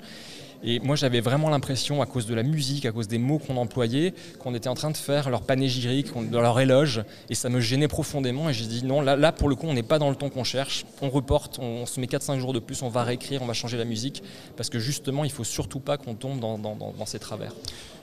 Et 0.63 0.80
moi, 0.80 0.95
j'avais 0.95 1.19
vraiment 1.19 1.49
l'impression, 1.49 2.02
à 2.02 2.06
cause 2.06 2.26
de 2.26 2.34
la 2.34 2.43
musique, 2.43 2.86
à 2.86 2.91
cause 2.91 3.08
des 3.08 3.17
mots 3.17 3.38
qu'on 3.38 3.58
employait, 3.58 4.13
qu'on 4.39 4.56
était 4.56 4.69
en 4.69 4.76
train 4.76 4.91
de 4.91 4.97
faire 4.97 5.30
leur 5.30 5.41
panégyrique, 5.41 6.08
leur 6.32 6.60
éloge. 6.60 7.04
Et 7.30 7.36
ça 7.36 7.49
me 7.49 7.60
gênait 7.60 7.89
profondément. 7.89 8.49
Et 8.49 8.54
j'ai 8.54 8.65
dit 8.65 8.86
non, 8.86 9.02
là, 9.02 9.15
là, 9.15 9.32
pour 9.32 9.49
le 9.49 9.56
coup, 9.56 9.67
on 9.67 9.73
n'est 9.73 9.84
pas 9.84 9.99
dans 9.99 10.10
le 10.10 10.15
ton 10.15 10.30
qu'on 10.30 10.43
cherche. 10.43 10.86
On 11.02 11.10
reporte, 11.10 11.60
on, 11.60 11.82
on 11.82 11.86
se 11.86 11.99
met 11.99 12.08
4-5 12.08 12.39
jours 12.39 12.54
de 12.54 12.60
plus, 12.60 12.82
on 12.82 12.89
va 12.89 13.04
réécrire, 13.04 13.41
on 13.41 13.45
va 13.45 13.54
changer 13.54 13.78
la 13.78 13.86
musique. 13.86 14.23
Parce 14.56 14.69
que 14.69 14.80
justement, 14.80 15.26
il 15.26 15.30
ne 15.30 15.34
faut 15.34 15.43
surtout 15.43 15.80
pas 15.80 15.97
qu'on 15.97 16.15
tombe 16.15 16.39
dans, 16.39 16.58
dans, 16.58 16.76
dans, 16.76 16.93
dans 16.97 17.06
ces 17.06 17.19
travers. 17.19 17.54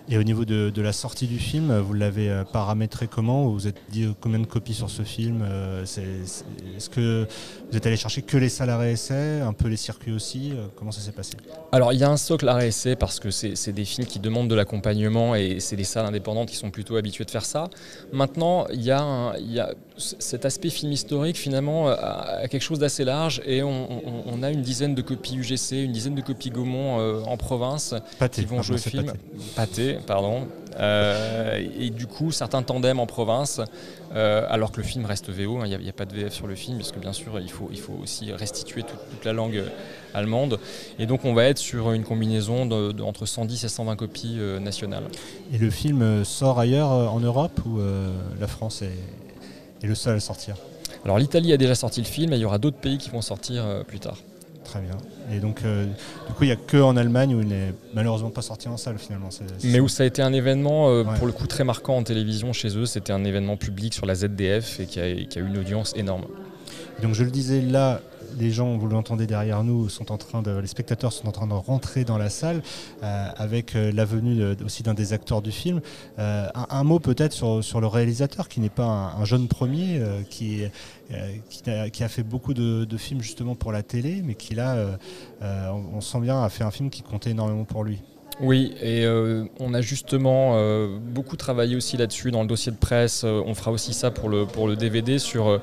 Et 0.08 0.18
au 0.18 0.24
niveau 0.24 0.44
de, 0.44 0.70
de, 0.70 0.82
la 0.82 0.92
sortie 0.92 1.28
du 1.28 1.38
film, 1.38 1.78
vous 1.78 1.92
l'avez 1.92 2.42
paramétré 2.52 3.06
comment? 3.06 3.48
Vous 3.48 3.68
êtes 3.68 3.80
dit 3.90 4.08
combien 4.20 4.40
de 4.40 4.46
copies 4.46 4.74
sur 4.74 4.90
ce 4.90 5.02
film 5.02 5.44
Est-ce 5.84 6.90
que 6.90 7.28
vous 7.70 7.76
êtes 7.76 7.86
allé 7.86 7.96
chercher 7.96 8.22
que 8.22 8.36
les 8.36 8.48
salles 8.48 8.70
arrêt 8.70 8.92
essai, 8.92 9.40
un 9.40 9.52
peu 9.52 9.68
les 9.68 9.76
circuits 9.76 10.10
aussi 10.10 10.52
Comment 10.74 10.90
ça 10.90 11.00
s'est 11.00 11.12
passé? 11.12 11.36
Alors 11.70 11.92
il 11.92 12.00
y 12.00 12.04
a 12.04 12.10
un 12.10 12.16
socle 12.16 12.48
parce 12.98 13.20
que 13.20 13.30
c'est 13.30 13.72
des 13.72 13.84
films 13.84 14.06
qui 14.06 14.18
demandent 14.18 14.48
de 14.48 14.54
l'accompagnement 14.54 15.34
et 15.34 15.60
c'est 15.60 15.76
des 15.76 15.84
salles 15.84 16.06
indépendantes 16.06 16.48
qui 16.48 16.56
sont 16.56 16.70
plutôt 16.70 16.96
habituées 16.96 17.24
de 17.24 17.30
faire 17.30 17.44
ça. 17.44 17.68
Maintenant, 18.12 18.66
il 18.72 18.82
y 18.82 18.90
a 18.90 19.34
cet 20.00 20.44
aspect 20.44 20.70
film 20.70 20.92
historique 20.92 21.36
finalement 21.36 21.88
a 21.88 22.48
quelque 22.48 22.62
chose 22.62 22.78
d'assez 22.78 23.04
large 23.04 23.42
et 23.44 23.62
on, 23.62 23.90
on, 23.90 24.22
on, 24.26 24.42
a 24.42 24.50
une 24.50 24.62
dizaine 24.62 24.94
de 24.94 25.02
copies 25.02 25.36
UGC, 25.36 25.84
une 25.84 25.92
dizaine 25.92 26.14
de 26.14 26.20
copies 26.20 26.50
Gaumont 26.50 26.98
euh, 26.98 27.22
en 27.24 27.36
province 27.36 27.94
pâté, 28.18 28.42
qui 28.42 28.48
vont 28.48 28.62
jouer 28.62 28.76
le 28.76 28.82
film. 28.82 29.06
Pâté. 29.06 29.94
pâté 29.94 29.98
pardon. 30.06 30.46
Euh, 30.78 31.62
et 31.78 31.90
du 31.90 32.06
coup, 32.06 32.30
certains 32.30 32.62
tandems 32.62 33.00
en 33.00 33.06
province, 33.06 33.60
euh, 34.14 34.46
alors 34.48 34.70
que 34.70 34.78
le 34.78 34.84
film 34.84 35.04
reste 35.04 35.28
VO, 35.28 35.58
il 35.58 35.62
hein, 35.62 35.78
n'y 35.78 35.86
a, 35.86 35.90
a, 35.90 35.92
pas 35.92 36.04
de 36.04 36.14
VF 36.14 36.32
sur 36.32 36.46
le 36.46 36.54
film, 36.54 36.78
parce 36.78 36.92
que 36.92 37.00
bien 37.00 37.12
sûr, 37.12 37.40
il 37.40 37.50
faut, 37.50 37.68
il 37.72 37.80
faut 37.80 37.98
aussi 38.00 38.32
restituer 38.32 38.82
toute, 38.82 39.00
toute 39.10 39.24
la 39.24 39.32
langue 39.32 39.62
allemande. 40.14 40.58
Et 40.98 41.06
donc, 41.06 41.24
on 41.24 41.34
va 41.34 41.44
être 41.44 41.58
sur 41.58 41.92
une 41.92 42.04
combinaison 42.04 42.66
de, 42.66 42.92
de, 42.92 43.02
entre 43.02 43.26
110 43.26 43.64
et 43.64 43.68
120 43.68 43.96
copies 43.96 44.38
nationales. 44.60 45.04
Et 45.52 45.58
le 45.58 45.70
film 45.70 46.24
sort 46.24 46.60
ailleurs 46.60 46.90
en 46.90 47.20
Europe 47.20 47.60
ou 47.66 47.80
la 48.40 48.46
France 48.46 48.82
est, 48.82 48.92
est, 49.82 49.86
le 49.86 49.94
seul 49.94 50.16
à 50.16 50.20
sortir 50.20 50.56
Alors, 51.04 51.18
l'Italie 51.18 51.52
a 51.52 51.56
déjà 51.56 51.74
sorti 51.74 52.00
le 52.00 52.06
film 52.06 52.32
et 52.32 52.36
il 52.36 52.40
y 52.40 52.44
aura 52.44 52.58
d'autres 52.58 52.78
pays 52.78 52.98
qui 52.98 53.10
vont 53.10 53.22
sortir 53.22 53.64
euh, 53.64 53.82
plus 53.82 54.00
tard. 54.00 54.18
Très 54.64 54.80
bien. 54.80 54.96
Et 55.32 55.40
donc, 55.40 55.62
euh, 55.64 55.86
du 55.86 56.34
coup, 56.34 56.44
il 56.44 56.46
n'y 56.46 56.52
a 56.52 56.56
que 56.56 56.76
en 56.76 56.96
Allemagne 56.96 57.34
où 57.34 57.40
il 57.40 57.48
n'est 57.48 57.74
malheureusement 57.94 58.30
pas 58.30 58.42
sorti 58.42 58.68
en 58.68 58.76
salle 58.76 58.98
finalement. 58.98 59.30
C 59.30 59.44
est, 59.44 59.60
c 59.60 59.68
est 59.68 59.72
Mais 59.72 59.80
où 59.80 59.88
ça 59.88 60.02
a 60.02 60.06
été 60.06 60.22
un 60.22 60.32
événement 60.32 60.88
euh, 60.88 61.02
ouais. 61.02 61.18
pour 61.18 61.26
le 61.26 61.32
coup 61.32 61.46
très 61.46 61.64
marquant 61.64 61.96
en 61.96 62.02
télévision 62.02 62.52
chez 62.52 62.76
eux. 62.76 62.86
C'était 62.86 63.12
un 63.12 63.24
événement 63.24 63.56
public 63.56 63.94
sur 63.94 64.06
la 64.06 64.14
ZDF 64.14 64.80
et 64.80 64.86
qui 64.86 65.00
a, 65.00 65.14
qui 65.24 65.38
a 65.38 65.42
eu 65.42 65.46
une 65.46 65.58
audience 65.58 65.92
énorme. 65.96 66.26
Donc, 67.02 67.14
je 67.14 67.24
le 67.24 67.30
disais 67.30 67.60
là, 67.60 68.00
les 68.38 68.50
gens, 68.50 68.76
vous 68.76 68.88
l'entendez 68.88 69.26
derrière 69.26 69.64
nous, 69.64 69.88
sont 69.88 70.12
en 70.12 70.18
train 70.18 70.42
de, 70.42 70.50
les 70.58 70.66
spectateurs 70.66 71.12
sont 71.12 71.28
en 71.28 71.32
train 71.32 71.46
de 71.46 71.52
rentrer 71.52 72.04
dans 72.04 72.18
la 72.18 72.30
salle 72.30 72.62
euh, 73.02 73.28
avec 73.36 73.74
euh, 73.74 73.92
la 73.92 74.04
venue 74.04 74.36
de, 74.36 74.56
aussi 74.64 74.82
d'un 74.82 74.94
des 74.94 75.12
acteurs 75.12 75.42
du 75.42 75.52
film. 75.52 75.80
Euh, 76.18 76.46
un, 76.54 76.84
mot 76.84 76.98
peut-être 76.98 77.32
sur, 77.62 77.80
le 77.80 77.86
réalisateur 77.86 78.48
qui 78.48 78.60
n'est 78.60 78.68
pas 78.68 78.84
un, 78.84 79.20
un, 79.20 79.24
jeune 79.24 79.48
premier, 79.48 79.98
euh, 79.98 80.22
qui, 80.28 80.64
a, 81.66 82.08
fait 82.08 82.22
beaucoup 82.22 82.54
de, 82.54 82.86
films 82.96 83.22
justement 83.22 83.54
pour 83.54 83.72
la 83.72 83.82
télé, 83.82 84.22
mais 84.24 84.34
qui 84.34 84.54
là, 84.54 84.98
on, 85.40 86.00
sent 86.00 86.20
bien, 86.20 86.42
a 86.42 86.48
fait 86.48 86.64
un 86.64 86.70
film 86.70 86.90
qui 86.90 87.02
comptait 87.02 87.30
énormément 87.30 87.64
pour 87.64 87.84
lui. 87.84 88.02
Oui, 88.42 88.72
et 88.80 89.04
euh, 89.04 89.44
on 89.58 89.74
a 89.74 89.82
justement 89.82 90.52
euh, 90.54 90.98
beaucoup 90.98 91.36
travaillé 91.36 91.76
aussi 91.76 91.98
là-dessus 91.98 92.30
dans 92.30 92.40
le 92.40 92.48
dossier 92.48 92.72
de 92.72 92.76
presse. 92.78 93.22
Euh, 93.24 93.42
on 93.44 93.54
fera 93.54 93.70
aussi 93.70 93.92
ça 93.92 94.10
pour 94.10 94.30
le, 94.30 94.46
pour 94.46 94.66
le 94.66 94.76
DVD 94.76 95.18
sur 95.18 95.60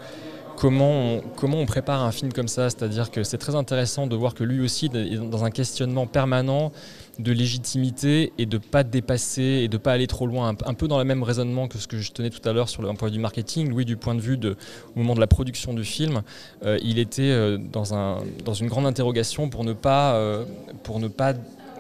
comment 0.58 0.90
on, 0.90 1.22
comment 1.36 1.58
on 1.58 1.66
prépare 1.66 2.04
un 2.04 2.12
film 2.12 2.34
comme 2.34 2.48
ça. 2.50 2.70
C'est-à-dire 2.70 3.12
que 3.12 3.24
c'est 3.24 3.38
très 3.38 3.56
intéressant 3.56 4.08
de 4.08 4.16
voir 4.16 4.34
que 4.34 4.44
lui 4.44 4.60
aussi 4.60 4.88
est 4.88 5.18
dans 5.18 5.46
un 5.46 5.52
questionnement 5.52 6.08
permanent 6.08 6.72
de 7.20 7.32
légitimité 7.32 8.34
et 8.38 8.46
de 8.46 8.58
pas 8.58 8.84
dépasser 8.84 9.62
et 9.64 9.68
de 9.68 9.78
pas 9.78 9.94
aller 9.94 10.08
trop 10.08 10.28
loin. 10.28 10.56
Un, 10.66 10.74
peu 10.74 10.88
dans 10.88 10.98
le 10.98 11.04
même 11.04 11.24
raisonnement 11.24 11.68
que 11.68 11.78
ce 11.78 11.88
que 11.88 11.98
je 11.98 12.12
tenais 12.12 12.30
tout 12.30 12.48
à 12.48 12.54
l'heure 12.54 12.70
sur 12.70 12.82
le 12.82 12.94
point 12.94 13.10
vue 13.10 13.20
marketing. 13.20 13.70
Louis, 13.70 13.86
du 13.86 13.98
point 13.98 14.16
de 14.16 14.22
vue 14.22 14.38
au 14.46 15.00
moment 15.00 15.16
de 15.16 15.20
la 15.20 15.28
production 15.28 15.74
du 15.74 15.84
film, 15.84 16.22
euh, 16.64 16.78
il 16.82 17.00
était 17.00 17.22
euh, 17.22 17.58
dans, 17.58 17.94
un, 17.94 18.20
dans 18.44 18.54
une 18.54 18.68
grande 18.68 18.86
interrogation 18.86 19.50
pour 19.50 19.64
ne 19.64 19.74
pas, 19.74 20.16
euh, 20.16 20.46
pour 20.84 21.00
ne 21.00 21.08
pas 21.08 21.34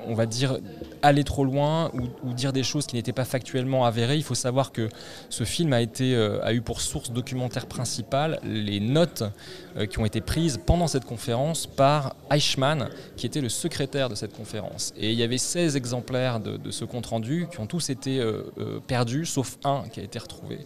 on 0.08 0.13
va 0.13 0.26
dire, 0.26 0.58
aller 1.02 1.24
trop 1.24 1.43
loin 1.43 1.91
ou, 2.24 2.34
dire 2.34 2.54
des 2.54 2.63
choses 2.63 2.88
qui 2.88 2.96
n'étaient 2.96 3.13
pas 3.13 3.26
factuellement 3.26 3.86
avérées. 3.86 4.15
Il 4.15 4.24
faut 4.24 4.36
savoir 4.36 4.72
que 4.72 4.89
ce 5.30 5.43
film 5.43 5.74
a, 5.74 5.82
été, 5.82 6.15
euh, 6.15 6.43
a 6.43 6.54
eu 6.54 6.62
pour 6.62 6.82
source 6.82 7.12
documentaire 7.12 7.65
principale 7.65 8.39
les 8.43 8.80
notes 8.80 9.24
euh, 9.78 9.86
qui 9.86 10.00
ont 10.00 10.06
été 10.06 10.22
prises 10.22 10.60
pendant 10.65 10.88
cette 10.88 11.06
conférence 11.06 11.67
par 11.67 12.15
Eichmann, 12.32 12.89
qui 13.15 13.26
était 13.26 13.41
le 13.41 13.50
secrétaire 13.50 14.10
de 14.10 14.15
cette 14.15 14.36
conférence. 14.36 14.93
Et 14.98 15.12
il 15.12 15.17
y 15.17 15.24
avait 15.24 15.38
16 15.38 15.76
exemplaires 15.76 16.39
de, 16.39 16.58
de 16.58 16.72
ce 16.72 16.86
compte-rendu 16.86 17.48
qui 17.52 17.60
ont 17.60 17.67
tous 17.67 17.89
été 17.89 18.20
euh, 18.20 18.43
perdus, 18.88 19.26
sauf 19.26 19.58
un 19.63 19.84
qui 19.91 20.00
a 20.00 20.04
été 20.04 20.20
retrouvé. 20.20 20.60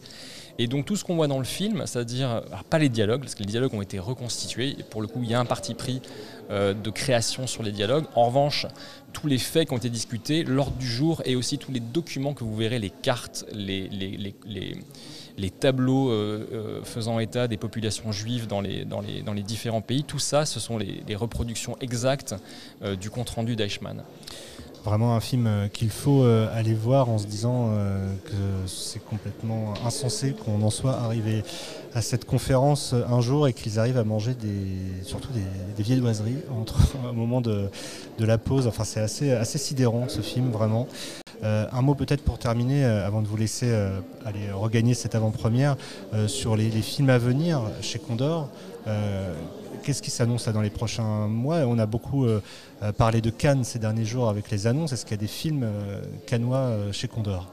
Et 0.61 0.67
donc 0.67 0.85
tout 0.85 0.95
ce 0.95 1.03
qu'on 1.03 1.15
voit 1.15 1.25
dans 1.25 1.39
le 1.39 1.43
film, 1.43 1.81
c'est-à-dire, 1.87 2.43
pas 2.69 2.77
les 2.77 2.87
dialogues, 2.87 3.21
parce 3.21 3.33
que 3.33 3.39
les 3.39 3.47
dialogues 3.47 3.73
ont 3.73 3.81
été 3.81 3.97
reconstitués, 3.97 4.77
pour 4.91 5.01
le 5.01 5.07
coup 5.07 5.21
il 5.23 5.29
y 5.31 5.33
a 5.33 5.39
un 5.39 5.45
parti 5.45 5.73
pris 5.73 6.03
euh, 6.51 6.75
de 6.75 6.89
création 6.91 7.47
sur 7.47 7.63
les 7.63 7.71
dialogues. 7.71 8.05
En 8.13 8.27
revanche, 8.27 8.67
tous 9.11 9.25
les 9.25 9.39
faits 9.39 9.67
qui 9.67 9.73
ont 9.73 9.77
été 9.77 9.89
discutés, 9.89 10.43
l'ordre 10.43 10.77
du 10.77 10.85
jour 10.85 11.23
et 11.25 11.35
aussi 11.35 11.57
tous 11.57 11.71
les 11.71 11.79
documents 11.79 12.35
que 12.35 12.43
vous 12.43 12.55
verrez, 12.55 12.77
les 12.77 12.91
cartes, 12.91 13.43
les, 13.51 13.89
tableaux 15.59 16.11
euh, 16.11 16.47
euh, 16.53 16.83
faisant 16.83 17.17
état 17.17 17.47
des 17.47 17.57
populations 17.57 18.11
juives 18.11 18.45
dans 18.45 18.61
les, 18.61 18.85
différents 19.41 19.81
pays, 19.81 20.03
tout 20.03 20.19
ça, 20.19 20.45
ce 20.45 20.59
sont 20.59 20.77
les, 20.77 21.15
reproductions 21.15 21.75
exactes 21.81 22.35
du 22.99 23.09
compte-rendu 23.09 23.55
d'Eichmann 23.55 24.03
vraiment 24.83 25.15
un 25.15 25.19
film 25.19 25.69
qu'il 25.73 25.89
faut 25.89 26.23
aller 26.23 26.73
voir 26.73 27.09
en 27.09 27.17
se 27.17 27.27
disant 27.27 27.71
que 28.25 28.67
c'est 28.67 29.03
complètement 29.03 29.73
insensé 29.85 30.33
qu'on 30.33 30.61
en 30.61 30.69
soit 30.69 30.93
arrivé 30.93 31.43
à 31.93 32.01
cette 32.01 32.25
conférence 32.25 32.93
un 32.93 33.21
jour 33.21 33.47
et 33.47 33.53
qu'ils 33.53 33.79
arrivent 33.79 33.97
à 33.97 34.03
manger 34.03 34.33
des, 34.33 35.03
surtout 35.03 35.29
des, 35.33 35.83
viennoiseries 35.83 36.37
entre 36.59 36.79
au 37.09 37.13
moment 37.13 37.41
de, 37.41 37.69
de 38.17 38.25
la 38.25 38.37
pause. 38.37 38.67
Enfin, 38.67 38.83
c'est 38.83 39.01
assez, 39.01 39.31
assez 39.31 39.57
sidérant 39.57 40.07
ce 40.07 40.21
film, 40.21 40.51
vraiment. 40.51 40.87
un 41.43 41.81
mot 41.81 41.95
peut-être 41.95 42.23
pour 42.23 42.39
terminer, 42.39 42.83
avant 42.83 43.21
de 43.21 43.27
vous 43.27 43.37
laisser 43.37 43.71
aller 44.25 44.51
regagner 44.51 44.93
cette 44.93 45.15
avant-première, 45.15 45.75
sur 46.27 46.55
les, 46.55 46.69
films 46.69 47.09
à 47.09 47.17
venir 47.17 47.61
chez 47.81 47.99
Condor. 47.99 48.49
Qu'est-ce 49.83 50.01
qui 50.01 50.11
s'annonce 50.11 50.47
dans 50.47 50.61
les 50.61 50.69
prochains 50.69 51.27
mois? 51.27 51.57
On 51.65 51.79
a 51.79 51.85
beaucoup 51.85 52.27
parlé 52.97 53.21
de 53.21 53.29
Cannes 53.29 53.63
ces 53.63 53.79
derniers 53.79 54.05
jours 54.05 54.29
avec 54.29 54.51
les 54.51 54.67
annonces. 54.67 54.93
Est-ce 54.93 55.05
qu'il 55.05 55.15
y 55.15 55.19
a 55.19 55.21
des 55.21 55.27
films 55.27 55.67
cannois 56.27 56.91
chez 56.91 57.07
Condor? 57.07 57.51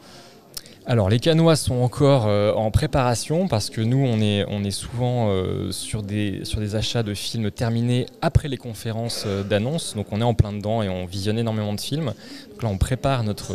Alors 0.90 1.10
les 1.10 1.20
canois 1.20 1.54
sont 1.54 1.82
encore 1.82 2.28
euh, 2.28 2.54
en 2.54 2.70
préparation 2.70 3.46
parce 3.46 3.68
que 3.68 3.82
nous 3.82 3.98
on 3.98 4.22
est, 4.22 4.70
souvent 4.70 5.28
euh, 5.28 5.70
sur, 5.70 6.02
des, 6.02 6.40
achats 6.74 7.02
de 7.02 7.12
films 7.12 7.50
terminés 7.50 8.06
après 8.22 8.48
les 8.48 8.56
conférences 8.56 9.24
euh, 9.26 9.42
d'annonce. 9.42 9.94
Donc 9.96 10.06
on 10.12 10.22
est 10.22 10.24
en 10.24 10.32
plein 10.32 10.50
dedans 10.50 10.82
et 10.82 10.88
on 10.88 11.04
visionne 11.04 11.38
énormément 11.38 11.74
de 11.74 11.80
films. 11.80 12.14
Donc 12.50 12.62
là 12.62 12.70
on 12.70 12.78
prépare 12.78 13.22
notre 13.22 13.54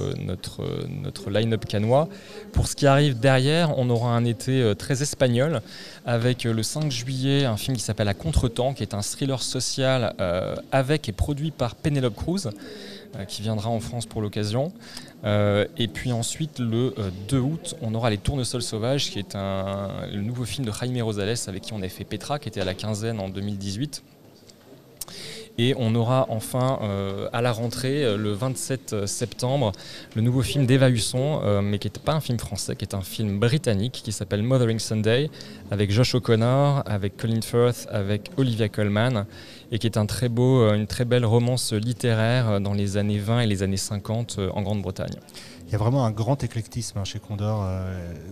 line-up 1.32 1.66
canois. 1.66 2.08
Pour 2.52 2.68
ce 2.68 2.76
qui 2.76 2.86
arrive 2.86 3.20
derrière, 3.20 3.80
on 3.80 3.90
aura 3.90 4.16
un 4.16 4.26
été 4.26 4.72
très 4.78 5.02
espagnol 5.02 5.62
avec 6.06 6.44
le 6.44 6.62
5 6.62 6.92
juillet 6.92 7.46
un 7.46 7.58
film 7.58 7.76
qui 7.76 7.84
s'appelle 7.84 8.10
À 8.10 8.14
Contretemps 8.14 8.76
qui 8.76 8.84
est 8.84 8.94
un 8.94 9.02
thriller 9.02 9.42
social 9.42 10.14
avec 10.72 11.10
et 11.10 11.14
produit 11.14 11.50
par 11.50 11.74
Penelope 11.74 12.16
Cruz. 12.16 12.50
Euh, 13.16 13.26
qui 13.26 13.44
viendra 13.44 13.70
en 13.70 13.80
France 13.80 14.08
pour 14.08 14.22
l'occasion. 14.22 14.74
Euh, 15.24 15.66
et 15.78 15.88
puis 15.88 16.12
ensuite, 16.12 16.58
le 16.58 16.96
2 17.28 17.38
euh, 17.38 17.42
août, 17.42 17.76
on 17.82 17.94
aura 17.94 18.10
Les 18.10 18.18
Tournesols 18.18 18.64
Sauvages, 18.64 19.12
qui 19.12 19.20
est 19.20 19.36
un, 19.36 19.90
le 20.12 20.22
nouveau 20.22 20.46
film 20.46 20.66
de 20.66 20.72
Jaime 20.72 21.00
Rosales, 21.02 21.36
avec 21.48 21.62
qui 21.62 21.74
on 21.74 21.82
a 21.84 21.90
fait 21.90 22.06
Petra, 22.06 22.40
qui 22.40 22.50
était 22.50 22.62
à 22.62 22.66
la 22.66 22.74
quinzaine 22.74 23.20
en 23.20 23.30
2018. 23.30 24.04
Et 25.60 25.76
on 25.78 25.94
aura 25.94 26.26
enfin 26.30 26.80
à 27.32 27.42
la 27.44 27.52
rentrée, 27.52 28.18
le 28.18 28.34
27 28.34 29.06
septembre, 29.06 29.72
le 30.16 30.24
nouveau 30.24 30.42
film 30.42 30.66
d'Eva 30.66 30.90
Husson, 30.90 31.62
mais 31.62 31.78
qui 31.78 31.88
n'est 31.90 32.04
pas 32.04 32.14
un 32.14 32.22
film 32.22 32.40
français, 32.40 32.76
qui 32.76 32.84
est 32.84 32.96
un 32.96 33.02
film 33.02 33.38
britannique 33.38 34.02
qui 34.04 34.12
s'appelle 34.12 34.42
Mothering 34.42 34.80
Sunday, 34.80 35.30
avec 35.70 35.92
Josh 35.92 36.16
O'Connor, 36.16 36.82
avec 36.88 37.18
Colin 37.18 37.42
Firth, 37.44 37.88
avec 37.92 38.32
Olivia 38.38 38.68
Colman 38.68 39.28
et 39.74 39.80
qui 39.80 39.88
est 39.88 39.98
un 39.98 40.06
très 40.06 40.30
beau, 40.30 40.62
euh, 40.62 40.76
une 40.76 40.86
très 40.86 41.04
belle 41.04 41.26
romance 41.26 41.74
littéraire 41.74 42.48
euh, 42.48 42.60
dans 42.60 42.74
les 42.74 42.96
années 42.96 43.18
20 43.18 43.42
et 43.42 43.48
les 43.48 43.64
années 43.64 43.76
50 43.76 44.36
euh, 44.38 44.50
en 44.54 44.62
Grande-Bretagne. 44.62 45.16
Il 45.66 45.72
y 45.72 45.76
a 45.76 45.80
vraiment 45.80 46.06
un 46.06 46.12
grand 46.12 46.44
éclectisme 46.44 47.00
hein, 47.00 47.04
chez 47.04 47.18
Condor. 47.18 47.68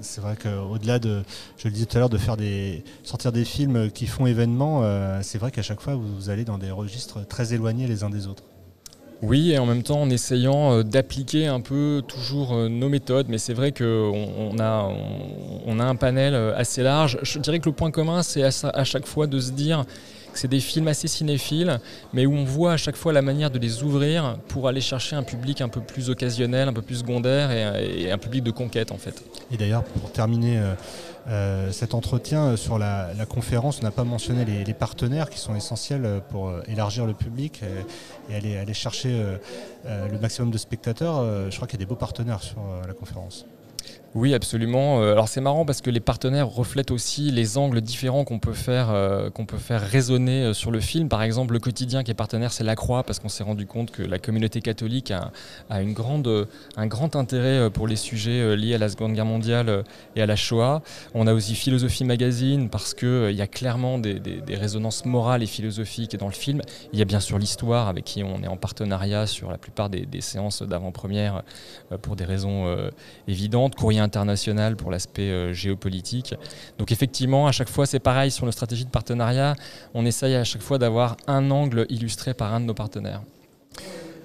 c'est 0.01 0.21
vrai 0.21 0.36
qu'au-delà 0.36 0.99
de, 0.99 1.23
je 1.58 1.67
le 1.67 1.73
disais 1.73 1.88
tout 1.88 1.97
à 1.97 1.99
l'heure, 1.99 2.10
de 2.10 2.19
faire 2.19 2.38
des, 2.38 2.84
sortir 3.01 3.32
des 3.32 3.45
films 3.45 3.89
qui 3.89 4.06
font 4.06 4.27
événement, 4.27 4.84
c'est 5.23 5.39
vrai 5.39 5.49
qu'à 5.49 5.63
chaque 5.63 5.82
fois 5.82 5.95
vous 5.95 6.30
allez 6.30 6.45
dans 6.45 6.60
des 6.60 6.69
registres 6.69 7.25
très 7.25 7.56
éloignés 7.56 7.88
les 7.88 8.04
uns 8.04 8.12
des 8.12 8.27
autres. 8.27 8.43
Oui, 9.23 9.54
et 9.54 9.58
en 9.58 9.65
même 9.65 9.82
temps 9.82 10.01
en 10.01 10.10
essayant 10.12 10.84
d'appliquer 10.84 11.47
un 11.47 11.62
peu 11.62 12.04
toujours 12.08 12.54
nos 12.69 12.89
méthodes, 12.89 13.27
mais 13.27 13.39
c'est 13.39 13.54
vrai 13.56 13.71
qu'on 13.71 14.60
a, 14.60 14.93
on, 15.65 15.80
a 15.80 15.84
un 15.84 15.95
panel 15.95 16.36
assez 16.36 16.84
large. 16.84 17.17
Je 17.23 17.39
dirais 17.39 17.60
que 17.60 17.69
le 17.69 17.75
point 17.75 17.89
commun, 17.89 18.21
c'est 18.21 18.43
à 18.43 18.84
chaque 18.84 19.08
fois 19.08 19.25
de 19.25 19.39
se 19.39 19.51
dire 19.51 19.86
c'est 20.34 20.48
des 20.48 20.60
films 20.60 20.88
assez 20.88 21.08
cinéphiles, 21.08 21.80
mais 22.13 22.26
où 22.26 22.34
on 22.34 22.44
voit 22.44 22.74
à 22.74 22.78
chaque 22.78 22.96
fois 22.96 23.13
la 23.13 23.22
manière 23.22 23.52
de 23.52 23.60
les 23.60 23.84
ouvrir 23.84 24.38
pour 24.48 24.67
aller 24.67 24.82
chercher 24.82 25.15
un 25.15 25.24
public 25.24 25.62
un 25.62 25.70
peu 25.70 25.82
plus 25.82 26.10
occasionnel, 26.10 26.67
un 26.67 26.74
peu 26.74 26.82
plus 26.82 26.98
secondaire 26.98 27.52
et, 27.52 28.12
un 28.12 28.17
public 28.17 28.44
de 28.44 28.52
conquête 28.52 28.91
en 28.91 28.98
fait. 28.98 29.24
Et 29.52 29.58
d'ailleurs, 29.58 29.84
pour 29.84 30.12
terminer 30.12 30.58
euh, 30.58 30.74
euh, 31.28 31.72
cet 31.72 31.94
entretien 31.94 32.44
euh, 32.44 32.58
sur 32.58 32.78
la, 32.78 33.13
conférence, 33.30 33.80
on 33.80 33.84
n'a 33.84 33.91
pas 33.91 34.04
mentionné 34.04 34.46
les, 34.46 34.74
partenaires 34.74 35.30
qui 35.30 35.39
sont 35.39 35.56
essentiels 35.56 36.22
pour 36.30 36.52
élargir 36.67 37.06
le 37.06 37.13
public 37.13 37.62
et, 38.30 38.36
aller, 38.36 38.58
aller, 38.58 38.74
chercher 38.74 39.24
le 39.86 40.17
maximum 40.20 40.50
de 40.50 40.58
spectateurs. 40.58 41.50
je 41.50 41.56
crois 41.56 41.67
qu'il 41.67 41.80
y 41.80 41.84
a 41.84 41.86
des 41.86 41.89
beaux 41.89 41.96
partenaires 41.96 42.41
sur 42.41 42.62
la 42.88 42.94
conférence. 42.94 43.46
Oui, 44.13 44.34
absolument. 44.34 45.02
Euh, 45.02 45.13
alors 45.13 45.30
c'est 45.30 45.39
marrant 45.39 45.63
parce 45.63 45.80
que 45.80 45.89
les 45.89 46.02
partenaires 46.02 46.50
reflètent 46.50 46.91
aussi 46.91 47.32
les 47.32 47.58
angles 47.58 47.80
différents 47.80 48.26
qu'on 48.26 48.39
peut 48.39 48.52
faire, 48.52 48.89
euh, 48.89 49.30
qu'on 49.30 49.45
peut 49.45 49.58
faire 49.58 49.80
résonner 49.80 50.43
euh, 50.43 50.54
sur 50.54 50.69
le 50.69 50.82
film. 50.82 51.08
Par 51.08 51.24
exemple, 51.24 51.54
le 51.54 51.60
quotidien 51.60 52.04
qui 52.04 52.12
est 52.12 52.15
partenaire, 52.15 52.52
c'est 52.52 52.65
La 52.65 52.76
Croix, 52.76 53.04
parce 53.04 53.19
qu'on 53.19 53.30
s'est 53.30 53.43
rendu 53.43 53.65
compte 53.65 53.89
que 53.89 54.04
la 54.04 54.19
communauté 54.19 54.60
catholique 54.60 55.12
a, 55.12 55.32
une 55.82 55.93
grande, 55.93 56.50
un 56.76 56.88
grand 56.88 57.15
intérêt 57.15 57.69
pour 57.69 57.88
les 57.88 57.95
sujets 57.95 58.58
liés 58.58 58.76
à 58.76 58.78
la 58.78 58.89
Seconde 58.89 59.13
Guerre 59.13 59.26
mondiale 59.26 59.86
et 60.17 60.21
à 60.21 60.26
la 60.26 60.36
Shoah. 60.36 60.82
On 61.13 61.26
a 61.26 61.34
aussi 61.34 61.56
Philosophie 61.56 62.04
Magazine, 62.04 62.69
parce 62.69 62.93
qu'il 62.93 63.32
y 63.32 63.41
a 63.41 63.47
clairement 63.47 63.97
des, 63.97 64.21
résonances 64.50 65.06
morales 65.06 65.41
et 65.41 65.45
philosophiques 65.45 66.17
dans 66.17 66.28
le 66.28 66.34
film. 66.34 66.62
Il 66.91 67.00
y 67.00 67.02
a 67.02 67.06
bien 67.06 67.21
sûr 67.21 67.39
l'histoire, 67.39 67.88
avec 67.88 68.04
qui 68.04 68.24
on 68.24 68.43
est 68.43 68.47
en 68.47 68.58
partenariat 68.58 69.26
sur 69.26 69.50
la 69.52 69.58
plupart 69.58 69.89
des, 69.89 70.06
séances 70.19 70.63
d'avant-première 70.63 71.43
pour 72.02 72.17
des 72.17 72.26
raisons 72.26 72.76
évidentes. 73.28 73.76
Courrier 73.76 74.01
international 74.02 74.76
pour 74.76 74.92
l'aspect 74.92 75.30
euh, 75.30 75.54
géopolitique. 75.54 76.36
Donc 76.78 76.92
effectivement, 76.92 77.48
à 77.48 77.52
chaque 77.52 77.70
fois, 77.70 77.86
c'est 77.86 78.00
pareil 78.00 78.32
sur 78.32 78.46
nos 78.46 78.52
stratégies 78.52 78.86
de 78.86 78.90
partenariat. 78.90 79.56
On 79.94 80.06
essaye 80.06 80.36
à 80.36 80.44
chaque 80.44 80.62
fois 80.62 80.78
d'avoir 80.78 81.18
un 81.28 81.52
angle 81.52 81.86
illustré 81.90 82.34
par 82.34 82.54
un 82.54 82.60
de 82.60 82.66
nos 82.66 82.74
partenaires. 82.74 83.22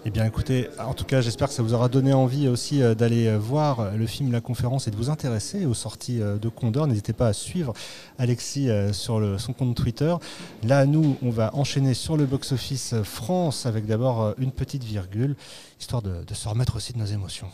Eh 0.09 0.11
bien 0.11 0.25
écoutez, 0.25 0.69
en 0.79 0.95
tout 0.95 1.05
cas 1.05 1.21
j'espère 1.21 1.49
que 1.49 1.55
ça 1.55 1.65
vous 1.65 1.75
aura 1.75 1.89
donné 1.89 2.13
envie 2.13 2.47
aussi 2.47 2.81
euh, 2.81 2.95
d'aller 2.95 3.27
euh, 3.27 3.39
voir 3.39 3.91
le 3.97 4.07
film 4.07 4.31
La 4.31 4.41
Conférence 4.41 4.87
et 4.87 4.93
de 4.93 4.97
vous 4.97 5.11
intéresser 5.11 5.67
aux 5.67 5.75
sorties 5.75 6.19
de 6.19 6.49
Condor. 6.49 6.87
N'hésitez 6.87 7.13
pas 7.13 7.27
à 7.27 7.33
suivre 7.33 7.73
Alexis 8.19 8.69
sur 8.93 9.41
son 9.41 9.53
compte 9.53 9.75
Twitter. 9.75 10.15
Là 10.63 10.87
nous 10.87 11.17
on 11.23 11.31
va 11.31 11.55
enchaîner 11.55 11.95
sur 11.95 12.17
le 12.17 12.25
box-office 12.25 12.95
France 13.03 13.67
avec 13.67 13.87
d'abord 13.87 14.35
une 14.39 14.53
petite 14.53 14.85
virgule, 14.85 15.35
histoire 15.81 16.03
de 16.03 16.35
se 16.35 16.49
remettre 16.49 16.77
aussi 16.77 16.93
de 16.93 16.99
nos 16.99 17.07
émotions 17.07 17.49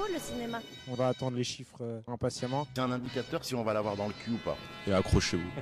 beau 0.00 0.12
le 0.12 0.18
cinéma. 0.18 0.60
On 0.90 0.94
va 0.94 1.08
attendre 1.08 1.36
les 1.36 1.44
chiffres 1.44 1.78
euh, 1.82 2.00
impatiemment. 2.08 2.66
C'est 2.74 2.80
un 2.80 2.90
indicateur 2.90 3.44
si 3.44 3.54
on 3.54 3.62
va 3.62 3.74
l'avoir 3.74 3.96
dans 3.96 4.06
le 4.06 4.14
cul 4.24 4.32
ou 4.32 4.38
pas. 4.38 4.56
Et 4.86 4.92
accrochez-vous. 4.92 5.42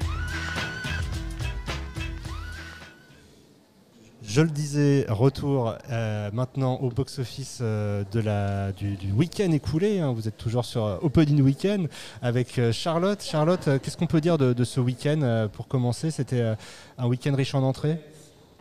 Je 4.23 4.43
le 4.43 4.51
disais, 4.51 5.07
retour 5.09 5.75
euh, 5.91 6.31
maintenant 6.33 6.77
au 6.77 6.91
box-office 6.91 7.61
euh, 7.63 8.05
du, 8.73 9.11
week-end 9.13 9.51
écoulé. 9.53 10.01
Hein. 10.01 10.13
Vous 10.13 10.29
êtes 10.29 10.37
toujours 10.37 10.67
sur 10.67 10.99
Opening 11.03 11.41
Weekend 11.41 11.89
avec 12.21 12.61
Charlotte. 12.73 13.23
Charlotte, 13.23 13.81
qu'est-ce 13.83 13.97
qu'on 13.97 14.07
peut 14.07 14.21
dire 14.21 14.37
de, 14.37 14.65
ce 14.65 14.81
week-end 14.81 15.49
Pour 15.53 15.67
commencer, 15.67 16.11
c'était 16.11 16.55
un 16.99 17.07
week-end 17.07 17.35
riche 17.35 17.55
en 17.55 17.63
entrées? 17.63 17.99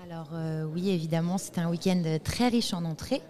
Alors 0.06 0.30
oui, 0.74 0.90
évidemment, 0.90 1.38
c'était 1.38 1.60
un 1.60 1.70
week-end 1.70 2.02
très 2.24 2.48
riche 2.48 2.74
en 2.74 2.86
entrées. 2.86 3.22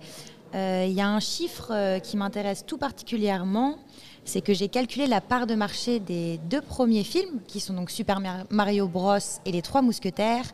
Euh, 0.56 0.86
il 0.88 0.94
y 0.94 1.02
a 1.02 1.08
un 1.08 1.20
chiffre 1.20 1.72
euh, 1.72 2.00
qui 2.00 2.18
m'intéresse 2.18 2.66
tout 2.66 2.78
particulièrement, 2.78 3.78
c'est 4.26 4.42
que 4.42 4.54
j'ai 4.54 4.70
calculé 4.70 5.08
la 5.08 5.22
part 5.22 5.48
de 5.48 5.56
marché 5.56 6.00
des 6.00 6.40
deux 6.50 6.62
premiers 6.62 7.04
films, 7.04 7.40
qui 7.48 7.60
sont 7.60 7.74
donc 7.74 7.92
Super 7.92 8.22
Mario 8.50 8.88
Bros 8.88 9.18
et 9.46 9.52
Les 9.52 9.62
Trois 9.62 9.82
Mousquetaires, 9.82 10.46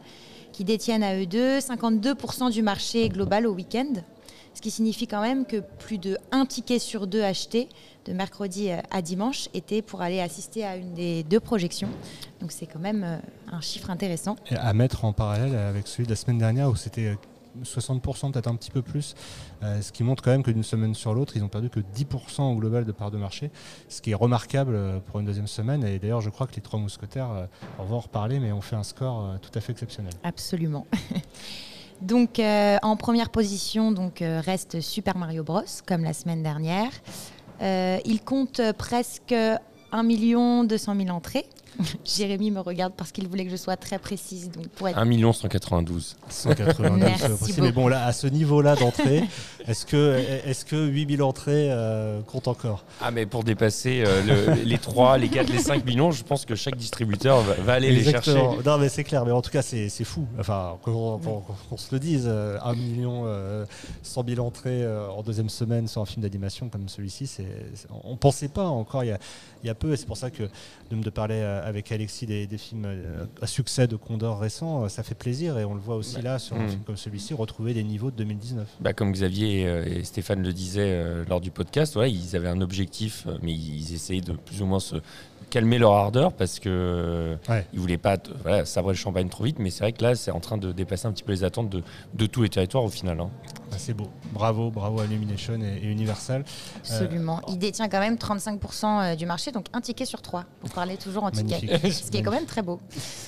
qui 0.51 0.63
détiennent 0.63 1.03
à 1.03 1.17
eux 1.17 1.25
deux 1.25 1.59
52% 1.59 2.51
du 2.51 2.61
marché 2.61 3.09
global 3.09 3.47
au 3.47 3.53
week-end. 3.53 3.93
Ce 4.53 4.61
qui 4.61 4.69
signifie 4.69 5.07
quand 5.07 5.21
même 5.21 5.45
que 5.45 5.57
plus 5.79 5.97
de 5.97 6.17
un 6.31 6.45
ticket 6.45 6.77
sur 6.77 7.07
deux 7.07 7.23
acheté 7.23 7.67
de 8.05 8.13
mercredi 8.13 8.69
euh, 8.69 8.77
à 8.91 9.01
dimanche 9.01 9.49
était 9.55 9.81
pour 9.81 10.03
aller 10.03 10.19
assister 10.19 10.63
à 10.63 10.75
une 10.75 10.93
des 10.93 11.23
deux 11.23 11.39
projections. 11.39 11.89
Donc 12.39 12.51
c'est 12.51 12.67
quand 12.67 12.79
même 12.79 13.19
un 13.51 13.61
chiffre 13.61 13.89
intéressant. 13.89 14.35
Et 14.51 14.55
à 14.55 14.73
mettre 14.73 15.05
en 15.05 15.13
parallèle 15.13 15.55
avec 15.55 15.87
celui 15.87 16.05
de 16.05 16.11
la 16.11 16.15
semaine 16.15 16.37
dernière 16.37 16.69
où 16.69 16.75
c'était 16.75 17.17
60%, 17.61 18.31
peut-être 18.31 18.47
un 18.47 18.55
petit 18.55 18.71
peu 18.71 18.81
plus, 18.81 19.15
euh, 19.63 19.81
ce 19.81 19.91
qui 19.91 20.03
montre 20.03 20.23
quand 20.23 20.31
même 20.31 20.43
que 20.43 20.51
d'une 20.51 20.63
semaine 20.63 20.93
sur 20.93 21.13
l'autre, 21.13 21.33
ils 21.35 21.41
n'ont 21.41 21.47
perdu 21.47 21.69
que 21.69 21.79
10% 21.79 22.41
au 22.41 22.55
global 22.55 22.85
de 22.85 22.91
part 22.91 23.11
de 23.11 23.17
marché, 23.17 23.51
ce 23.87 24.01
qui 24.01 24.11
est 24.11 24.15
remarquable 24.15 24.75
euh, 24.75 24.99
pour 24.99 25.19
une 25.19 25.25
deuxième 25.25 25.47
semaine. 25.47 25.83
Et 25.85 25.99
d'ailleurs, 25.99 26.21
je 26.21 26.29
crois 26.29 26.47
que 26.47 26.55
les 26.55 26.61
trois 26.61 26.79
mousquetaires, 26.79 27.31
euh, 27.31 27.45
on 27.79 27.85
va 27.85 27.95
en 27.95 27.99
reparler, 27.99 28.39
mais 28.39 28.51
ont 28.51 28.61
fait 28.61 28.75
un 28.75 28.83
score 28.83 29.37
tout 29.41 29.51
à 29.55 29.61
fait 29.61 29.71
exceptionnel. 29.71 30.13
Absolument. 30.23 30.85
donc, 32.01 32.39
en 32.39 32.95
première 32.97 33.29
position, 33.29 33.91
donc, 33.91 34.21
reste 34.21 34.81
Super 34.81 35.17
Mario 35.17 35.43
Bros, 35.43 35.61
comme 35.85 36.03
la 36.03 36.13
semaine 36.13 36.43
dernière. 36.43 36.91
il 37.61 38.21
compte 38.23 38.61
presque 38.77 39.33
1 39.33 40.63
200 40.65 40.95
000 40.95 41.09
entrées. 41.09 41.45
Jérémy 42.05 42.51
me 42.51 42.59
regarde 42.59 42.93
parce 42.95 43.11
qu'il 43.11 43.27
voulait 43.27 43.45
que 43.45 43.51
je 43.51 43.55
sois 43.55 43.77
très 43.77 43.99
précise. 43.99 44.51
Donc 44.51 44.67
pour 44.69 44.87
être... 44.87 44.97
1 44.97 45.33
192. 45.33 46.17
192, 46.29 47.61
mais 47.61 47.71
bon, 47.71 47.87
là, 47.87 48.05
à 48.05 48.13
ce 48.13 48.27
niveau-là 48.27 48.75
d'entrée, 48.75 49.23
est-ce 49.67 49.85
que, 49.85 50.17
est 50.45 50.63
que 50.65 50.75
8000 50.75 51.23
entrées 51.23 51.71
euh, 51.71 52.21
comptent 52.21 52.47
encore? 52.47 52.83
Ah, 53.01 53.11
mais 53.11 53.25
pour 53.25 53.43
dépasser 53.43 54.03
euh, 54.05 54.55
les 54.63 54.77
3, 54.77 55.17
les 55.17 55.29
4, 55.29 55.49
les 55.49 55.59
5 55.59 55.85
millions, 55.85 56.11
je 56.11 56.23
pense 56.23 56.45
que 56.45 56.55
chaque 56.55 56.75
distributeur 56.75 57.41
va, 57.41 57.73
aller 57.73 57.91
les 57.91 58.03
chercher. 58.03 58.33
Non, 58.65 58.77
mais 58.77 58.89
c'est 58.89 59.03
clair, 59.03 59.25
mais 59.25 59.31
en 59.31 59.41
tout 59.41 59.51
cas, 59.51 59.61
c'est 59.61 59.89
fou. 60.03 60.25
Enfin, 60.39 60.77
qu'on 60.83 61.19
se 61.77 61.93
le 61.93 61.99
dise, 61.99 62.27
1 62.27 62.29
euh, 62.31 62.75
million 62.75 63.25
100 64.03 64.25
000 64.27 64.45
entrées 64.45 64.85
en 64.87 65.21
deuxième 65.21 65.49
semaine 65.49 65.87
sur 65.87 66.01
un 66.01 66.05
film 66.05 66.23
d'animation 66.23 66.69
comme 66.69 66.89
celui-ci, 66.89 67.29
on 68.03 68.11
ne 68.11 68.17
pensait 68.17 68.47
pas 68.47 68.65
encore 68.65 69.03
il 69.03 69.07
y 69.07 69.11
a, 69.11 69.19
il 69.63 69.67
y 69.67 69.69
a 69.69 69.75
peu, 69.75 69.93
et 69.93 69.97
c'est 69.97 70.05
pour 70.05 70.17
ça 70.17 70.29
que 70.29 70.43
de 70.89 70.95
me 70.95 71.03
parler 71.09 71.41
avec 71.63 71.91
Alexis 71.91 72.25
des, 72.25 72.45
des 72.47 72.57
films 72.57 72.85
euh, 72.85 73.25
à 73.41 73.47
succès 73.47 73.87
de 73.87 73.95
Condor 73.95 74.39
récents, 74.39 74.83
euh, 74.85 74.87
ça 74.89 75.03
fait 75.03 75.15
plaisir 75.15 75.57
et 75.57 75.65
on 75.65 75.73
le 75.73 75.79
voit 75.79 75.95
aussi 75.95 76.21
là 76.21 76.39
sur 76.39 76.55
un 76.55 76.65
Mm. 76.65 76.69
film 76.69 76.81
comme 76.85 76.97
celui-ci, 76.97 77.33
retrouver 77.33 77.73
des 77.73 77.83
niveaux 77.83 78.11
de 78.11 78.15
2019. 78.17 78.67
Bah, 78.79 78.93
comme 78.93 79.11
Xavier 79.11 79.61
et, 79.61 79.67
euh, 79.67 79.85
et 79.85 80.03
Stéphane 80.03 80.43
le 80.43 80.53
disaient 80.53 81.23
lors 81.27 81.41
du 81.41 81.51
podcast, 81.51 81.97
ils 82.07 82.35
avaient 82.35 82.47
un 82.49 82.61
objectif, 82.61 83.27
mais 83.41 83.53
ils 83.53 83.93
essayaient 83.93 84.21
de 84.21 84.33
plus 84.33 84.61
ou 84.61 84.65
moins 84.65 84.79
se 84.79 84.97
calmer 85.49 85.77
leur 85.77 85.93
ardeur 85.93 86.33
parce 86.33 86.59
que 86.59 86.69
euh, 86.69 87.35
Ouais. 87.49 87.65
ils 87.73 87.79
voulaient 87.79 87.97
pas 87.97 88.17
voilà, 88.43 88.65
sabrer 88.65 88.93
le 88.93 88.97
champagne 88.97 89.29
trop 89.29 89.43
vite. 89.43 89.59
Mais 89.59 89.69
c'est 89.69 89.79
vrai 89.83 89.91
que 89.93 90.03
là, 90.03 90.15
c'est 90.15 90.31
en 90.31 90.39
train 90.39 90.57
de 90.57 90.71
dépasser 90.71 91.07
un 91.07 91.11
petit 91.11 91.23
peu 91.23 91.31
les 91.31 91.43
attentes 91.43 91.69
de, 91.69 91.83
de 92.13 92.25
tous 92.25 92.43
les 92.43 92.49
territoires 92.49 92.83
au 92.83 92.89
final. 92.89 93.19
hein. 93.19 93.29
Ah, 93.71 93.75
c'est 93.77 93.93
beau. 93.93 94.07
Bravo, 94.33 94.69
bravo 94.69 94.99
à 95.01 95.05
Illumination 95.05 95.55
et, 95.61 95.79
et 95.83 95.87
Universal. 95.87 96.43
Absolument. 96.79 97.41
Il 97.47 97.57
détient 97.57 97.89
quand 97.89 97.99
même 97.99 98.15
35% 98.15 99.15
du 99.15 99.25
marché, 99.25 99.51
donc 99.51 99.65
un 99.73 99.81
ticket 99.81 100.05
sur 100.05 100.21
trois. 100.21 100.45
Vous 100.61 100.69
parlez 100.69 100.97
toujours 100.97 101.23
en 101.23 101.31
ticket. 101.31 101.57
Ce 101.91 102.09
qui 102.11 102.17
est 102.17 102.21
quand 102.21 102.31
même 102.31 102.45
très 102.45 102.61
beau. 102.61 102.79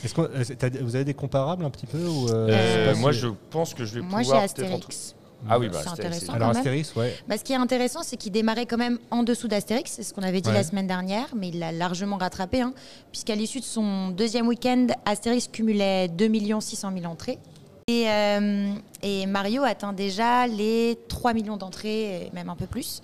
Est-ce 0.03 0.13
qu'on- 0.13 0.23
euh, 0.23 0.43
vous 0.81 0.95
avez 0.95 1.05
des 1.05 1.13
comparables 1.13 1.65
un 1.65 1.69
petit 1.69 1.87
peu 1.87 1.97
ou, 2.05 2.29
euh, 2.29 2.47
Euh, 2.49 2.95
moi, 2.97 3.11
si- 3.13 3.19
je 3.19 3.27
pense 3.49 3.73
que 3.73 3.85
je 3.85 3.95
vais 3.95 4.01
Moi, 4.01 4.19
j'ai 4.21 4.25
pouvoir 4.25 4.43
en 4.43 4.47
tout- 4.47 4.61
Astérix. 4.61 5.15
Ah 5.49 5.59
oui, 5.59 5.69
bah, 5.69 5.79
C'est 5.83 5.89
intéressant. 5.89 6.33
Alors 6.33 6.49
même. 6.49 6.57
Astérix, 6.57 6.95
ouais. 6.95 7.15
Bah, 7.27 7.37
ce 7.37 7.43
qui 7.43 7.53
est 7.53 7.57
intéressant, 7.57 8.01
c'est 8.03 8.17
qu'il 8.17 8.31
démarrait 8.31 8.65
quand 8.65 8.77
même 8.77 8.99
en 9.11 9.23
dessous 9.23 9.47
d'Astérix, 9.47 9.91
c'est 9.91 10.03
ce 10.03 10.13
qu'on 10.13 10.23
avait 10.23 10.41
dit 10.41 10.49
Ouais. 10.49 10.55
la 10.55 10.63
semaine 10.63 10.87
dernière, 10.87 11.27
mais 11.35 11.49
il 11.49 11.59
l'a 11.59 11.71
largement 11.71 12.17
rattrapé, 12.17 12.61
hein, 12.61 12.73
puisqu'à 13.11 13.35
l'issue 13.35 13.59
de 13.59 13.65
son 13.65 14.09
deuxième 14.09 14.47
week-end, 14.47 14.87
Astérix 15.05 15.47
cumulait 15.47 16.07
2 16.07 16.59
600 16.59 16.91
000 16.97 17.05
entrées. 17.11 17.39
Et, 17.87 18.09
euh, 18.09 18.73
et 19.03 19.27
Mario 19.27 19.63
atteint 19.63 19.93
déjà 19.93 20.47
les 20.47 20.97
3 21.07 21.33
millions 21.33 21.57
d'entrées, 21.57 22.31
même 22.33 22.49
un 22.49 22.55
peu 22.55 22.65
plus. 22.65 23.01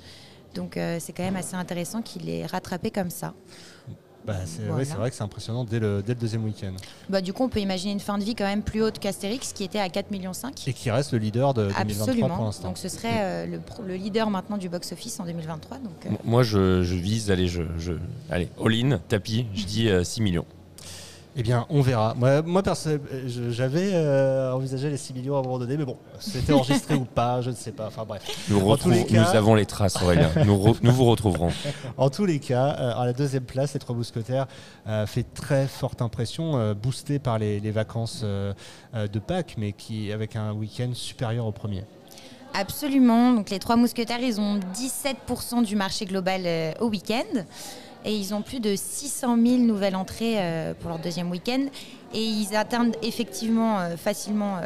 Donc 0.56 0.76
euh, 0.76 0.98
c'est 1.00 1.14
quand 1.14 1.24
même 1.24 1.36
assez 1.36 1.56
intéressant 1.56 2.02
qu'il 2.02 2.30
ait 2.30 2.46
rattrapé 2.46 2.92
comme 2.92 3.10
ça. 3.10 3.34
Bah, 4.26 4.36
c'est 4.46 4.62
Voilà. 4.62 4.76
ouais, 4.76 4.86
c'est 4.86 4.94
vrai 4.96 5.10
que 5.10 5.16
c'est 5.16 5.24
impressionnant 5.24 5.64
dès 5.64 5.80
le, 5.80 6.04
dès 6.06 6.14
le 6.14 6.20
deuxième 6.20 6.44
week-end. 6.44 6.74
Bah, 7.10 7.22
du 7.22 7.34
coup, 7.34 7.44
on 7.44 7.50
peut 7.50 7.60
imaginer 7.60 7.92
une 7.92 8.00
fin 8.00 8.18
de 8.18 8.24
vie 8.24 8.36
quand 8.36 8.46
même 8.46 8.62
plus 8.62 8.84
haute 8.84 9.00
qu'Astérix, 9.00 9.52
qui 9.54 9.64
était 9.64 9.80
à 9.80 9.88
4,5 9.88 10.12
millions. 10.12 10.32
Et 10.68 10.74
qui 10.74 10.92
reste 10.92 11.12
le 11.14 11.18
leader 11.18 11.54
de 11.54 11.64
2023 11.64 11.96
pour 11.96 12.02
Absolument. 12.04 12.46
l'instant. 12.46 12.68
Donc 12.68 12.78
ce 12.78 12.90
serait 12.90 13.20
euh, 13.22 13.46
le, 13.48 13.62
le 13.88 13.96
leader 13.96 14.30
maintenant 14.30 14.58
du 14.58 14.70
box-office 14.70 15.20
en 15.20 15.26
2023. 15.26 15.78
Donc, 15.80 16.06
euh, 16.06 16.10
Moi, 16.24 16.44
je, 16.44 16.84
je 16.84 16.96
vise, 16.96 17.32
allez, 17.32 17.48
je, 17.48 17.64
je, 17.78 17.94
allez, 18.30 18.50
all-in, 18.64 19.00
tapis, 19.08 19.48
je 19.54 19.66
dis 19.66 19.90
euh, 19.90 20.04
6 20.04 20.22
millions. 20.22 20.46
Eh 21.38 21.44
bien, 21.44 21.66
on 21.70 21.80
verra. 21.82 22.14
Moi, 22.18 22.42
moi 22.42 22.62
j'avais 23.52 23.92
euh, 23.94 24.52
envisagé 24.54 24.90
les 24.90 24.98
6 24.98 25.14
millions 25.14 25.38
à 25.38 25.40
un 25.40 25.44
moment 25.44 25.60
donné, 25.60 25.78
mais 25.78 25.86
bon, 25.86 25.96
c'était 26.20 26.52
enregistré 26.52 26.96
ou 26.96 27.06
pas, 27.06 27.42
je 27.42 27.52
ne 27.52 27.56
sais 27.56 27.72
pas. 27.72 27.88
Enfin 27.88 28.04
bref. 28.06 28.22
Nous, 28.50 28.60
En 28.70 28.76
tous 28.76 28.90
les 28.90 29.06
cas- 29.06 29.22
nous 29.32 29.38
avons 29.38 29.56
les 29.56 29.66
traces, 29.66 30.02
Aurélien. 30.02 30.30
nous, 30.46 30.58
re- 30.58 30.78
nous 30.82 30.92
vous 30.92 31.06
retrouverons. 31.06 31.52
En 31.96 32.10
tous 32.10 32.26
les 32.26 32.40
cas, 32.40 32.76
euh, 32.78 32.94
à 33.02 33.06
la 33.06 33.14
deuxième 33.14 33.44
place, 33.44 33.74
les 33.74 33.80
Trois 33.80 33.96
Mousquetaires 33.96 34.46
euh, 34.88 35.06
fait 35.08 35.24
très 35.34 35.68
forte 35.68 36.02
impression, 36.02 36.58
euh, 36.58 36.74
boosté 36.74 37.18
par 37.18 37.40
les, 37.40 37.62
les 37.62 37.72
vacances 37.72 38.22
euh, 38.26 38.54
euh, 38.94 39.08
de 39.08 39.20
Pâques, 39.20 39.56
mais 39.58 39.72
qui 39.72 40.12
avec 40.12 40.36
un 40.36 40.52
week-end 40.52 40.90
supérieur 40.94 41.46
au 41.46 41.54
premier. 41.54 41.86
Absolument. 42.54 43.32
Donc 43.32 43.50
les 43.50 43.60
trois 43.60 43.78
mousquetaires, 43.78 44.20
ils 44.20 44.42
ont 44.42 44.60
17% 44.76 45.64
du 45.64 45.78
marché 45.78 46.04
global 46.06 46.42
euh, 46.46 46.74
au 46.82 46.90
week-end. 46.90 47.24
Et 48.06 48.16
ils 48.16 48.34
ont 48.34 48.42
plus 48.42 48.60
de 48.60 48.76
600 48.76 49.38
000 49.44 49.58
nouvelles 49.60 49.96
entrées 49.96 50.36
euh, 50.38 50.74
pour 50.74 50.90
leur 50.90 51.00
deuxième 51.00 51.30
week-end. 51.30 51.66
Et 52.14 52.24
ils 52.26 52.56
atteignent 52.58 52.92
effectivement 53.04 53.80
euh, 53.80 53.96
facilement 53.96 54.58
euh, 54.58 54.62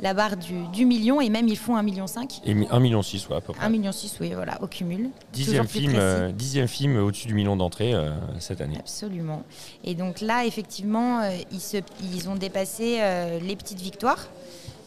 la 0.00 0.12
barre 0.12 0.36
du, 0.36 0.66
du 0.74 0.84
million. 0.84 1.20
Et 1.20 1.30
même 1.30 1.48
ils 1.48 1.56
font 1.56 1.76
1,5 1.76 1.82
million. 1.84 2.04
Et 2.44 2.54
mi- 2.54 2.66
1,6 2.66 2.80
million, 2.80 3.00
ouais, 3.00 3.36
à 3.36 3.40
peu 3.40 3.52
près. 3.54 3.66
1,6 3.66 3.70
million, 3.70 3.90
oui, 4.20 4.32
voilà, 4.34 4.60
au 4.62 4.66
cumul. 4.66 5.08
Dixième 5.32 5.66
film, 5.66 5.92
euh, 5.96 6.32
dixième 6.32 6.68
film 6.68 6.96
au-dessus 6.98 7.28
du 7.28 7.34
million 7.34 7.56
d'entrées 7.56 7.94
euh, 7.94 8.10
cette 8.40 8.60
année. 8.60 8.76
Absolument. 8.78 9.42
Et 9.84 9.94
donc 9.94 10.20
là, 10.20 10.44
effectivement, 10.44 11.22
ils, 11.50 11.60
se- 11.60 11.78
ils 12.02 12.28
ont 12.28 12.34
dépassé 12.36 12.98
euh, 13.00 13.38
les 13.40 13.56
petites 13.56 13.80
victoires 13.80 14.26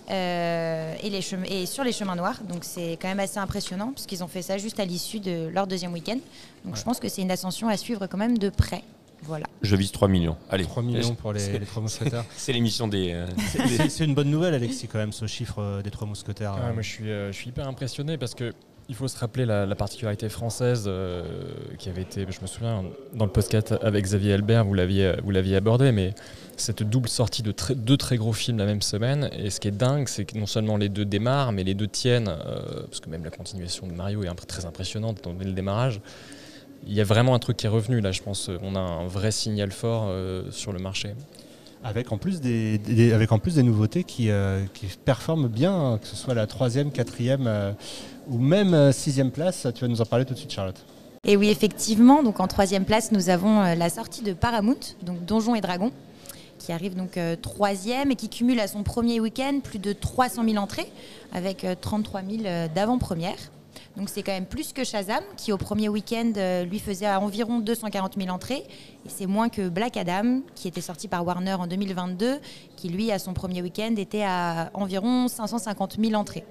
et, 0.09 1.09
les 1.09 1.21
chemins, 1.21 1.45
et 1.49 1.65
sur 1.65 1.83
les 1.83 1.91
chemins 1.91 2.15
noirs. 2.15 2.39
Donc 2.47 2.63
c'est 2.63 2.97
quand 3.01 3.07
même 3.07 3.19
assez 3.19 3.37
impressionnant 3.39 3.91
parce 3.93 4.05
qu'ils 4.05 4.23
ont 4.23 4.27
fait 4.27 4.41
ça 4.41 4.57
juste 4.57 4.79
à 4.79 4.85
l'issue 4.85 5.19
de 5.19 5.47
leur 5.53 5.67
deuxième 5.67 5.93
week-end. 5.93 6.17
Donc 6.63 6.77
je 6.77 6.83
pense 6.83 6.99
que 6.99 7.09
c'est 7.09 7.21
une 7.21 7.31
ascension 7.31 7.67
à 7.67 7.77
suivre 7.77 8.07
quand 8.07 8.17
même 8.17 8.37
de 8.37 8.49
près. 8.49 8.83
Voilà. 9.23 9.45
Je 9.63 9.75
vise 9.75 9.91
3 9.91 10.07
millions. 10.07 10.35
Allez, 10.49 10.65
3 10.65 10.83
millions 10.83 11.15
pour 11.15 11.33
les, 11.33 11.57
les 11.59 11.65
Trois 11.65 11.81
Mousquetaires. 11.81 12.25
C'est 12.35 12.53
l'émission 12.53 12.87
des. 12.87 13.11
euh, 13.13 13.25
C'est- 13.89 14.03
une 14.05 14.13
bonne 14.13 14.29
nouvelle, 14.29 14.53
Alexis, 14.53 14.87
quand 14.87 14.99
même, 14.99 15.13
ce 15.13 15.25
chiffre 15.25 15.59
euh, 15.59 15.81
des 15.81 15.89
Trois 15.89 16.05
Mousquetaires. 16.07 16.53
Ouais, 16.53 16.73
moi, 16.73 16.81
je, 16.83 16.89
suis, 16.89 17.09
euh, 17.09 17.31
je 17.31 17.37
suis 17.37 17.49
hyper 17.49 17.67
impressionné 17.67 18.17
parce 18.17 18.35
que 18.35 18.53
il 18.87 18.93
faut 18.93 19.07
se 19.07 19.17
rappeler 19.17 19.45
la, 19.47 19.65
la 19.65 19.73
particularité 19.73 20.29
française 20.29 20.83
euh, 20.85 21.23
qui 21.79 21.89
avait 21.89 22.03
été, 22.03 22.27
je 22.29 22.39
me 22.39 22.45
souviens, 22.45 22.83
dans 23.15 23.25
le 23.25 23.31
podcast 23.31 23.73
avec 23.81 24.03
Xavier 24.05 24.33
Albert, 24.33 24.63
vous 24.63 24.75
l'aviez, 24.75 25.15
vous 25.23 25.31
l'aviez 25.31 25.55
abordé, 25.55 25.91
mais 25.91 26.13
cette 26.57 26.83
double 26.83 27.09
sortie 27.09 27.41
de 27.43 27.51
très- 27.51 27.75
deux 27.75 27.97
très 27.97 28.17
gros 28.17 28.33
films 28.33 28.57
la 28.57 28.65
même 28.65 28.81
semaine. 28.81 29.29
Et 29.37 29.49
ce 29.49 29.59
qui 29.59 29.67
est 29.67 29.71
dingue, 29.71 30.07
c'est 30.07 30.25
que 30.25 30.37
non 30.37 30.45
seulement 30.45 30.77
les 30.77 30.89
deux 30.89 31.05
démarrent, 31.05 31.51
mais 31.51 31.63
les 31.63 31.73
deux 31.73 31.87
tiennent, 31.87 32.29
euh, 32.29 32.83
parce 32.87 32.99
que 32.99 33.09
même 33.09 33.23
la 33.23 33.31
continuation 33.31 33.87
de 33.87 33.93
Mario 33.93 34.23
est 34.23 34.27
un 34.27 34.35
peu 34.35 34.45
très 34.45 34.65
impressionnante 34.65 35.17
dès 35.37 35.45
le 35.45 35.51
démarrage. 35.53 35.99
Il 36.87 36.93
y 36.93 37.01
a 37.01 37.03
vraiment 37.03 37.33
un 37.35 37.39
truc 37.39 37.57
qui 37.57 37.65
est 37.65 37.69
revenu 37.69 37.99
là, 38.01 38.11
je 38.11 38.21
pense. 38.21 38.49
On 38.61 38.75
a 38.75 38.79
un 38.79 39.07
vrai 39.07 39.31
signal 39.31 39.71
fort 39.71 40.05
euh, 40.07 40.43
sur 40.51 40.71
le 40.71 40.79
marché. 40.79 41.13
Avec 41.83 42.11
en 42.11 42.17
plus 42.17 42.41
des, 42.41 42.77
des- 42.79 43.13
avec 43.13 43.31
en 43.31 43.37
plus 43.39 43.55
des 43.55 43.63
nouveautés 43.63 44.03
qui, 44.03 44.29
euh, 44.29 44.63
qui 44.73 44.87
performent 45.03 45.47
bien, 45.47 45.73
hein, 45.73 45.97
que 45.99 46.07
ce 46.07 46.15
soit 46.15 46.33
la 46.33 46.47
troisième, 46.47 46.91
quatrième 46.91 47.45
euh, 47.47 47.71
ou 48.27 48.37
même 48.39 48.73
euh, 48.73 48.91
sixième 48.91 49.29
place. 49.31 49.67
Tu 49.75 49.81
vas 49.81 49.87
nous 49.87 50.01
en 50.01 50.05
parler 50.05 50.25
tout 50.25 50.33
de 50.33 50.39
suite, 50.39 50.51
Charlotte. 50.51 50.83
Et 51.27 51.37
oui, 51.37 51.49
effectivement, 51.49 52.23
donc 52.23 52.39
en 52.39 52.47
troisième 52.47 52.85
place, 52.85 53.11
nous 53.11 53.29
avons 53.29 53.61
euh, 53.61 53.75
la 53.75 53.89
sortie 53.89 54.21
de 54.23 54.33
Paramount, 54.33 54.75
donc 55.03 55.25
Donjons 55.25 55.55
et 55.55 55.61
Dragons, 55.61 55.91
qui 56.65 56.71
arrive 56.71 56.95
donc 56.95 57.17
euh, 57.17 57.35
troisième 57.35 58.09
et 58.09 58.15
qui 58.15 58.27
cumule 58.27 58.59
à 58.59 58.67
son 58.67 58.81
premier 58.81 59.19
week-end 59.19 59.59
plus 59.63 59.77
de 59.77 59.93
300 59.93 60.43
000 60.43 60.57
entrées, 60.57 60.91
avec 61.31 61.63
euh, 61.63 61.75
33 61.79 62.21
000 62.23 62.43
euh, 62.45 62.67
d'avant-première. 62.73 63.37
Donc 63.97 64.09
c'est 64.09 64.23
quand 64.23 64.31
même 64.31 64.47
plus 64.47 64.73
que 64.73 64.83
Shazam, 64.83 65.23
qui 65.37 65.51
au 65.51 65.57
premier 65.57 65.89
week-end 65.89 66.33
euh, 66.37 66.63
lui 66.65 66.79
faisait 66.79 67.05
à 67.05 67.21
environ 67.21 67.59
240 67.59 68.15
000 68.17 68.29
entrées. 68.29 68.63
Et 69.05 69.09
c'est 69.09 69.27
moins 69.27 69.49
que 69.49 69.69
Black 69.69 69.95
Adam, 69.95 70.41
qui 70.55 70.67
était 70.67 70.81
sorti 70.81 71.07
par 71.07 71.25
Warner 71.25 71.53
en 71.53 71.67
2022, 71.67 72.39
qui 72.75 72.89
lui, 72.89 73.11
à 73.11 73.19
son 73.19 73.33
premier 73.33 73.61
week-end, 73.61 73.93
était 73.97 74.23
à 74.23 74.71
environ 74.73 75.27
550 75.27 75.97
000 75.99 76.15
entrées. 76.15 76.43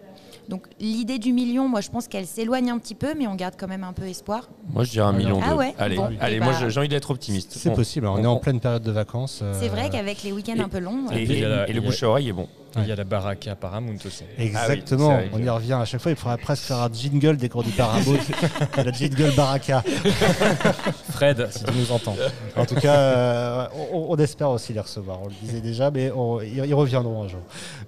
Donc 0.49 0.67
l'idée 0.79 1.19
du 1.19 1.33
million, 1.33 1.69
moi 1.69 1.81
je 1.81 1.91
pense 1.91 2.07
qu'elle 2.09 2.27
s'éloigne 2.27 2.71
un 2.71 2.79
petit 2.79 2.95
peu, 2.95 3.15
mais 3.17 3.27
on 3.27 3.35
garde 3.35 3.55
quand 3.59 3.69
même 3.69 3.85
un 3.85 3.93
peu 3.93 4.05
espoir. 4.05 4.49
Moi, 4.73 4.85
je 4.85 4.91
dirais 4.91 5.07
un 5.07 5.13
million. 5.13 5.41
Ah 5.43 5.51
deux. 5.51 5.57
ouais 5.57 5.75
Allez, 5.79 5.97
Bon, 5.97 6.11
allez 6.21 6.37
et 6.37 6.41
moi, 6.41 6.53
bah- 6.61 6.69
j'ai 6.69 6.79
envie 6.81 6.89
d'être 6.89 7.11
optimiste. 7.11 7.53
C'est 7.57 7.71
Bon. 7.71 7.77
possible, 7.77 8.07
on, 8.07 8.15
on- 8.15 8.23
est 8.23 8.27
en 8.27 8.37
pleine 8.37 8.61
période 8.61 8.83
de 8.83 8.93
vacances. 8.93 9.41
euh, 9.43 9.55
C'est 9.59 9.69
vrai 9.69 9.89
qu'avec 9.91 10.23
les 10.23 10.33
week-ends 10.33 10.59
un 10.63 10.69
peu 10.69 10.79
longs, 10.81 11.11
Et, 11.13 11.23
et 11.25 11.73
le 11.73 11.81
bouche 11.81 12.03
à 12.03 12.09
oreille 12.09 12.29
est 12.29 12.33
bon. 12.33 12.49
Et 12.77 12.83
Il 12.83 12.89
y 12.89 12.93
a 12.93 12.97
la 12.97 13.05
Baraka 13.05 13.55
Paramount 13.55 13.97
aussi. 14.05 14.25
Exactement, 14.39 15.11
Ah 15.13 15.21
oui, 15.23 15.29
vrai 15.29 15.41
on 15.41 15.45
y 15.47 15.49
revient 15.49 15.73
à 15.75 15.85
chaque 15.85 16.01
fois. 16.01 16.11
Il 16.11 16.17
faudrait 16.17 16.39
presque 16.39 16.65
faire 16.65 16.79
un 16.79 16.91
jingle 16.93 17.37
dès 17.37 17.49
qu'on 17.49 17.63
dit 17.63 17.71
Paramount, 17.73 18.19
la 18.77 18.93
jingle 18.93 19.31
Baraka. 19.37 19.83
Fred, 21.11 21.49
si 21.51 21.65
tu 21.65 21.73
nous 21.73 21.93
entends. 21.93 22.17
En 22.57 22.65
tout 22.67 22.75
cas, 22.77 22.95
euh, 22.97 23.67
on, 23.93 24.07
on 24.11 24.17
espère 24.17 24.51
aussi 24.51 24.73
les 24.73 24.81
recevoir. 24.81 25.21
On 25.23 25.27
le 25.29 25.35
disait 25.43 25.61
déjà, 25.61 25.91
mais 25.91 26.11
on- 26.11 26.41
ils, 26.41 26.57
ils 26.65 26.75
reviendront 26.75 27.25
un 27.25 27.29
jour. 27.29 27.41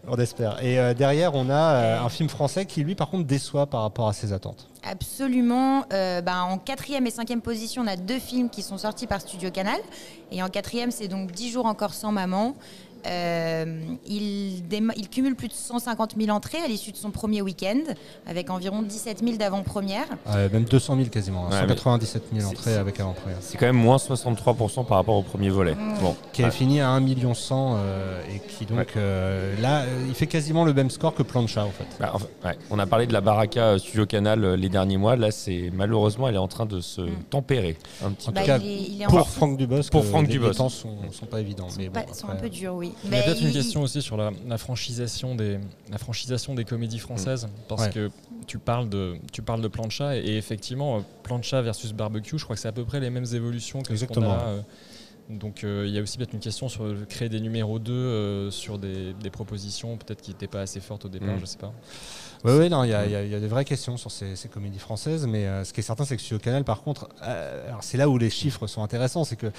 On 0.08 0.16
espère. 0.16 0.62
Et 0.62 0.78
euh, 0.78 0.94
derrière, 0.94 1.34
on 1.34 1.50
a 1.50 1.54
euh, 1.74 2.00
un 2.00 2.08
film 2.08 2.28
français 2.28 2.66
qui, 2.66 2.82
lui, 2.82 2.94
par 2.94 3.08
contre, 3.08 3.26
déçoit 3.26 3.66
par 3.66 3.82
rapport 3.82 4.08
à 4.08 4.12
ses 4.12 4.32
attentes. 4.32 4.68
absolument. 4.88 5.84
euh, 5.92 6.20
ben, 6.20 6.42
en 6.42 6.58
quatrième 6.58 7.06
et 7.06 7.10
cinquième 7.10 7.40
position, 7.40 7.82
on 7.82 7.86
a 7.86 7.96
deux 7.96 8.18
films 8.18 8.48
qui 8.50 8.62
sont 8.62 8.78
sortis 8.78 9.06
par 9.06 9.20
Studio 9.20 9.50
Canal. 9.50 9.78
Et 10.30 10.42
en 10.42 10.48
quatrième, 10.48 10.90
c'est 10.90 11.08
donc 11.08 11.32
10 11.32 11.50
jours 11.50 11.66
encore 11.66 11.94
sans 11.94 12.12
maman. 12.12 12.54
Euh, 13.06 13.64
il, 14.06 14.62
cumule 15.10 15.34
plus 15.36 15.48
de 15.48 15.52
150 15.52 16.14
000 16.18 16.30
entrées 16.34 16.58
à 16.58 16.66
l'issue 16.68 16.92
de 16.92 16.96
son 16.96 17.10
premier 17.10 17.42
week-end, 17.42 17.78
avec 18.26 18.50
environ 18.50 18.82
17 18.82 19.20
000 19.24 19.36
d'avant-première. 19.36 20.06
Même 20.52 20.64
200 20.64 20.96
000 20.96 21.08
quasiment, 21.08 21.46
hein, 21.46 21.50
Ouais, 21.50 21.60
197 21.60 22.22
000 22.32 22.40
c'est- 22.40 22.46
entrées 22.56 22.74
avec 22.76 22.98
avant-première. 23.00 23.38
C'est 23.40 23.56
quand 23.58 23.66
même 23.66 23.76
moins 23.76 23.98
63% 23.98 24.84
par 24.84 24.98
rapport 24.98 25.16
au 25.16 25.22
premier 25.22 25.50
volet. 25.50 25.74
Mm. 25.74 25.98
Bon, 26.00 26.16
Qui 26.32 26.42
a 26.42 26.50
fini 26.50 26.80
à 26.80 26.90
1 26.90 27.00
million 27.00 27.34
100 27.34 27.74
euh, 27.76 28.20
et 28.34 28.40
qui 28.40 28.66
donc 28.66 28.78
Ouais. 28.78 28.86
euh, 28.96 29.54
là, 29.60 29.82
euh, 29.82 30.04
il 30.08 30.14
fait 30.14 30.26
quasiment 30.26 30.64
le 30.64 30.74
même 30.74 30.90
score 30.90 31.14
que 31.14 31.22
Plancha 31.22 31.64
en 31.64 31.70
fait. 31.70 31.86
Bah, 32.00 32.10
enfin, 32.14 32.26
ouais. 32.44 32.58
On 32.70 32.78
a 32.78 32.86
parlé 32.86 33.06
de 33.06 33.12
la 33.12 33.20
Baraka 33.20 33.60
euh, 33.60 33.78
Studio 33.78 34.06
Canal 34.06 34.44
euh, 34.44 34.56
les 34.56 34.68
derniers 34.68 34.96
mois. 34.96 35.16
Là, 35.16 35.30
c'est 35.30 35.70
malheureusement, 35.72 36.28
elle 36.28 36.34
est 36.34 36.38
en 36.38 36.48
train 36.48 36.66
de 36.66 36.80
se 36.80 37.02
tempérer 37.30 37.76
un 38.04 38.10
petit 38.10 38.28
En 38.28 38.32
Bah, 38.32 38.40
tout 38.40 38.46
cas, 38.46 38.58
il 38.58 38.66
est- 38.66 38.82
il 38.90 39.02
est 39.02 39.06
en- 39.06 39.10
Pour 39.10 39.28
Franck 39.28 39.56
Dubosc, 39.56 39.90
Pour 39.92 40.02
euh, 40.02 40.04
Franck 40.04 40.22
les, 40.26 40.32
Dubosc. 40.32 40.52
les 40.52 40.58
temps 40.58 40.68
sont, 40.68 40.96
sont 41.12 41.26
pas 41.26 41.40
évidents. 41.40 41.68
Mais 41.78 41.88
Pas- 41.88 42.02
bon, 42.02 42.12
sont 42.14 42.28
un 42.28 42.36
peu 42.36 42.48
durs, 42.48 42.74
oui. 42.74 42.92
Il 43.04 43.10
y 43.12 43.16
a 43.16 43.22
peut-être 43.22 43.42
une 43.42 43.52
question 43.52 43.82
aussi 43.82 44.02
sur 44.02 44.16
la, 44.16 44.30
la 44.48 44.58
franchisation 44.58 45.34
des, 45.34 45.58
la 45.90 45.98
franchisation 45.98 46.54
des 46.54 46.64
comédies 46.64 46.98
françaises, 46.98 47.48
parce 47.68 47.82
Ouais. 47.84 47.90
que 47.92 48.10
tu 48.46 48.58
parles 48.58 48.88
de, 48.88 49.16
tu 49.32 49.42
parles 49.42 49.60
de 49.60 49.68
Plancha, 49.68 50.16
et, 50.16 50.20
et 50.20 50.36
effectivement, 50.38 50.96
euh, 50.98 51.00
Plancha 51.22 51.62
versus 51.62 51.92
Barbecue, 51.92 52.38
je 52.38 52.44
crois 52.44 52.56
que 52.56 52.62
c'est 52.62 52.68
à 52.68 52.72
peu 52.72 52.84
près 52.84 53.00
les 53.00 53.10
mêmes 53.10 53.26
évolutions 53.32 53.82
que 53.82 53.94
ce 53.96 54.04
qu'on 54.06 54.22
a 54.22 54.40
euh, 54.48 54.60
Donc 55.28 55.64
euh, 55.64 55.84
il 55.88 55.92
y 55.92 55.98
a 55.98 56.02
aussi 56.02 56.18
peut-être 56.18 56.34
une 56.34 56.40
question 56.40 56.68
sur 56.68 56.84
le- 56.84 57.04
créer 57.04 57.28
des 57.28 57.40
numéros 57.40 57.80
2 57.80 57.92
euh, 57.92 58.50
sur 58.52 58.78
des, 58.78 59.12
des 59.14 59.30
propositions 59.30 59.96
peut-être 59.96 60.22
qui 60.22 60.30
n'étaient 60.30 60.46
pas 60.46 60.60
assez 60.60 60.78
fortes 60.78 61.04
au 61.06 61.08
départ, 61.08 61.34
Mm. 61.34 61.40
je 61.40 61.44
sais 61.46 61.58
pas. 61.58 61.72
Oui, 62.44 62.52
oui, 62.58 62.68
non, 62.70 62.84
il 62.84 62.90
y, 62.90 62.94
a- 62.94 63.04
il 63.06 63.10
y 63.10 63.16
a 63.16 63.24
il 63.24 63.30
y 63.30 63.34
a 63.34 63.40
des 63.40 63.48
vraies 63.48 63.64
questions 63.64 63.96
sur 63.96 64.12
ces, 64.12 64.36
ces 64.36 64.48
comédies 64.48 64.78
françaises, 64.78 65.26
mais 65.26 65.46
euh, 65.46 65.64
ce 65.64 65.72
qui 65.72 65.80
est 65.80 65.82
certain, 65.82 66.04
c'est 66.04 66.16
que 66.16 66.22
sur 66.22 66.40
Canal, 66.40 66.62
par 66.62 66.82
contre, 66.82 67.08
euh, 67.24 67.68
c'est 67.80 67.98
là 67.98 68.08
où 68.08 68.18
les 68.18 68.30
chiffres 68.30 68.68
sont 68.68 68.84
intéressants, 68.84 69.24
c'est 69.24 69.34
que 69.34 69.50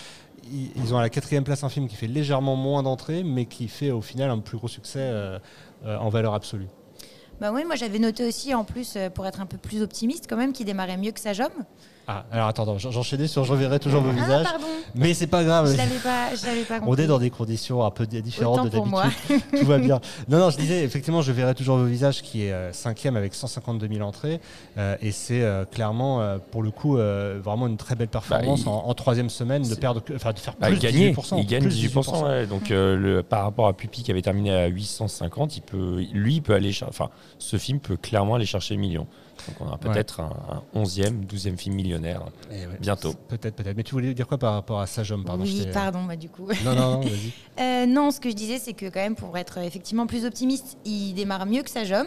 ils, 0.49 0.71
ils 0.77 0.93
ont 0.93 0.97
à 0.97 1.01
la 1.01 1.09
quatrième 1.09 1.43
place 1.43 1.65
un 1.65 1.69
film 1.69 1.89
qui 1.89 1.95
fait 1.97 2.07
légèrement 2.07 2.55
moins 2.55 2.81
d'entrées, 2.81 3.23
mais 3.23 3.45
qui 3.45 3.67
fait 3.67 3.91
au 3.91 4.01
final 4.01 4.29
un 4.29 4.39
plus 4.39 4.57
gros 4.57 4.69
succès 4.69 4.99
euh, 5.01 5.37
euh, 5.85 5.97
en 5.97 6.07
valeur 6.07 6.33
absolue. 6.33 6.67
Bah 7.41 7.51
oui, 7.53 7.65
moi 7.65 7.75
j'avais 7.75 7.99
noté 7.99 8.25
aussi 8.25 8.53
en 8.55 8.63
plus, 8.63 8.97
pour 9.13 9.27
être 9.27 9.41
un 9.41 9.45
peu 9.45 9.57
plus 9.57 9.81
optimiste 9.81 10.27
quand 10.29 10.37
même, 10.37 10.53
qui 10.53 10.63
démarrait 10.63 10.95
mieux 10.97 11.11
que 11.11 11.19
Sajom. 11.19 11.49
Ah, 12.09 12.23
alors 12.31 12.47
attends, 12.47 12.77
j'en- 12.77 12.89
j'enchaînais 12.89 13.27
sur 13.27 13.43
Je 13.43 13.53
verrai 13.53 13.79
toujours 13.79 14.01
vos 14.01 14.11
Ah 14.11 14.21
visages, 14.21 14.43
pardon, 14.45 14.65
mais 14.95 15.13
c'est 15.13 15.27
pas 15.27 15.43
grave. 15.43 15.69
je 15.69 15.75
l'avais 15.75 15.99
pas, 15.99 16.33
je 16.35 16.45
l'avais 16.45 16.61
pas 16.63 16.77
On 16.77 16.85
compris. 16.85 17.01
est 17.03 17.07
dans 17.07 17.19
des 17.19 17.29
conditions 17.29 17.83
un 17.83 17.91
peu 17.91 18.07
di- 18.07 18.21
différentes 18.21 18.59
Autant 18.73 18.85
de 18.85 19.01
d'habitude. 19.01 19.41
Tout 19.59 19.65
va 19.65 19.77
bien. 19.77 19.99
Non, 20.29 20.39
non, 20.39 20.49
je 20.49 20.55
disais, 20.55 20.83
effectivement, 20.85 21.21
je 21.21 21.33
verrai 21.33 21.53
toujours 21.53 21.75
vos 21.77 21.85
visages 21.85 22.21
qui 22.21 22.45
est 22.45 22.53
euh, 22.53 22.71
cinquième 22.71 23.17
avec 23.17 23.33
152 23.33 23.89
000 23.93 24.07
entrées. 24.07 24.39
euh, 24.77 24.95
et 25.01 25.11
c'est 25.11 25.41
euh, 25.41 25.65
clairement, 25.65 26.21
euh, 26.21 26.37
pour 26.51 26.63
le 26.63 26.71
coup, 26.71 26.97
euh, 26.97 27.41
vraiment 27.43 27.67
une 27.67 27.75
très 27.75 27.95
belle 27.95 28.07
performance 28.07 28.63
Bah, 28.63 28.71
il- 28.71 28.73
en, 28.73 28.89
en 28.89 28.93
troisième 28.93 29.29
semaine 29.29 29.63
de, 29.67 29.75
perdre, 29.75 30.01
enfin, 30.15 30.31
de 30.31 30.39
faire 30.39 30.53
Bah, 30.61 30.67
plus 30.67 30.77
il 30.77 30.81
gagnait, 30.81 31.11
18%. 31.11 31.39
il 31.39 31.45
gagne 31.45 31.63
plus 31.63 31.75
18%. 31.75 32.23
ouais. 32.25 32.47
donc 32.47 32.71
euh, 32.71 32.95
le, 32.95 33.21
par 33.21 33.43
rapport 33.43 33.67
à 33.67 33.73
Pupi 33.73 34.03
qui 34.03 34.11
avait 34.11 34.21
terminé 34.21 34.51
à 34.53 34.67
850, 34.67 35.57
il 35.57 35.61
peut, 35.61 36.05
lui 36.13 36.35
il 36.35 36.41
peut 36.41 36.53
aller, 36.53 36.71
enfin 36.87 37.09
ce 37.37 37.57
film 37.57 37.79
peut 37.81 37.97
clairement 37.97 38.35
aller 38.35 38.45
chercher 38.45 38.75
le 38.75 38.79
million. 38.79 39.07
Donc 39.47 39.55
on 39.61 39.65
aura 39.67 39.77
peut-être 39.77 40.19
un, 40.19 40.63
un 40.75 40.81
11e, 40.83 41.25
12e 41.25 41.57
film 41.57 41.75
millionnaire 41.75 42.21
Et 42.51 42.65
ouais, 42.67 42.77
bientôt. 42.79 43.13
Peut-être, 43.27 43.55
peut-être. 43.55 43.75
Mais 43.77 43.83
tu 43.83 43.93
voulais 43.93 44.13
dire 44.13 44.27
quoi 44.27 44.37
par 44.37 44.53
rapport 44.53 44.79
à 44.79 44.87
Sajom 44.87 45.23
pardon, 45.23 45.43
oui, 45.43 45.63
t'ai- 45.65 45.71
pardon, 45.71 46.03
bah 46.03 46.15
du 46.15 46.29
coup. 46.29 46.47
Non, 46.65 46.75
non, 46.75 46.91
non, 46.91 46.99
vas-y. 47.01 47.31
Euh, 47.59 47.85
non, 47.87 48.11
ce 48.11 48.19
que 48.19 48.29
je 48.29 48.35
disais, 48.35 48.59
c'est 48.59 48.73
que 48.73 48.85
quand 48.85 48.99
même, 48.99 49.15
pour 49.15 49.35
être 49.37 49.57
effectivement 49.57 50.05
plus 50.05 50.25
optimiste, 50.25 50.77
il 50.85 51.13
démarre 51.13 51.45
mieux 51.47 51.63
que 51.63 51.69
Sajom 51.69 52.05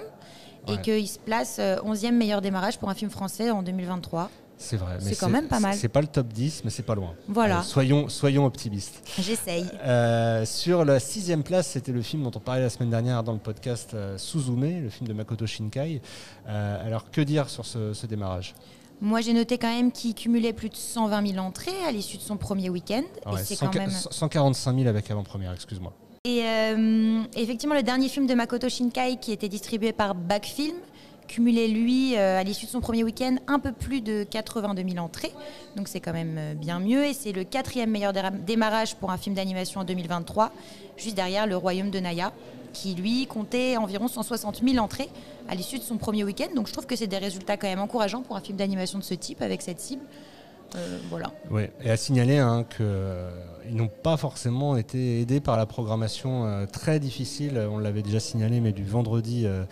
et 0.68 0.76
qu'il 0.82 1.08
se 1.08 1.18
place 1.18 1.56
euh, 1.58 1.76
11e 1.78 2.12
meilleur 2.12 2.40
démarrage 2.40 2.78
pour 2.78 2.88
un 2.90 2.94
film 2.94 3.10
français 3.10 3.50
en 3.50 3.62
2023. 3.62 4.30
C'est 4.62 4.76
vrai. 4.76 4.98
C'est 5.00 5.16
quand 5.18 5.30
même 5.30 5.48
pas 5.48 5.58
mal. 5.58 5.74
C'est 5.74 5.88
pas 5.88 6.02
le 6.02 6.06
top 6.06 6.28
10, 6.28 6.62
mais 6.64 6.70
c'est 6.70 6.82
pas 6.82 6.94
loin. 6.94 7.14
Voilà, 7.28 7.60
Euh, 7.60 7.62
soyons, 7.62 8.08
soyons 8.10 8.44
optimistes. 8.44 9.02
j'essaye. 9.18 9.64
Euh, 9.84 10.44
sur 10.44 10.84
la 10.84 11.00
sixième 11.00 11.42
place, 11.42 11.68
c'était 11.68 11.92
le 11.92 12.02
film 12.02 12.22
dont 12.22 12.30
on 12.34 12.40
parlait 12.40 12.60
la 12.60 12.68
semaine 12.70 12.90
dernière 12.90 13.22
dans 13.22 13.32
le 13.32 13.38
podcast 13.38 13.94
euh, 13.94 14.18
Suzume, 14.18 14.82
le 14.82 14.90
film 14.90 15.08
de 15.08 15.14
Makoto 15.14 15.46
Shinkai. 15.46 16.02
Euh, 16.46 16.86
alors 16.86 17.10
que 17.10 17.22
dire 17.22 17.48
sur 17.48 17.64
ce, 17.64 17.94
ce 17.94 18.06
démarrage? 18.06 18.54
Moi, 19.00 19.22
j'ai 19.22 19.32
noté 19.32 19.56
quand 19.56 19.74
même 19.74 19.90
qu'il 19.92 20.14
cumulait 20.14 20.52
plus 20.52 20.68
de 20.68 20.76
120 20.76 21.26
000 21.32 21.38
entrées 21.44 21.72
à 21.88 21.90
l'issue 21.90 22.18
de 22.18 22.22
son 22.22 22.36
premier 22.36 22.68
week-end. 22.68 23.02
Ouais, 23.26 23.40
et 23.40 23.44
c'est 23.44 23.54
100 23.56 23.66
quand 23.70 23.78
même. 23.78 23.90
145 23.90 24.76
000 24.76 24.88
avec 24.88 25.10
avant-première, 25.10 25.54
excuse-moi. 25.54 25.94
Et 26.26 26.42
effectivement, 27.34 27.74
le 27.74 27.82
dernier 27.82 28.10
film 28.10 28.26
de 28.26 28.34
Makoto 28.34 28.68
Shinkai, 28.68 29.16
qui 29.22 29.32
était 29.32 29.48
distribué 29.48 29.92
par 29.94 30.14
Backfilm, 30.14 30.74
cumulait 31.30 31.68
lui, 31.68 32.16
euh, 32.16 32.40
à 32.40 32.42
l'issue 32.42 32.66
de 32.66 32.70
son 32.70 32.80
premier 32.80 33.04
week-end, 33.04 33.36
un 33.46 33.60
peu 33.60 33.70
plus 33.70 34.00
de 34.00 34.24
82 34.28 34.82
000 34.82 35.04
entrées. 35.04 35.32
Donc 35.76 35.86
c'est 35.86 36.00
quand 36.00 36.12
même 36.12 36.36
euh, 36.36 36.54
bien 36.54 36.80
mieux. 36.80 37.04
Et 37.04 37.14
c'est 37.14 37.30
le 37.30 37.44
quatrième 37.44 37.90
meilleur 37.90 38.12
démarrage 38.12 38.96
pour 38.96 39.12
un 39.12 39.16
film 39.16 39.36
d'animation 39.36 39.80
en 39.80 39.84
2023, 39.84 40.52
juste 40.96 41.14
derrière 41.14 41.46
Le 41.46 41.56
Royaume 41.56 41.90
de 41.90 42.00
Naya, 42.00 42.32
qui 42.72 42.94
lui 42.94 43.26
comptait 43.28 43.76
environ 43.76 44.08
160 44.08 44.62
000 44.66 44.82
entrées 44.82 45.08
à 45.48 45.54
l'issue 45.54 45.78
de 45.78 45.84
son 45.84 45.98
premier 45.98 46.24
week-end. 46.24 46.48
Donc 46.56 46.66
je 46.66 46.72
trouve 46.72 46.86
que 46.86 46.96
c'est 46.96 47.06
des 47.06 47.18
résultats 47.18 47.56
quand 47.56 47.68
même 47.68 47.80
encourageants 47.80 48.22
pour 48.22 48.36
un 48.36 48.40
film 48.40 48.58
d'animation 48.58 48.98
de 48.98 49.04
ce 49.04 49.14
type, 49.14 49.40
avec 49.40 49.62
cette 49.62 49.78
cible. 49.78 50.02
Euh, 50.74 50.98
voilà. 51.10 51.32
Ouais. 51.48 51.70
Et 51.82 51.90
à 51.90 51.96
signaler 51.96 52.38
hein, 52.38 52.64
qu'ils 53.70 53.76
n'ont 53.78 53.88
pas 54.02 54.16
forcément 54.16 54.76
été 54.76 55.20
aidés 55.20 55.40
par 55.40 55.56
la 55.56 55.64
programmation 55.66 56.44
euh, 56.44 56.66
très 56.66 56.98
difficile, 56.98 57.60
on 57.70 57.78
l'avait 57.78 58.02
déjà 58.02 58.18
signalé, 58.20 58.60
mais 58.60 58.72
du 58.72 58.84
vendredi, 58.84 59.44
euh, 59.46 59.62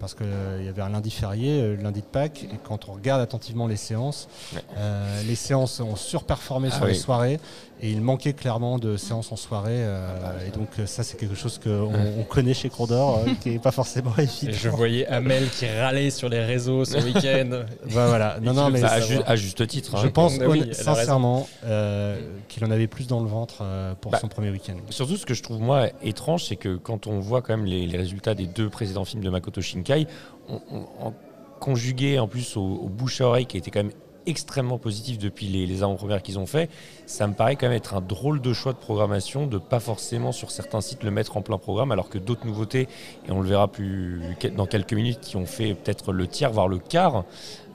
parce 0.00 0.14
qu'il 0.14 0.26
y 0.64 0.68
avait 0.68 0.82
un 0.82 0.88
lundi 0.88 1.10
férié, 1.10 1.60
euh, 1.60 1.76
le 1.76 1.82
lundi 1.82 2.00
de 2.00 2.06
Pâques, 2.06 2.44
et 2.44 2.58
quand 2.64 2.88
on 2.88 2.94
regarde 2.94 3.20
attentivement 3.20 3.66
les 3.66 3.76
séances, 3.76 4.28
Ouais. 4.54 4.60
euh, 4.78 5.22
les 5.24 5.34
séances 5.34 5.80
ont 5.80 5.96
surperformé 5.96 6.68
Ah 6.72 6.76
sur 6.76 6.86
les 6.86 6.94
soirées, 6.94 7.40
et 7.84 7.90
il 7.90 8.00
manquait 8.00 8.32
clairement 8.32 8.78
de 8.78 8.96
séances 8.96 9.32
en 9.32 9.36
soirée, 9.36 9.72
euh, 9.74 10.46
et 10.46 10.50
donc 10.56 10.68
euh, 10.78 10.86
ça 10.86 11.02
c'est 11.02 11.16
quelque 11.18 11.34
chose 11.34 11.58
qu'on 11.58 11.90
on 12.18 12.22
connaît 12.22 12.54
chez 12.54 12.68
Condor, 12.68 13.18
euh, 13.26 13.32
qui 13.42 13.50
n'est 13.50 13.58
pas 13.58 13.72
forcément 13.72 14.12
Et 14.18 14.22
évident. 14.22 14.52
je 14.52 14.68
voyais 14.68 15.06
Amel 15.08 15.48
qui 15.50 15.66
râlait 15.66 16.10
sur 16.10 16.28
les 16.28 16.44
réseaux 16.44 16.84
ce 16.84 16.96
week-end. 16.98 17.64
Bah, 17.94 18.06
voilà, 18.06 18.38
non, 18.40 18.52
non, 18.54 18.70
mais 18.70 18.80
Bah, 18.80 18.88
à, 18.92 19.00
va. 19.00 19.04
ju- 19.06 19.20
à 19.26 19.36
juste 19.36 19.66
titre. 19.66 19.98
je 20.00 20.06
hein. 20.06 20.10
pense 20.14 20.34
Ah 20.40 20.48
oui, 20.48 20.68
sincèrement 20.72 21.48
euh, 21.64 22.18
qu'il 22.48 22.64
en 22.64 22.70
avait 22.70 22.86
plus 22.86 23.06
dans 23.08 23.20
le 23.20 23.28
ventre 23.28 23.58
euh, 23.62 23.94
pour 24.00 24.12
Bah, 24.12 24.18
son 24.20 24.28
premier 24.28 24.50
week-end. 24.50 24.74
Surtout, 24.90 25.16
ce 25.16 25.26
que 25.26 25.34
je 25.34 25.42
trouve 25.42 25.60
moi 25.60 25.88
étrange, 26.02 26.44
c'est 26.44 26.56
que 26.56 26.76
quand 26.76 27.06
on 27.08 27.18
voit 27.18 27.42
quand 27.42 27.56
même 27.56 27.66
les, 27.66 27.86
les 27.86 27.98
résultats 27.98 28.34
des 28.34 28.46
deux 28.46 28.68
précédents 28.70 29.04
films 29.04 29.24
de 29.24 29.30
Makoto 29.30 29.60
Shinkai, 29.60 30.06
on, 30.48 30.60
on- 31.02 31.12
conjugué 31.60 32.18
en 32.18 32.26
plus 32.26 32.56
au, 32.56 32.60
au 32.62 32.88
bouche 32.88 33.20
à 33.20 33.26
oreille 33.26 33.46
qui 33.46 33.56
était 33.56 33.70
quand 33.70 33.84
même 33.84 33.92
extrêmement 34.26 34.78
positif 34.78 35.18
depuis 35.18 35.46
les, 35.46 35.66
les 35.66 35.82
avant-premières 35.82 36.22
qu'ils 36.22 36.38
ont 36.38 36.46
fait, 36.46 36.70
ça 37.06 37.26
me 37.26 37.34
paraît 37.34 37.56
quand 37.56 37.66
même 37.66 37.76
être 37.76 37.94
un 37.94 38.00
drôle 38.00 38.40
de 38.40 38.52
choix 38.52 38.72
de 38.72 38.78
programmation 38.78 39.46
de 39.46 39.58
pas 39.58 39.80
forcément 39.80 40.32
sur 40.32 40.50
certains 40.50 40.80
sites 40.80 41.02
le 41.02 41.10
mettre 41.10 41.36
en 41.36 41.42
plein 41.42 41.58
programme, 41.58 41.92
alors 41.92 42.08
que 42.08 42.18
d'autres 42.18 42.46
nouveautés, 42.46 42.88
et 43.26 43.30
on 43.30 43.40
le 43.40 43.48
verra 43.48 43.68
plus 43.68 44.22
dans 44.56 44.66
quelques 44.66 44.92
minutes, 44.92 45.20
qui 45.20 45.36
ont 45.36 45.46
fait 45.46 45.74
peut-être 45.74 46.12
le 46.12 46.26
tiers, 46.26 46.50
voire 46.50 46.68
le 46.68 46.78
quart, 46.78 47.24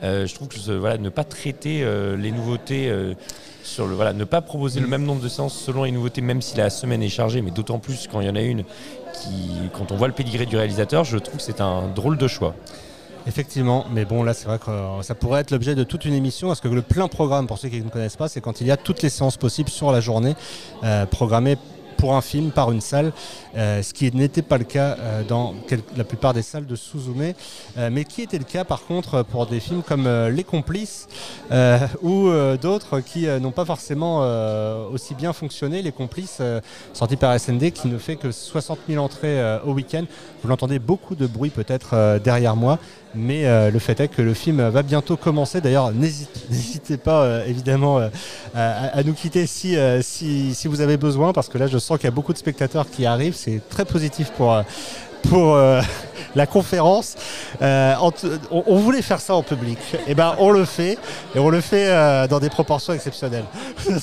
euh, 0.03 0.27
je 0.27 0.35
trouve 0.35 0.47
que 0.47 0.71
voilà, 0.77 0.97
ne 0.97 1.09
pas 1.09 1.23
traiter 1.23 1.83
euh, 1.83 2.15
les 2.15 2.31
nouveautés 2.31 2.89
euh, 2.89 3.13
sur 3.63 3.87
le 3.87 3.95
voilà, 3.95 4.13
ne 4.13 4.23
pas 4.23 4.41
proposer 4.41 4.79
le 4.79 4.87
même 4.87 5.03
nombre 5.03 5.21
de 5.21 5.27
séances 5.27 5.59
selon 5.59 5.83
les 5.83 5.91
nouveautés, 5.91 6.21
même 6.21 6.41
si 6.41 6.55
la 6.57 6.69
semaine 6.69 7.01
est 7.01 7.09
chargée, 7.09 7.41
mais 7.41 7.51
d'autant 7.51 7.79
plus 7.79 8.07
quand 8.07 8.21
il 8.21 8.27
y 8.27 8.29
en 8.29 8.35
a 8.35 8.41
une 8.41 8.63
qui, 9.13 9.51
quand 9.73 9.91
on 9.91 9.95
voit 9.95 10.07
le 10.07 10.13
pédigré 10.13 10.45
du 10.45 10.55
réalisateur, 10.55 11.03
je 11.03 11.17
trouve 11.17 11.37
que 11.37 11.43
c'est 11.43 11.61
un 11.61 11.87
drôle 11.87 12.17
de 12.17 12.27
choix. 12.27 12.53
Effectivement, 13.27 13.85
mais 13.91 14.05
bon 14.05 14.23
là 14.23 14.33
c'est 14.33 14.47
vrai 14.47 14.57
que 14.57 14.71
euh, 14.71 15.01
ça 15.01 15.13
pourrait 15.13 15.41
être 15.41 15.51
l'objet 15.51 15.75
de 15.75 15.83
toute 15.83 16.05
une 16.05 16.13
émission 16.13 16.47
parce 16.47 16.61
que 16.61 16.69
le 16.69 16.81
plein 16.81 17.09
programme, 17.09 17.45
pour 17.45 17.57
ceux 17.57 17.67
qui 17.67 17.81
ne 17.81 17.89
connaissent 17.89 18.15
pas, 18.15 18.29
c'est 18.29 18.39
quand 18.39 18.61
il 18.61 18.67
y 18.67 18.71
a 18.71 18.77
toutes 18.77 19.01
les 19.01 19.09
séances 19.09 19.35
possibles 19.35 19.69
sur 19.69 19.91
la 19.91 19.99
journée 19.99 20.35
euh, 20.85 21.05
programmées 21.05 21.57
pour 21.97 22.15
un 22.15 22.21
film 22.21 22.51
par 22.51 22.71
une 22.71 22.79
salle, 22.79 23.11
euh, 23.55 23.81
ce 23.81 23.91
qui 23.91 24.15
n'était 24.15 24.43
pas 24.43 24.59
le 24.59 24.65
cas 24.65 24.95
dans 25.27 25.55
la 25.97 26.03
plupart 26.03 26.31
des 26.35 26.43
salles 26.43 26.67
de 26.67 26.75
Suzume, 26.75 27.33
euh, 27.75 27.89
mais 27.91 28.05
qui 28.05 28.21
était 28.21 28.37
le 28.37 28.43
cas 28.43 28.63
par 28.63 28.85
contre 28.85 29.23
pour 29.23 29.47
des 29.47 29.59
films 29.59 29.81
comme 29.81 30.07
Les 30.27 30.43
Complices 30.43 31.07
ou 32.03 32.29
d'autres 32.61 32.99
qui 32.99 33.25
n'ont 33.25 33.51
pas 33.51 33.65
forcément 33.65 34.19
aussi 34.91 35.15
bien 35.15 35.33
fonctionné. 35.33 35.81
Les 35.81 35.91
Complices, 35.91 36.39
sortis 36.93 37.17
par 37.17 37.37
SND, 37.37 37.71
qui 37.71 37.87
ne 37.87 37.97
fait 37.97 38.15
que 38.15 38.31
60 38.31 38.77
000 38.87 39.03
entrées 39.03 39.57
au 39.65 39.71
week-end. 39.71 40.03
Vous 40.43 40.49
l'entendez 40.49 40.77
beaucoup 40.77 41.15
de 41.15 41.25
bruit 41.25 41.49
peut-être 41.49 42.19
derrière 42.23 42.55
moi, 42.55 42.77
mais 43.17 43.45
euh, 43.45 43.71
le 43.71 43.79
fait 43.79 43.99
est 43.99 44.07
que 44.07 44.21
le 44.21 44.33
film 44.33 44.61
va 44.69 44.83
bientôt 44.83 45.17
commencer. 45.17 45.61
D'ailleurs, 45.61 45.91
n'hésitez 46.49 46.97
pas 46.97 47.23
euh, 47.23 47.45
évidemment 47.45 47.99
euh, 47.99 48.09
à, 48.55 49.03
nous 49.03 49.13
quitter 49.13 49.47
si, 49.47 49.77
si, 50.01 50.67
vous 50.67 50.81
avez 50.81 50.97
besoin, 50.97 51.33
parce 51.33 51.49
que 51.49 51.57
là 51.57 51.67
je 51.67 51.77
sens 51.77 51.97
qu'il 51.97 52.05
y 52.05 52.09
a 52.09 52.11
beaucoup 52.11 52.33
de 52.33 52.37
spectateurs 52.37 52.89
qui 52.89 53.05
arrivent. 53.05 53.35
C'est 53.35 53.61
très 53.69 53.85
positif 53.85 54.31
pour, 54.31 54.61
pour 55.29 55.57
la 56.35 56.45
conférence. 56.45 57.15
On, 57.61 58.11
on 58.51 58.77
voulait 58.77 59.01
faire 59.01 59.19
ça 59.19 59.35
en 59.35 59.43
public, 59.43 59.79
et 60.07 60.15
ben 60.15 60.35
on 60.39 60.51
le 60.51 60.65
fait, 60.65 60.97
et 61.35 61.39
on 61.39 61.49
le 61.49 61.61
fait 61.61 62.27
dans 62.27 62.39
des 62.39 62.49
proportions 62.49 62.93
exceptionnelles. 62.93 63.45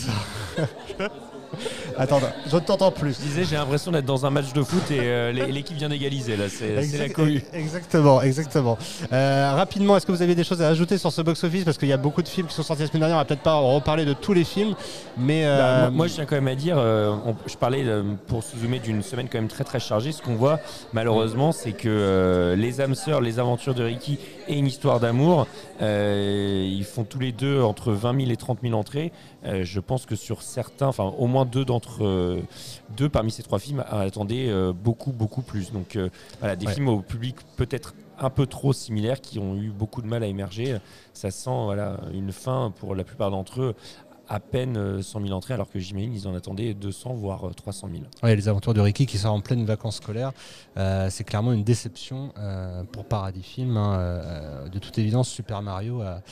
Attends, 1.98 2.20
je 2.50 2.54
ne 2.56 2.60
t'entends 2.60 2.90
plus. 2.90 3.14
Je 3.20 3.26
disais, 3.26 3.44
j'ai 3.44 3.56
l'impression 3.56 3.90
d'être 3.92 4.04
dans 4.04 4.26
un 4.26 4.30
match 4.30 4.52
de 4.52 4.62
foot 4.62 4.90
et 4.90 4.98
euh, 5.00 5.32
l'é- 5.32 5.52
l'équipe 5.52 5.76
vient 5.76 5.88
d'égaliser 5.88 6.36
là, 6.36 6.44
c'est 6.48 6.98
la 6.98 7.08
cohue. 7.08 7.42
Exactement, 7.52 8.20
exactement. 8.22 8.78
Euh, 9.12 9.52
rapidement, 9.54 9.96
est-ce 9.96 10.06
que 10.06 10.12
vous 10.12 10.22
avez 10.22 10.34
des 10.34 10.44
choses 10.44 10.62
à 10.62 10.68
ajouter 10.68 10.98
sur 10.98 11.12
ce 11.12 11.22
box-office? 11.22 11.64
Parce 11.64 11.78
qu'il 11.78 11.88
y 11.88 11.92
a 11.92 11.96
beaucoup 11.96 12.22
de 12.22 12.28
films 12.28 12.46
qui 12.46 12.54
sont 12.54 12.62
sortis 12.62 12.82
la 12.82 12.88
semaine 12.88 13.00
dernière, 13.00 13.16
on 13.16 13.20
va 13.20 13.24
peut-être 13.24 13.42
pas 13.42 13.54
reparler 13.56 14.04
de 14.04 14.12
tous 14.12 14.32
les 14.32 14.44
films, 14.44 14.74
mais... 15.16 15.44
Bah, 15.44 15.48
euh, 15.48 15.80
moi, 15.82 15.90
moi, 15.90 16.06
je 16.08 16.14
tiens 16.14 16.26
quand 16.26 16.34
même 16.36 16.48
à 16.48 16.54
dire, 16.54 16.76
on- 16.78 17.34
je 17.46 17.56
parlais 17.56 17.84
pour 18.26 18.42
Suzume 18.42 18.78
d'une 18.78 19.02
semaine 19.02 19.28
quand 19.30 19.38
même 19.38 19.48
très 19.48 19.64
très 19.64 19.80
chargée. 19.80 20.12
Ce 20.12 20.20
qu'on 20.22 20.34
voit 20.34 20.60
malheureusement, 20.92 21.52
c'est 21.52 21.72
que 21.72 22.54
les 22.58 22.80
âmes 22.80 22.94
sœurs, 22.94 23.20
les 23.20 23.38
aventures 23.38 23.74
de 23.74 23.84
Ricky 23.84 24.18
et 24.48 24.58
une 24.58 24.66
histoire 24.66 25.00
d'amour, 25.00 25.46
ils 25.80 26.84
font 26.84 27.04
tous 27.04 27.18
les 27.18 27.32
deux 27.32 27.62
entre 27.62 27.92
20 27.92 28.18
000 28.20 28.30
et 28.32 28.36
30 28.36 28.58
000 28.62 28.74
entrées. 28.74 29.12
Je 29.62 29.80
pense 29.80 30.06
que 30.06 30.16
sur 30.16 30.42
certains, 30.42 30.86
enfin 30.86 31.12
au 31.18 31.26
moins 31.26 31.44
deux 31.44 31.64
d'entre 31.64 31.83
euh, 32.00 32.40
deux 32.96 33.08
parmi 33.08 33.30
ces 33.30 33.42
trois 33.42 33.58
films 33.58 33.84
attendaient 33.90 34.48
euh, 34.48 34.72
beaucoup 34.72 35.12
beaucoup 35.12 35.42
plus. 35.42 35.72
Donc 35.72 35.96
euh, 35.96 36.08
voilà, 36.40 36.56
des 36.56 36.66
Ouais. 36.66 36.72
films 36.74 36.88
au 36.88 37.00
public 37.00 37.36
peut-être 37.56 37.94
un 38.18 38.30
peu 38.30 38.46
trop 38.46 38.72
similaires 38.72 39.20
qui 39.20 39.38
ont 39.38 39.56
eu 39.56 39.70
beaucoup 39.70 40.00
de 40.02 40.06
mal 40.06 40.22
à 40.22 40.26
émerger. 40.26 40.78
Ça 41.12 41.30
sent 41.30 41.50
voilà 41.64 41.98
une 42.12 42.32
fin 42.32 42.72
pour 42.78 42.94
la 42.94 43.04
plupart 43.04 43.30
d'entre 43.30 43.60
eux 43.60 43.74
à 44.26 44.40
peine 44.40 44.78
euh, 44.78 45.02
100 45.02 45.20
000 45.20 45.32
entrées, 45.34 45.52
alors 45.52 45.68
que 45.68 45.78
j'imagine 45.78 46.14
ils 46.14 46.26
en 46.26 46.34
attendaient 46.34 46.72
200 46.72 47.12
voire 47.12 47.46
euh, 47.48 47.52
300 47.52 47.88
000. 47.92 48.04
Ouais, 48.22 48.34
les 48.34 48.48
aventures 48.48 48.72
de 48.72 48.80
Ricky 48.80 49.04
qui 49.04 49.18
sort 49.18 49.34
en 49.34 49.40
pleine 49.42 49.66
vacances 49.66 49.96
scolaires, 49.96 50.32
euh, 50.78 51.08
c'est 51.10 51.24
clairement 51.24 51.52
une 51.52 51.62
déception 51.62 52.32
euh, 52.38 52.84
pour 52.84 53.04
Paradis 53.04 53.42
Film. 53.42 53.76
hein. 53.76 53.94
Euh, 53.98 54.68
de 54.70 54.78
toute 54.78 54.96
évidence, 54.98 55.28
Super 55.28 55.60
Mario 55.60 56.00
a, 56.00 56.22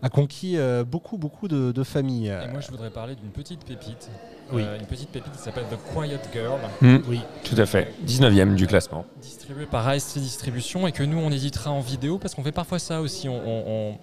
a 0.00 0.08
conquis 0.08 0.56
euh, 0.56 0.84
beaucoup, 0.84 1.18
beaucoup 1.18 1.48
de, 1.48 1.70
de 1.70 1.82
familles. 1.82 2.28
Et 2.28 2.50
moi, 2.50 2.60
je 2.62 2.70
voudrais 2.70 2.88
parler 2.90 3.14
d'une 3.14 3.28
petite 3.30 3.62
pépite. 3.62 4.08
Oui. 4.52 4.62
Euh, 4.64 4.78
une 4.78 4.86
petite 4.86 5.10
pépite 5.10 5.32
qui 5.32 5.38
s'appelle 5.38 5.64
The 5.70 5.78
Quiet 5.94 6.18
Girl, 6.32 6.58
oui, 7.08 7.20
Tout 7.44 7.56
à 7.58 7.66
fait. 7.66 7.92
19e 8.06 8.54
du 8.54 8.66
classement. 8.66 9.04
distribuée 9.20 9.66
par 9.66 9.86
ASC 9.86 10.18
Distribution 10.18 10.86
et 10.86 10.92
que 10.92 11.02
nous, 11.02 11.18
on 11.18 11.30
éditera 11.30 11.70
en 11.70 11.80
vidéo 11.80 12.18
parce 12.18 12.34
qu'on 12.34 12.42
fait 12.42 12.52
parfois 12.52 12.78
ça 12.78 13.00
aussi. 13.00 13.28
On, 13.28 13.36
on- 13.46 13.90
on- 13.90 13.98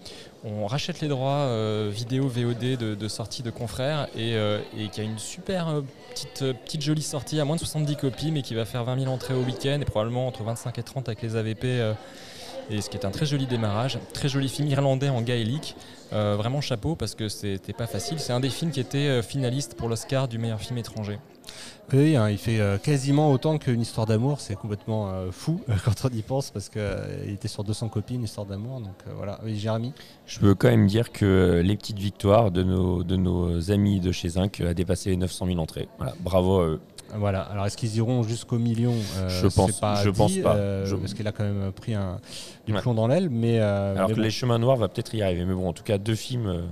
on 0.48 0.68
rachète 0.68 1.02
les 1.02 1.08
droits 1.08 1.48
euh, 1.48 1.90
vidéo, 1.92 2.28
VOD 2.28 2.78
de, 2.78 2.94
de 2.94 3.08
sorties 3.08 3.42
de 3.42 3.50
confrères 3.50 4.08
et, 4.16 4.36
euh, 4.36 4.60
et 4.78 4.90
qui 4.90 5.02
a 5.02 5.04
une 5.04 5.18
super 5.18 5.82
petite, 6.12 6.44
petite 6.66 6.82
jolie 6.84 7.02
sortie 7.02 7.40
à 7.40 7.46
moins 7.46 7.56
de 7.56 7.62
70 7.62 7.96
copies 7.96 8.32
mais 8.32 8.44
qui 8.44 8.54
va 8.54 8.66
faire 8.66 8.84
20 8.84 9.00
000 9.00 9.12
entrées 9.12 9.34
au 9.34 9.42
week-end 9.42 9.80
et 9.82 9.86
probablement 9.86 10.28
entre 10.28 10.44
25 10.44 10.78
et 10.78 10.84
30 10.84 11.10
avec 11.10 11.24
les 11.24 11.36
AVP. 11.36 11.66
Et 12.70 12.82
ce 12.82 12.90
qui 12.90 12.98
est 12.98 13.06
un 13.06 13.12
très 13.12 13.26
joli 13.26 13.48
démarrage, 13.48 14.00
très 14.14 14.30
joli 14.30 14.50
film 14.50 14.68
irlandais 14.68 15.10
en 15.10 15.22
gaélique. 15.22 15.76
Euh, 16.14 16.36
vraiment 16.38 16.62
chapeau 16.62 16.96
parce 16.96 17.16
que 17.16 17.30
c'était 17.30 17.74
pas 17.74 17.88
facile. 17.88 18.20
C'est 18.20 18.32
un 18.32 18.40
des 18.40 18.50
films 18.50 18.72
qui 18.72 18.80
était 18.80 18.98
euh, 19.08 19.22
finaliste 19.24 19.76
pour 19.76 19.90
l'Oscar 19.90 20.28
du 20.28 20.38
meilleur 20.38 20.60
film 20.60 20.78
étranger. 20.78 21.20
Oui, 21.94 22.16
hein, 22.16 22.30
il 22.30 22.38
fait 22.38 22.60
euh, 22.60 22.78
quasiment 22.78 23.32
autant 23.32 23.58
qu'une 23.58 23.82
histoire 23.82 24.08
d'amour. 24.08 24.40
C'est 24.40 24.56
complètement 24.56 25.10
euh, 25.10 25.32
fou 25.32 25.62
quand 25.86 26.06
on 26.06 26.10
y 26.10 26.22
pense 26.22 26.50
parce 26.50 26.70
qu'il 26.70 27.32
était 27.32 27.48
sur 27.48 27.64
200 27.64 27.90
copies, 27.90 28.16
une 28.16 28.24
histoire 28.24 28.48
d'amour. 28.48 28.80
Donc 28.80 28.96
euh, 29.08 29.12
voilà. 29.16 29.40
Oui, 29.44 29.58
Jérémy? 29.58 29.94
Je 30.26 30.40
peux 30.40 30.56
quand 30.56 30.70
même 30.70 30.88
dire 30.88 31.12
que 31.12 31.62
les 31.64 31.78
petites 31.78 32.00
victoires 32.00 32.52
de 32.52 32.64
nos, 32.64 33.04
de 33.04 33.16
nos 33.16 33.72
amis 33.72 34.00
de 34.00 34.12
chez 34.12 34.30
Zinc 34.30 34.62
a 34.62 34.74
dépassé 34.74 35.12
les 35.12 35.18
900 35.18 35.46
000 35.48 35.60
entrées. 35.60 35.88
Voilà, 35.98 36.14
bravo 36.20 36.60
à 36.60 36.66
eux. 36.66 36.82
Voilà. 37.18 37.42
Alors 37.42 37.66
est-ce 37.66 37.78
qu'ils 37.78 37.96
iront 37.98 38.24
jusqu'au 38.24 38.58
million 38.60 38.94
Euh, 39.18 39.30
Je 39.30 39.48
pense- 39.48 39.80
pas 39.80 40.04
je 40.04 40.10
dit, 40.10 40.18
pense 40.18 40.38
pas. 40.40 40.56
euh, 40.56 40.86
Je- 40.86 40.96
Parce 40.96 41.14
qu'il 41.14 41.28
a 41.28 41.32
quand 41.32 41.44
même 41.44 41.72
pris 41.72 41.94
un, 41.94 42.20
du 42.66 42.74
Ouais. 42.74 42.82
plomb 42.82 42.94
dans 42.94 43.08
l'aile. 43.08 43.30
Mais, 43.30 43.60
euh, 43.60 43.94
Alors 43.96 44.10
mais 44.10 44.14
que 44.16 44.20
bon. 44.20 44.24
Les 44.24 44.32
Chemins 44.32 44.60
Noirs 44.60 44.78
va 44.78 44.88
peut-être 44.88 45.14
y 45.16 45.22
arriver. 45.22 45.46
Mais 45.46 45.54
bon, 45.54 45.68
en 45.70 45.74
tout 45.74 45.84
cas, 45.84 45.98
deux 45.98 46.16
films, 46.16 46.64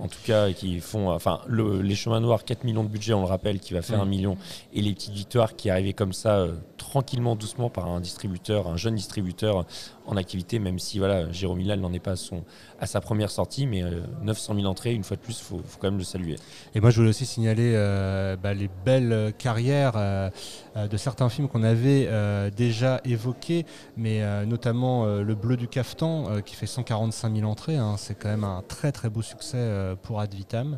en 0.00 0.08
tout 0.08 0.18
cas, 0.24 0.50
qui 0.52 0.80
font. 0.80 1.10
Enfin, 1.10 1.40
le- 1.46 1.80
Les 1.82 1.94
Chemins 1.94 2.20
Noirs, 2.20 2.44
4 2.44 2.64
millions 2.64 2.82
de 2.84 2.88
budget, 2.88 3.14
on 3.14 3.20
le 3.20 3.26
rappelle, 3.26 3.60
qui 3.60 3.74
va 3.74 3.82
faire 3.82 3.98
Mm. 3.98 4.02
un 4.02 4.06
million. 4.06 4.36
Et 4.72 4.80
les 4.82 4.92
petites 4.92 5.12
victoires 5.14 5.54
qui 5.56 5.70
arrivaient 5.70 5.92
comme 5.92 6.12
ça, 6.12 6.46
tranquillement, 6.78 7.36
doucement, 7.36 7.70
par 7.70 7.88
un 7.88 8.00
distributeur, 8.00 8.66
un 8.68 8.76
jeune 8.76 8.94
distributeur 8.96 9.64
en 10.06 10.16
activité, 10.16 10.58
même 10.58 10.78
si 10.78 10.98
voilà, 10.98 11.30
Jérôme 11.32 11.60
Hilal 11.60 11.80
n'en 11.80 11.92
est 11.92 11.98
pas 11.98 12.12
à, 12.12 12.16
son, 12.16 12.44
à 12.80 12.86
sa 12.86 13.00
première 13.00 13.30
sortie. 13.30 13.66
Mais 13.66 13.82
euh, 13.82 14.02
900 14.22 14.54
000 14.56 14.66
entrées, 14.66 14.92
une 14.94 15.04
fois 15.04 15.16
de 15.16 15.22
plus, 15.22 15.38
il 15.38 15.44
faut, 15.44 15.60
quand 15.80 15.88
même 15.88 15.98
le 15.98 16.04
saluer. 16.04 16.36
Et 16.74 16.80
moi, 16.80 16.90
je 16.90 16.96
voulais 16.96 17.08
aussi 17.10 17.26
signaler 17.26 17.72
euh, 17.74 18.36
bah, 18.36 18.54
les 18.54 18.68
belles 18.84 19.32
carrières 19.38 19.94
euh, 19.96 20.30
euh, 20.76 20.88
de 20.88 20.96
certains 20.96 21.28
films 21.28 21.48
qu'on 21.48 21.62
avait 21.62 22.06
euh, 22.08 22.50
déjà 22.50 23.00
évoqués, 23.04 23.64
mais 23.96 24.22
euh, 24.22 24.44
notamment 24.44 25.04
euh, 25.06 25.22
Le 25.22 25.34
Bleu 25.34 25.56
du 25.56 25.68
Caftan, 25.68 26.24
euh, 26.30 26.40
qui 26.40 26.54
fait 26.54 26.66
145 26.66 27.34
000 27.36 27.50
entrées. 27.50 27.76
hein. 27.76 27.96
c'est 27.98 28.14
quand 28.14 28.28
même 28.28 28.44
un 28.44 28.62
très 28.66 28.92
très 28.92 29.08
beau 29.08 29.22
succès 29.22 29.56
euh, 29.58 29.94
pour 30.00 30.20
Ad 30.20 30.34
Vitam. 30.34 30.76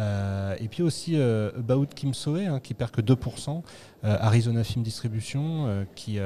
Euh, 0.00 0.56
et 0.60 0.68
puis 0.68 0.82
aussi 0.82 1.16
euh, 1.16 1.50
About 1.58 1.86
Kim 1.94 2.14
Soe, 2.14 2.46
hein, 2.46 2.60
qui 2.60 2.74
perd 2.74 2.90
que 2.90 3.00
2%. 3.00 3.62
Euh, 4.04 4.16
Arizona 4.20 4.64
Film 4.64 4.84
Distribution, 4.84 5.66
euh, 5.66 5.84
qui 5.94 6.18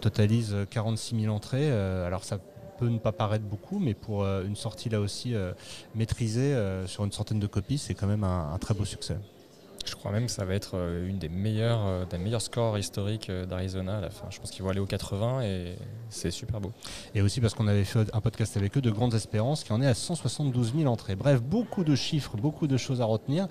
totalise 0.00 0.54
46 0.70 1.22
000 1.22 1.34
entrées. 1.34 1.70
Alors 1.70 2.24
ça 2.24 2.38
peut 2.78 2.88
ne 2.88 2.98
pas 2.98 3.12
paraître 3.12 3.44
beaucoup, 3.44 3.78
mais 3.78 3.94
pour 3.94 4.24
une 4.24 4.56
sortie 4.56 4.88
là 4.88 5.00
aussi 5.00 5.34
maîtrisée 5.94 6.56
sur 6.86 7.04
une 7.04 7.12
centaine 7.12 7.40
de 7.40 7.46
copies, 7.46 7.78
c'est 7.78 7.94
quand 7.94 8.06
même 8.06 8.24
un 8.24 8.56
très 8.58 8.74
beau 8.74 8.84
succès. 8.84 9.16
Je 9.84 9.94
crois 9.94 10.10
même 10.10 10.26
que 10.26 10.32
ça 10.32 10.44
va 10.44 10.54
être 10.54 10.72
euh, 10.74 11.08
une 11.08 11.18
des 11.18 11.28
meilleures, 11.28 11.86
euh, 11.86 12.18
meilleurs 12.18 12.40
scores 12.40 12.78
historiques 12.78 13.28
euh, 13.28 13.44
d'Arizona 13.44 14.00
à. 14.00 14.30
Je 14.30 14.38
pense 14.38 14.50
qu'ils 14.50 14.62
vont 14.62 14.70
aller 14.70 14.80
aux 14.80 14.86
80 14.86 15.42
et 15.42 15.76
c'est 16.08 16.30
super 16.30 16.60
beau. 16.60 16.72
Et 17.14 17.20
aussi 17.20 17.40
parce 17.40 17.54
qu'on 17.54 17.66
avait 17.66 17.84
fait 17.84 18.08
un 18.14 18.20
podcast 18.20 18.56
avec 18.56 18.76
eux 18.78 18.80
de 18.80 18.90
Grandes 18.90 19.14
Espérances 19.14 19.62
qui 19.62 19.72
en 19.72 19.82
est 19.82 19.86
à 19.86 19.94
172 19.94 20.74
000 20.74 20.90
entrées. 20.90 21.16
Bref, 21.16 21.42
beaucoup 21.42 21.84
de 21.84 21.94
chiffres, 21.94 22.36
beaucoup 22.36 22.66
de 22.66 22.76
choses 22.76 23.00
à 23.00 23.04
retenir 23.04 23.46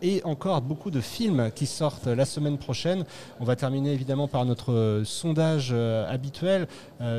et 0.00 0.20
encore 0.24 0.60
beaucoup 0.62 0.90
de 0.90 1.00
films 1.00 1.50
qui 1.54 1.66
sortent 1.66 2.06
la 2.06 2.24
semaine 2.24 2.58
prochaine. 2.58 3.04
On 3.40 3.44
va 3.44 3.56
terminer 3.56 3.92
évidemment 3.92 4.28
par 4.28 4.44
notre 4.44 5.02
sondage 5.04 5.72
habituel. 5.72 6.66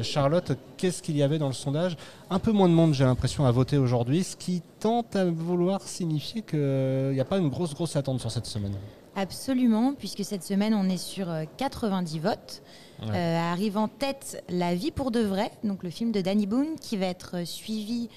Charlotte, 0.01 0.53
qu'est-ce 0.77 1.01
qu'il 1.01 1.17
y 1.17 1.23
avait 1.23 1.39
dans 1.39 1.47
le 1.47 1.53
sondage? 1.53 1.95
Un 2.33 2.39
peu 2.39 2.51
moins 2.51 2.67
de 2.67 2.73
monde, 2.73 2.95
j'ai 2.95 3.03
l'impression, 3.03 3.45
à 3.45 3.51
voter 3.51 3.77
aujourd'hui, 3.77 4.23
ce 4.23 4.35
qui 4.35 4.63
tente 4.79 5.15
à 5.15 5.23
vouloir 5.23 5.83
signifier 5.83 6.41
qu'il 6.41 7.11
n'y 7.13 7.19
a 7.19 7.25
pas 7.25 7.37
une 7.37 7.49
grosse, 7.49 7.75
grosse 7.75 7.95
attente 7.95 8.19
sur 8.21 8.31
cette 8.31 8.47
semaine. 8.47 8.73
Absolument, 9.15 9.93
puisque 9.93 10.25
cette 10.25 10.41
semaine, 10.41 10.73
on 10.73 10.89
est 10.89 10.97
sur 10.97 11.29
euh, 11.29 11.43
90 11.57 12.17
votes. 12.17 12.63
Ouais. 13.03 13.09
Euh, 13.13 13.37
arrive 13.51 13.77
en 13.77 13.87
tête 13.87 14.43
La 14.49 14.73
vie 14.73 14.89
pour 14.89 15.11
de 15.11 15.19
vrai, 15.19 15.51
donc 15.63 15.83
le 15.83 15.91
film 15.91 16.11
de 16.11 16.21
Danny 16.21 16.47
Boone, 16.47 16.75
qui 16.81 16.97
va 16.97 17.05
être 17.05 17.37
euh, 17.37 17.45
suivi 17.45 18.09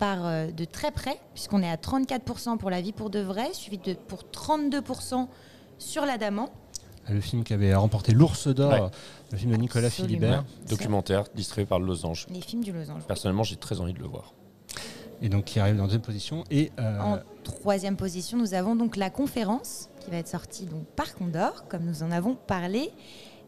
par 0.00 0.26
euh, 0.26 0.50
de 0.50 0.64
très 0.64 0.90
près, 0.90 1.20
puisqu'on 1.32 1.62
est 1.62 1.70
à 1.70 1.76
34% 1.76 2.58
pour 2.58 2.68
La 2.68 2.80
vie 2.80 2.90
pour 2.90 3.10
de 3.10 3.20
vrai, 3.20 3.50
suivi 3.52 3.78
de, 3.78 3.94
pour 3.94 4.24
32% 4.32 5.28
sur 5.78 6.04
L'Adamant. 6.04 6.48
Le 7.08 7.20
film 7.20 7.44
qui 7.44 7.52
avait 7.52 7.74
remporté 7.74 8.10
l'Ours 8.12 8.48
d'Or, 8.48 8.72
Ouais. 8.72 8.90
Le 9.32 9.38
film 9.38 9.50
de 9.52 9.56
Nicolas 9.56 9.86
Absolument. 9.86 10.08
Philibert. 10.08 10.44
Documentaire 10.68 11.24
distribué 11.34 11.66
par 11.66 11.80
le 11.80 11.86
Losange. 11.86 12.26
Les 12.30 12.40
films 12.40 12.62
du 12.62 12.72
Losange. 12.72 13.02
Personnellement, 13.06 13.42
j'ai 13.42 13.56
très 13.56 13.80
envie 13.80 13.92
de 13.94 13.98
le 13.98 14.06
voir. 14.06 14.34
et 15.20 15.28
donc 15.28 15.44
qui 15.44 15.58
arrive 15.60 15.76
dans 15.76 15.84
deuxième 15.84 16.02
position. 16.02 16.44
Et 16.50 16.70
euh, 16.78 17.00
En 17.00 17.18
troisième 17.42 17.96
position, 17.96 18.36
nous 18.38 18.54
avons 18.54 18.76
donc 18.76 18.96
La 18.96 19.08
Conférence, 19.10 19.88
qui 20.00 20.10
va 20.10 20.18
être 20.18 20.28
sortie 20.28 20.66
donc 20.66 20.84
par 20.96 21.14
Condor, 21.14 21.64
comme 21.68 21.84
nous 21.84 22.02
en 22.02 22.10
avons 22.10 22.34
parlé. 22.34 22.90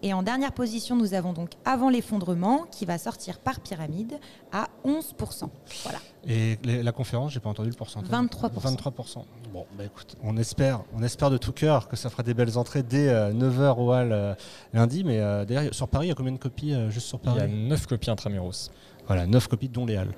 Et 0.07 0.13
en 0.13 0.23
dernière 0.23 0.53
position, 0.53 0.97
nous 0.97 1.15
avons 1.15 1.33
donc 1.33 1.53
Avant 1.65 1.89
l'effondrement, 1.89 2.67
qui 2.71 2.85
va 2.85 2.99
sortir 2.99 3.39
par 3.39 3.59
Pyramide 3.61 4.13
à 4.53 4.69
11%. 4.85 5.49
Voilà. 5.83 5.99
Et 6.27 6.59
les- 6.63 6.83
la 6.83 6.93
conférence, 6.93 7.33
j'ai 7.33 7.41
pas 7.41 7.49
entendu 7.49 7.71
le 7.71 7.75
pourcentage. 7.75 8.11
23%. 8.11 8.51
23%. 8.61 9.25
Bon, 9.51 9.65
bah 9.79 9.85
écoute, 9.85 10.15
on 10.23 10.37
espère, 10.37 10.83
on 10.95 11.03
espère 11.03 11.31
de 11.31 11.39
tout 11.39 11.53
cœur 11.53 11.89
que 11.89 11.97
ça 11.97 12.11
fera 12.11 12.23
des 12.23 12.35
belles 12.35 12.59
entrées 12.59 12.83
dès 12.83 13.09
9h 13.33 13.79
au 13.79 13.93
Hall 13.95 14.11
euh, 14.13 14.35
lundi. 14.75 15.05
Mais 15.05 15.21
euh, 15.21 15.47
d'ailleurs, 15.47 15.73
sur 15.75 15.89
Paris, 15.89 16.07
il 16.07 16.09
y 16.11 16.13
a 16.13 16.15
combien 16.15 16.33
de 16.33 16.39
copies 16.39 16.75
euh, 16.75 16.91
juste 16.91 17.07
sur 17.07 17.19
Il 17.25 17.31
y 17.31 17.33
a 17.33 17.37
Paris? 17.41 17.53
9 17.69 17.87
copies 17.87 18.11
intramuros, 18.11 18.71
Voilà, 19.07 19.27
9 19.27 19.49
copies 19.49 19.71
dont 19.71 19.87
les 19.87 19.97
Halles. 19.97 20.13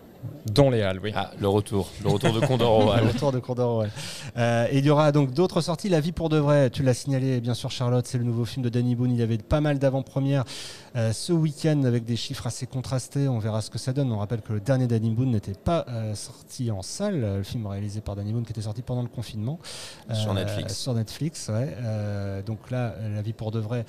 Dont 0.53 0.71
les 0.71 0.83
Halles, 0.83 1.01
oui. 1.03 1.13
Ah, 1.15 1.33
le 1.41 1.49
retour. 1.49 1.91
Le 2.03 2.11
retour 2.11 2.33
de 2.33 2.41
Condor 2.41 2.97
Le 3.03 3.09
retour 3.09 3.33
de 3.33 3.39
Condor. 3.39 3.85
Euh, 4.37 4.67
et 4.71 4.79
il 4.79 4.85
y 4.85 4.91
aura 4.91 5.13
donc 5.13 5.33
d'autres 5.33 5.61
sorties. 5.61 5.89
La 5.89 6.01
vie 6.01 6.13
pour 6.13 6.29
de 6.29 6.39
vrai, 6.39 6.71
tu 6.71 6.83
l'as 6.83 6.95
signalé, 6.95 7.41
bien 7.41 7.55
sûr, 7.55 7.71
Charlotte, 7.71 8.07
c'est 8.07 8.19
le 8.19 8.25
nouveau 8.25 8.45
film 8.45 8.65
de 8.65 8.69
Danny 8.69 8.95
Boone. 8.95 9.11
Il 9.11 9.19
y 9.19 9.23
avait 9.23 9.39
pas 9.39 9.61
mal 9.61 9.79
d'avant-premières 9.79 10.45
euh, 10.95 11.13
ce 11.13 11.33
week-end 11.33 11.83
avec 11.85 12.05
des 12.05 12.17
chiffres 12.17 12.47
assez 12.47 12.67
contrastés. 12.67 13.29
On 13.29 13.39
verra 13.39 13.61
ce 13.61 13.71
que 13.71 13.79
ça 13.79 13.93
donne. 13.93 14.13
On 14.13 14.19
rappelle 14.19 14.41
que 14.41 14.53
le 14.53 14.61
dernier 14.61 14.87
Danny 14.87 15.11
Boone 15.11 15.31
n'était 15.31 15.53
pas 15.53 15.85
euh, 15.89 16.15
sorti 16.15 16.71
en 16.71 16.83
salle. 16.83 17.21
Le 17.21 17.43
film 17.43 17.67
réalisé 17.67 18.01
par 18.01 18.17
Danny 18.17 18.33
Boone 18.33 18.45
qui 18.45 18.53
était 18.53 18.63
sorti 18.63 18.83
pendant 18.83 19.03
le 19.03 19.09
confinement. 19.09 19.59
Sur 20.13 20.33
Netflix. 20.35 20.79
Sur 20.79 20.95
Netflix, 20.95 21.49
ouais. 21.49 21.77
Donc 22.47 22.71
là, 22.71 22.95
La 23.15 23.23
vie 23.23 23.33
pour 23.33 23.51
de 23.51 23.59
vrai, 23.59 23.85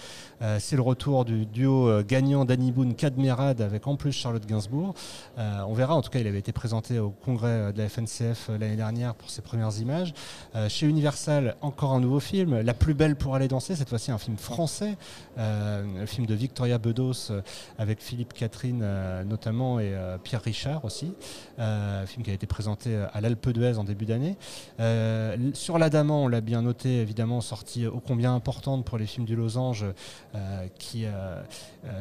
c'est 0.59 0.75
le 0.75 0.81
retour 0.81 1.25
du 1.25 1.45
duo 1.45 2.01
gagnant 2.03 2.45
Danny 2.45 2.71
Boone, 2.71 2.95
Cadmerade, 2.95 3.61
avec 3.61 3.87
en 3.87 3.95
plus 3.95 4.11
Charlotte 4.11 4.45
Gainsbourg. 4.45 4.93
On 5.37 5.73
verra, 5.73 5.95
en 5.95 6.01
tout 6.01 6.09
cas, 6.09 6.16
il 6.19 6.27
avait 6.27 6.39
été 6.39 6.51
présenté 6.51 6.99
au 6.99 7.09
congrès 7.09 7.47
euh, 7.47 7.71
de 7.71 7.77
la 7.77 7.89
FNCF 7.89 8.49
euh, 8.49 8.57
l'année 8.57 8.75
dernière 8.75 9.15
pour 9.15 9.29
ses 9.29 9.41
premières 9.41 9.77
images. 9.79 10.13
Euh, 10.55 10.69
chez 10.69 10.87
Universal, 10.87 11.55
encore 11.61 11.93
un 11.93 11.99
nouveau 11.99 12.19
film, 12.19 12.61
La 12.61 12.73
plus 12.73 12.93
belle 12.93 13.15
pour 13.15 13.35
aller 13.35 13.47
danser, 13.47 13.75
cette 13.75 13.89
fois-ci 13.89 14.11
un 14.11 14.17
film 14.17 14.37
français, 14.37 14.97
euh, 15.37 15.83
le 15.99 16.05
film 16.05 16.25
de 16.25 16.33
Victoria 16.33 16.77
Bedos 16.77 17.31
avec 17.77 18.01
Philippe 18.01 18.33
Catherine 18.33 18.83
notamment 19.25 19.79
et 19.79 19.93
Pierre 20.23 20.41
Richard 20.41 20.85
aussi, 20.85 21.13
euh, 21.59 22.05
film 22.05 22.23
qui 22.23 22.31
a 22.31 22.33
été 22.33 22.47
présenté 22.47 22.95
à 23.13 23.21
l'Alpe 23.21 23.49
d'Huez 23.49 23.77
en 23.77 23.83
début 23.83 24.05
d'année. 24.05 24.37
Sur 25.53 25.77
l'Adamant, 25.77 26.25
on 26.25 26.27
l'a 26.27 26.41
bien 26.41 26.61
noté, 26.61 27.01
évidemment, 27.01 27.41
sortie 27.41 27.85
ô 27.85 28.01
combien 28.05 28.33
importante 28.33 28.85
pour 28.85 28.97
les 28.97 29.05
films 29.05 29.25
du 29.25 29.35
Losange 29.35 29.85
qui 30.77 31.05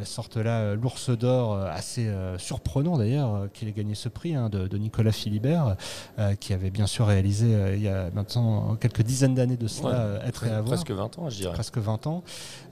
sortent 0.04 0.36
là 0.36 0.74
l'ours 0.74 1.10
d'or, 1.10 1.56
assez 1.58 2.10
surprenant 2.38 2.98
d'ailleurs 2.98 3.48
qu'il 3.52 3.68
ait 3.68 3.72
gagné 3.72 3.94
ce 3.94 4.05
prix 4.08 4.34
hein, 4.34 4.48
de, 4.48 4.66
de 4.68 4.78
Nicolas 4.78 5.12
Philibert, 5.12 5.76
euh, 6.18 6.34
qui 6.34 6.52
avait 6.52 6.70
bien 6.70 6.86
sûr 6.86 7.06
réalisé 7.06 7.54
euh, 7.54 7.74
il 7.76 7.82
y 7.82 7.88
a 7.88 8.10
maintenant 8.14 8.76
quelques 8.76 9.02
dizaines 9.02 9.34
d'années 9.34 9.56
de 9.56 9.66
cela, 9.68 9.88
Ouais, 9.88 9.94
euh, 9.96 10.26
Être 10.26 10.44
et 10.46 10.50
avoir 10.50 10.66
Presque 10.66 10.90
20 10.90 11.18
ans, 11.18 11.30
je 11.30 11.36
dirais. 11.36 11.52
presque 11.54 11.78
20 11.78 12.06
ans. 12.06 12.22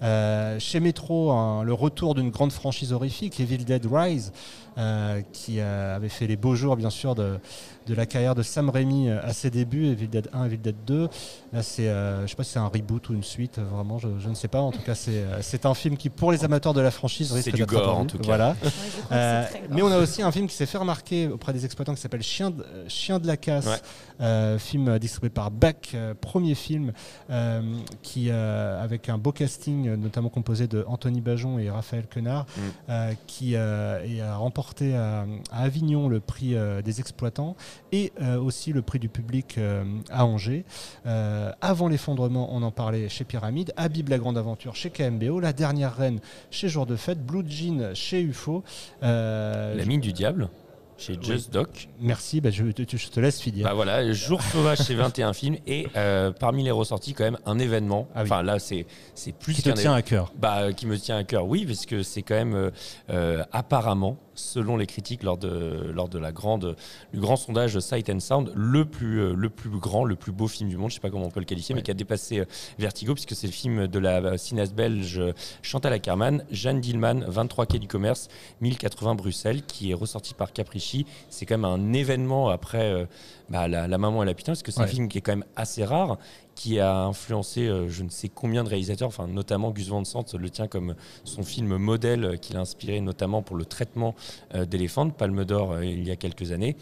Euh, 0.03 0.59
chez 0.59 0.81
Metro, 0.81 1.33
un- 1.33 1.63
le 1.63 1.73
retour 1.73 2.15
d'une 2.15 2.31
grande 2.31 2.53
franchise 2.53 2.93
horrifique, 2.93 3.39
Evil 3.41 3.59
Dead 3.65 3.87
Rise, 3.91 4.33
euh, 4.77 5.23
qui 5.33 5.61
euh, 5.61 5.97
avait 5.97 6.09
fait 6.09 6.27
les 6.27 6.37
beaux 6.37 6.55
jours, 6.57 6.77
bien 6.77 6.91
sûr, 6.91 7.15
de, 7.15 7.39
de 7.87 7.95
la 7.95 8.07
carrière 8.07 8.35
de 8.35 8.43
Sam 8.43 8.71
Raimi 8.71 9.09
à 9.11 9.33
ses 9.33 9.51
débuts, 9.51 9.87
Evil 9.87 10.09
Dead 10.09 10.29
1, 10.33 10.47
Evil 10.47 10.59
Dead 10.59 10.75
2. 10.87 11.09
Là, 11.53 11.63
c'est, 11.63 11.89
euh, 11.89 12.23
je 12.23 12.31
sais 12.31 12.37
pas 12.37 12.43
si 12.45 12.51
c'est 12.51 12.59
un 12.59 12.67
reboot 12.67 13.09
ou 13.09 13.15
une 13.15 13.23
suite, 13.23 13.59
vraiment, 13.61 13.99
je, 13.99 14.09
je 14.19 14.29
ne 14.29 14.35
sais 14.35 14.49
pas. 14.49 14.61
En 14.61 14.73
tout 14.73 14.83
cas, 14.83 14.95
c'est, 14.97 15.25
c'est 15.43 15.65
un 15.67 15.75
film 15.75 15.97
qui, 15.97 16.11
pour 16.11 16.33
les 16.33 16.45
amateurs 16.45 16.75
de 16.75 16.81
la 16.81 16.91
franchise, 16.91 17.31
risque 17.33 17.45
C'est 17.45 17.53
du 17.53 17.59
d'être 17.59 17.69
gore, 17.71 17.99
en 17.99 18.05
tout 18.07 18.19
cas. 18.19 18.25
Voilà. 18.25 18.57
Ouais, 18.63 18.71
Euh, 19.13 19.45
mais 19.71 19.83
on 19.83 19.89
a 19.93 19.99
aussi 19.99 20.23
un 20.23 20.33
film 20.33 20.49
qui 20.49 20.57
s'est 20.57 20.67
fait 20.67 20.79
remarquer 20.79 21.24
auprès 21.29 21.53
des 21.53 21.65
exploitants 21.65 21.95
qui 21.95 22.01
s'appelle 22.01 22.23
Chien, 22.23 22.51
de- 22.51 22.63
euh, 22.63 22.89
Chien 22.89 23.19
de 23.19 23.27
la 23.27 23.37
casse, 23.37 23.67
Ouais. 23.67 23.77
euh, 24.21 24.59
film 24.59 24.99
distribué 24.99 25.31
par 25.31 25.51
Bac, 25.51 25.91
euh, 25.95 26.15
premier 26.15 26.55
film 26.55 26.93
euh, 27.31 27.63
qui 28.03 28.29
euh, 28.31 28.83
avec 28.83 29.09
un 29.09 29.19
beau 29.19 29.33
casting, 29.33 29.89
euh, 29.89 29.97
notamment 29.97 30.29
composé 30.29 30.67
de 30.67 30.85
Anthony 30.89 31.21
Bajon 31.21 31.59
et 31.59 31.71
Raphaël 31.71 32.07
Quenard, 32.09 32.47
Mm. 32.57 32.61
euh, 32.91 33.13
qui 33.27 33.53
euh, 33.57 34.23
a 34.25 34.37
remporté 34.37 34.95
à, 34.97 35.27
à 35.51 35.63
Avignon 35.65 36.09
le 36.09 36.21
prix 36.21 36.55
euh, 36.55 36.83
des 36.83 37.01
exploitants 37.01 37.57
et 37.93 38.13
euh, 38.21 38.39
aussi 38.41 38.73
le 38.73 38.83
prix 38.83 38.99
du 38.99 39.09
public 39.09 39.57
euh, 39.59 39.85
à 40.11 40.27
Angers. 40.27 40.65
Euh, 41.07 41.51
avant 41.61 41.89
l'effondrement, 41.89 42.49
on 42.53 42.63
en 42.63 42.71
parlait 42.71 43.09
chez 43.09 43.25
Pyramide, 43.25 43.73
Habib 43.77 44.09
la 44.09 44.19
grande 44.19 44.39
aventure 44.39 44.75
chez 44.77 44.91
KMBO, 44.91 45.41
La 45.41 45.53
dernière 45.53 45.95
reine 45.97 46.21
chez 46.51 46.69
Jour 46.69 46.87
de 46.87 46.97
fête, 46.97 47.25
Blue 47.25 47.45
Jean 47.49 47.95
chez 47.95 48.21
UFO. 48.23 48.63
Euh, 49.03 49.75
La 49.75 49.85
mine 49.85 50.01
du 50.01 50.13
diable 50.13 50.49
chez 50.97 51.19
Just 51.21 51.53
Doc. 51.53 51.89
Merci, 52.01 52.41
bah, 52.41 52.51
je, 52.51 52.65
te- 52.65 52.97
je 52.97 53.09
te 53.09 53.21
laisse 53.21 53.41
finir. 53.41 53.65
Bah 53.67 53.75
voilà, 53.75 54.13
Jour 54.13 54.41
sauvage 54.53 54.79
chez 54.87 54.95
21 54.95 55.33
films 55.33 55.57
et 55.67 55.89
euh, 55.97 56.31
parmi 56.33 56.63
les 56.65 56.71
ressortis 56.71 57.15
quand 57.15 57.25
même 57.25 57.39
un 57.47 57.59
événement. 57.59 58.09
Ah 58.15 58.21
oui. 58.23 58.29
Enfin 58.31 58.43
là 58.43 58.59
c'est 58.59 58.87
c'est 59.15 59.33
plus 59.33 59.55
qui 59.55 59.63
te 59.63 59.71
tient 59.71 59.93
à 59.95 60.03
cœur. 60.03 60.33
Bah, 60.39 60.73
qui 60.73 60.87
me 60.87 60.97
tient 60.99 61.17
à 61.17 61.25
cœur, 61.25 61.47
oui, 61.47 61.65
parce 61.67 61.87
que 61.87 62.03
c'est 62.03 62.23
quand 62.23 62.35
même 62.37 62.55
euh, 62.55 62.71
euh, 63.11 63.45
apparemment, 63.53 64.17
selon 64.35 64.77
les 64.77 64.87
critiques 64.87 65.23
lors 65.23 65.39
de, 65.39 65.91
lors 65.95 66.09
de 66.09 66.19
la 66.19 66.33
grande, 66.33 66.77
du 67.13 67.21
grand 67.21 67.37
sondage 67.37 67.79
Sight 67.79 68.11
and 68.11 68.21
Sound, 68.21 68.53
le 68.55 68.85
plus, 68.85 69.21
euh, 69.21 69.35
le 69.35 69.51
plus 69.51 69.71
grand, 69.71 70.05
le 70.05 70.17
plus 70.17 70.33
beau 70.33 70.49
film 70.49 70.69
du 70.69 70.77
monde, 70.77 70.91
je 70.91 70.95
sais 70.95 71.01
pas 71.01 71.11
comment 71.11 71.27
on 71.27 71.31
peut 71.31 71.41
le 71.41 71.47
qualifier, 71.47 71.75
mais 71.75 71.83
qui 71.83 71.91
a 71.91 71.95
dépassé 71.95 72.41
euh, 72.41 72.45
Vertigo, 72.79 73.15
puisque 73.15 73.35
c'est 73.35 73.47
le 73.47 73.53
film 73.53 73.87
de 73.87 73.99
la 73.99 74.19
euh, 74.19 74.37
cinéaste 74.37 74.75
belge 74.75 75.21
Chantal 75.63 75.93
Ackerman, 75.93 76.45
Jeanne 76.51 76.81
Dillman, 76.81 77.25
23 77.27 77.67
quai 77.67 77.79
du 77.79 77.89
commerce, 77.89 78.29
1080 78.61 79.15
Bruxelles, 79.15 79.63
qui 79.63 79.91
est 79.91 79.95
ressorti 79.95 80.35
par 80.35 80.53
Capricci. 80.53 81.07
C'est 81.31 81.47
quand 81.47 81.59
même 81.59 81.65
un 81.65 81.93
événement 81.93 82.49
après 82.49 83.07
bah, 83.49 83.69
la, 83.69 83.87
la 83.87 83.99
maman 83.99 84.23
et 84.23 84.27
la 84.27 84.35
putain, 84.35 84.53
parce 84.53 84.63
que 84.63 84.73
c'est 84.73 84.81
un 84.81 84.87
film 84.87 85.09
qui 85.09 85.19
est 85.19 85.21
quand 85.21 85.33
même 85.33 85.45
assez 85.57 85.85
rare, 85.85 86.19
qui 86.55 86.79
a 86.81 87.03
influencé 87.03 87.67
euh, 87.67 87.89
je 87.89 88.03
ne 88.03 88.09
sais 88.09 88.29
combien 88.29 88.65
de 88.65 88.69
réalisateurs, 88.69 89.09
enfin 89.09 89.27
notamment 89.27 89.71
Gus 89.71 89.89
Van 89.89 90.05
Sant 90.05 90.25
le 90.39 90.51
tient 90.51 90.69
comme 90.69 90.95
son 91.25 91.43
film 91.43 91.77
modèle 91.77 92.25
euh, 92.25 92.37
qu'il 92.37 92.57
a 92.57 92.61
inspiré 92.61 93.01
notamment 93.01 93.43
pour 93.43 93.57
le 93.57 93.65
traitement 93.65 94.15
euh, 94.55 94.65
d'éléphants, 94.65 95.11
Palme 95.11 95.45
d'Or 95.45 95.83
il 95.83 96.07
y 96.07 96.11
a 96.11 96.17
quelques 96.17 96.53
années. 96.53 96.77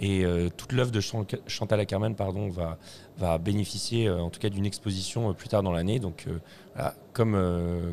Et 0.00 0.24
toute 0.56 0.72
l'œuvre 0.74 0.92
de 0.92 1.00
Chan- 1.00 1.26
Chantal 1.48 1.80
Ackerman 1.80 2.14
pardon, 2.14 2.48
va, 2.50 2.78
va 3.16 3.36
bénéficier 3.38 4.08
en 4.08 4.30
tout 4.30 4.38
cas 4.38 4.48
d'une 4.48 4.64
exposition 4.64 5.34
plus 5.34 5.48
tard 5.48 5.64
dans 5.64 5.72
l'année. 5.72 5.98
Donc 5.98 6.28
voilà, 6.76 6.94
comme, 7.12 7.36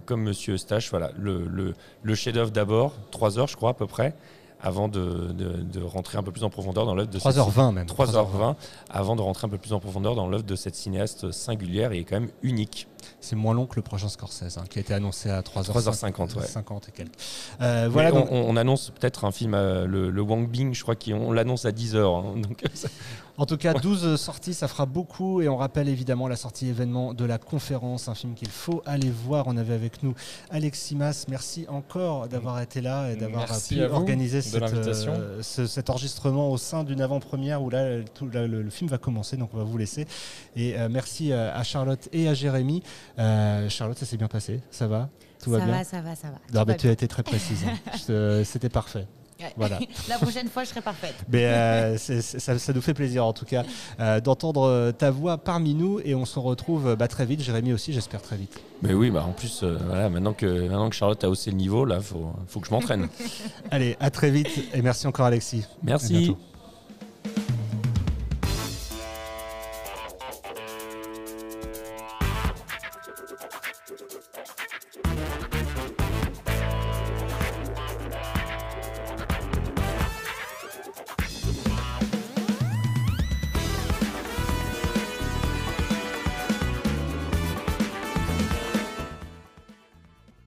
comme 0.05 0.21
Monsieur 0.21 0.53
Eustache, 0.53 0.91
voilà, 0.91 1.09
le, 1.17 1.47
le, 1.47 1.73
le 2.03 2.13
chef-d'œuvre 2.13 2.51
d'abord, 2.51 2.93
trois 3.09 3.39
heures 3.39 3.47
je 3.47 3.55
crois 3.55 3.71
à 3.71 3.73
peu 3.73 3.87
près, 3.87 4.13
avant 4.65 4.87
de, 4.87 5.31
de- 5.31 5.61
de 5.61 5.81
rentrer 5.83 6.17
un 6.17 6.23
peu 6.23 6.31
plus 6.31 6.43
en 6.43 6.49
profondeur 6.49 6.85
dans 6.87 6.95
l'œuvre 6.95 7.09
de 7.11 7.19
cette 7.19 7.35
3h20 7.37 7.71
même. 7.73 7.85
3h20 7.85 8.55
avant 8.89 9.15
de 9.15 9.21
rentrer 9.21 9.45
un 9.45 9.49
peu 9.49 9.59
plus 9.59 9.73
en 9.73 9.79
profondeur 9.79 10.15
dans 10.15 10.27
l'œuvre 10.27 10.43
de 10.43 10.55
cette 10.55 10.75
cinéaste 10.75 11.31
singulière 11.31 11.91
et 11.91 12.03
quand 12.03 12.19
même 12.19 12.31
unique. 12.41 12.87
C'est 13.21 13.35
moins 13.35 13.53
long 13.53 13.65
que 13.65 13.75
le 13.75 13.81
prochain 13.81 14.09
Scorsese, 14.09 14.57
hein, 14.57 14.63
qui 14.69 14.79
a 14.79 14.81
été 14.81 14.93
annoncé 14.93 15.29
à 15.29 15.41
3h50, 15.41 15.71
3h50, 16.11 16.37
ouais. 16.37 16.45
50 16.45 16.89
et 16.89 16.91
quelques. 16.91 17.11
Euh, 17.61 17.87
voilà, 17.91 18.11
Voilà, 18.11 18.25
donc, 18.25 18.31
on, 18.31 18.49
on 18.49 18.55
annonce 18.57 18.91
peut-être 18.91 19.25
un 19.25 19.31
film, 19.31 19.53
euh, 19.53 19.85
le, 19.85 20.09
le 20.09 20.21
Wang 20.21 20.47
Bing, 20.49 20.73
je 20.73 20.81
crois 20.83 20.95
qu'on 20.95 21.31
l'annonce 21.31 21.65
à 21.65 21.71
10h. 21.71 21.97
hein, 21.97 22.37
donc, 22.41 22.63
ça- 22.73 22.87
en 23.37 23.45
tout 23.45 23.57
cas, 23.57 23.73
12 23.73 24.15
sorties, 24.15 24.53
ça 24.53 24.69
fera 24.69 24.85
beaucoup. 24.85 25.41
Et 25.41 25.49
on 25.49 25.57
rappelle 25.57 25.89
évidemment 25.89 26.29
la 26.29 26.37
sortie 26.37 26.69
événement 26.69 27.13
de 27.13 27.25
la 27.25 27.37
conférence, 27.37 28.07
un 28.07 28.15
film 28.15 28.33
qu'il 28.33 28.47
faut 28.47 28.81
aller 28.85 29.09
voir. 29.09 29.47
On 29.47 29.57
avait 29.57 29.73
avec 29.73 30.03
nous 30.03 30.13
Alexis 30.51 30.95
Mas. 30.95 31.27
Merci 31.27 31.65
encore 31.67 32.29
d'avoir 32.29 32.61
été 32.61 32.79
là 32.79 33.11
et 33.11 33.17
d'avoir 33.17 33.45
pu 33.75 33.81
organiser 33.91 34.41
cette, 34.41 34.61
euh, 35.17 35.41
ce- 35.41 35.67
cet 35.67 35.89
enregistrement 35.89 36.49
au 36.49 36.57
sein 36.57 36.85
d'une 36.85 37.01
avant-première 37.01 37.61
où 37.61 37.69
là, 37.69 38.01
tout, 38.13 38.29
là, 38.29 38.47
le, 38.47 38.61
le 38.61 38.69
film 38.69 38.89
va 38.89 38.97
commencer. 38.97 39.35
Donc 39.35 39.49
on 39.53 39.57
va 39.57 39.65
vous 39.65 39.77
laisser. 39.77 40.07
Et 40.55 40.77
euh, 40.79 40.87
merci 40.89 41.33
euh, 41.33 41.53
à 41.53 41.63
Charlotte 41.63 42.07
et 42.13 42.29
à 42.29 42.33
Jérémy. 42.33 42.83
Euh, 43.19 43.69
Charlotte, 43.69 43.97
ça 43.97 44.05
s'est 44.05 44.17
bien 44.17 44.27
passé 44.27 44.59
Ça 44.71 44.87
va? 44.87 45.09
Tout 45.43 45.51
ça 45.51 45.59
va 45.59 45.65
bien? 45.65 45.73
va, 45.75 45.83
ça 45.83 46.01
va, 46.01 46.15
ça 46.15 46.27
va. 46.27 46.65
Mais 46.65 46.73
va 46.73 46.73
tu 46.75 46.87
as 46.87 46.91
été 46.91 47.07
très 47.07 47.23
précise. 47.23 47.63
hein. 47.67 48.43
C'était 48.43 48.69
parfait. 48.69 49.05
Ouais. 49.39 49.51
Voilà. 49.57 49.79
La 50.07 50.17
prochaine 50.17 50.47
fois, 50.47 50.63
je 50.63 50.69
serai 50.69 50.79
parfaite. 50.81 51.15
Mais 51.29 51.45
euh, 51.45 51.97
ça, 51.97 52.57
ça 52.57 52.73
nous 52.73 52.81
fait 52.81 52.93
plaisir 52.93 53.25
en 53.25 53.33
tout 53.33 53.43
cas 53.45 53.63
euh, 53.99 54.21
d'entendre 54.21 54.91
ta 54.97 55.11
voix 55.11 55.37
parmi 55.37 55.73
nous 55.75 55.99
et 56.05 56.15
on 56.15 56.23
se 56.23 56.39
retrouve 56.39 56.95
bah, 56.95 57.09
très 57.09 57.25
vite. 57.25 57.41
Jérémy 57.41 57.73
aussi, 57.73 57.91
j'espère 57.91 58.21
très 58.21 58.37
vite. 58.37 58.57
Mais 58.81 58.93
oui, 58.93 59.11
bah 59.11 59.25
en 59.27 59.33
plus, 59.33 59.61
euh, 59.63 59.77
voilà, 59.87 60.09
maintenant, 60.09 60.31
que, 60.33 60.45
maintenant 60.45 60.89
que 60.89 60.95
Charlotte 60.95 61.21
a 61.25 61.29
haussé 61.29 61.51
le 61.51 61.57
niveau, 61.57 61.83
là, 61.83 61.97
il 61.97 62.03
faut, 62.03 62.31
faut 62.47 62.61
que 62.61 62.67
je 62.67 62.71
m'entraîne. 62.71 63.09
Allez, 63.71 63.97
à 63.99 64.09
très 64.09 64.31
vite 64.31 64.49
et 64.73 64.81
merci 64.81 65.05
encore 65.05 65.25
Alexis. 65.25 65.65
À 65.65 65.77
Merci. 65.83 66.35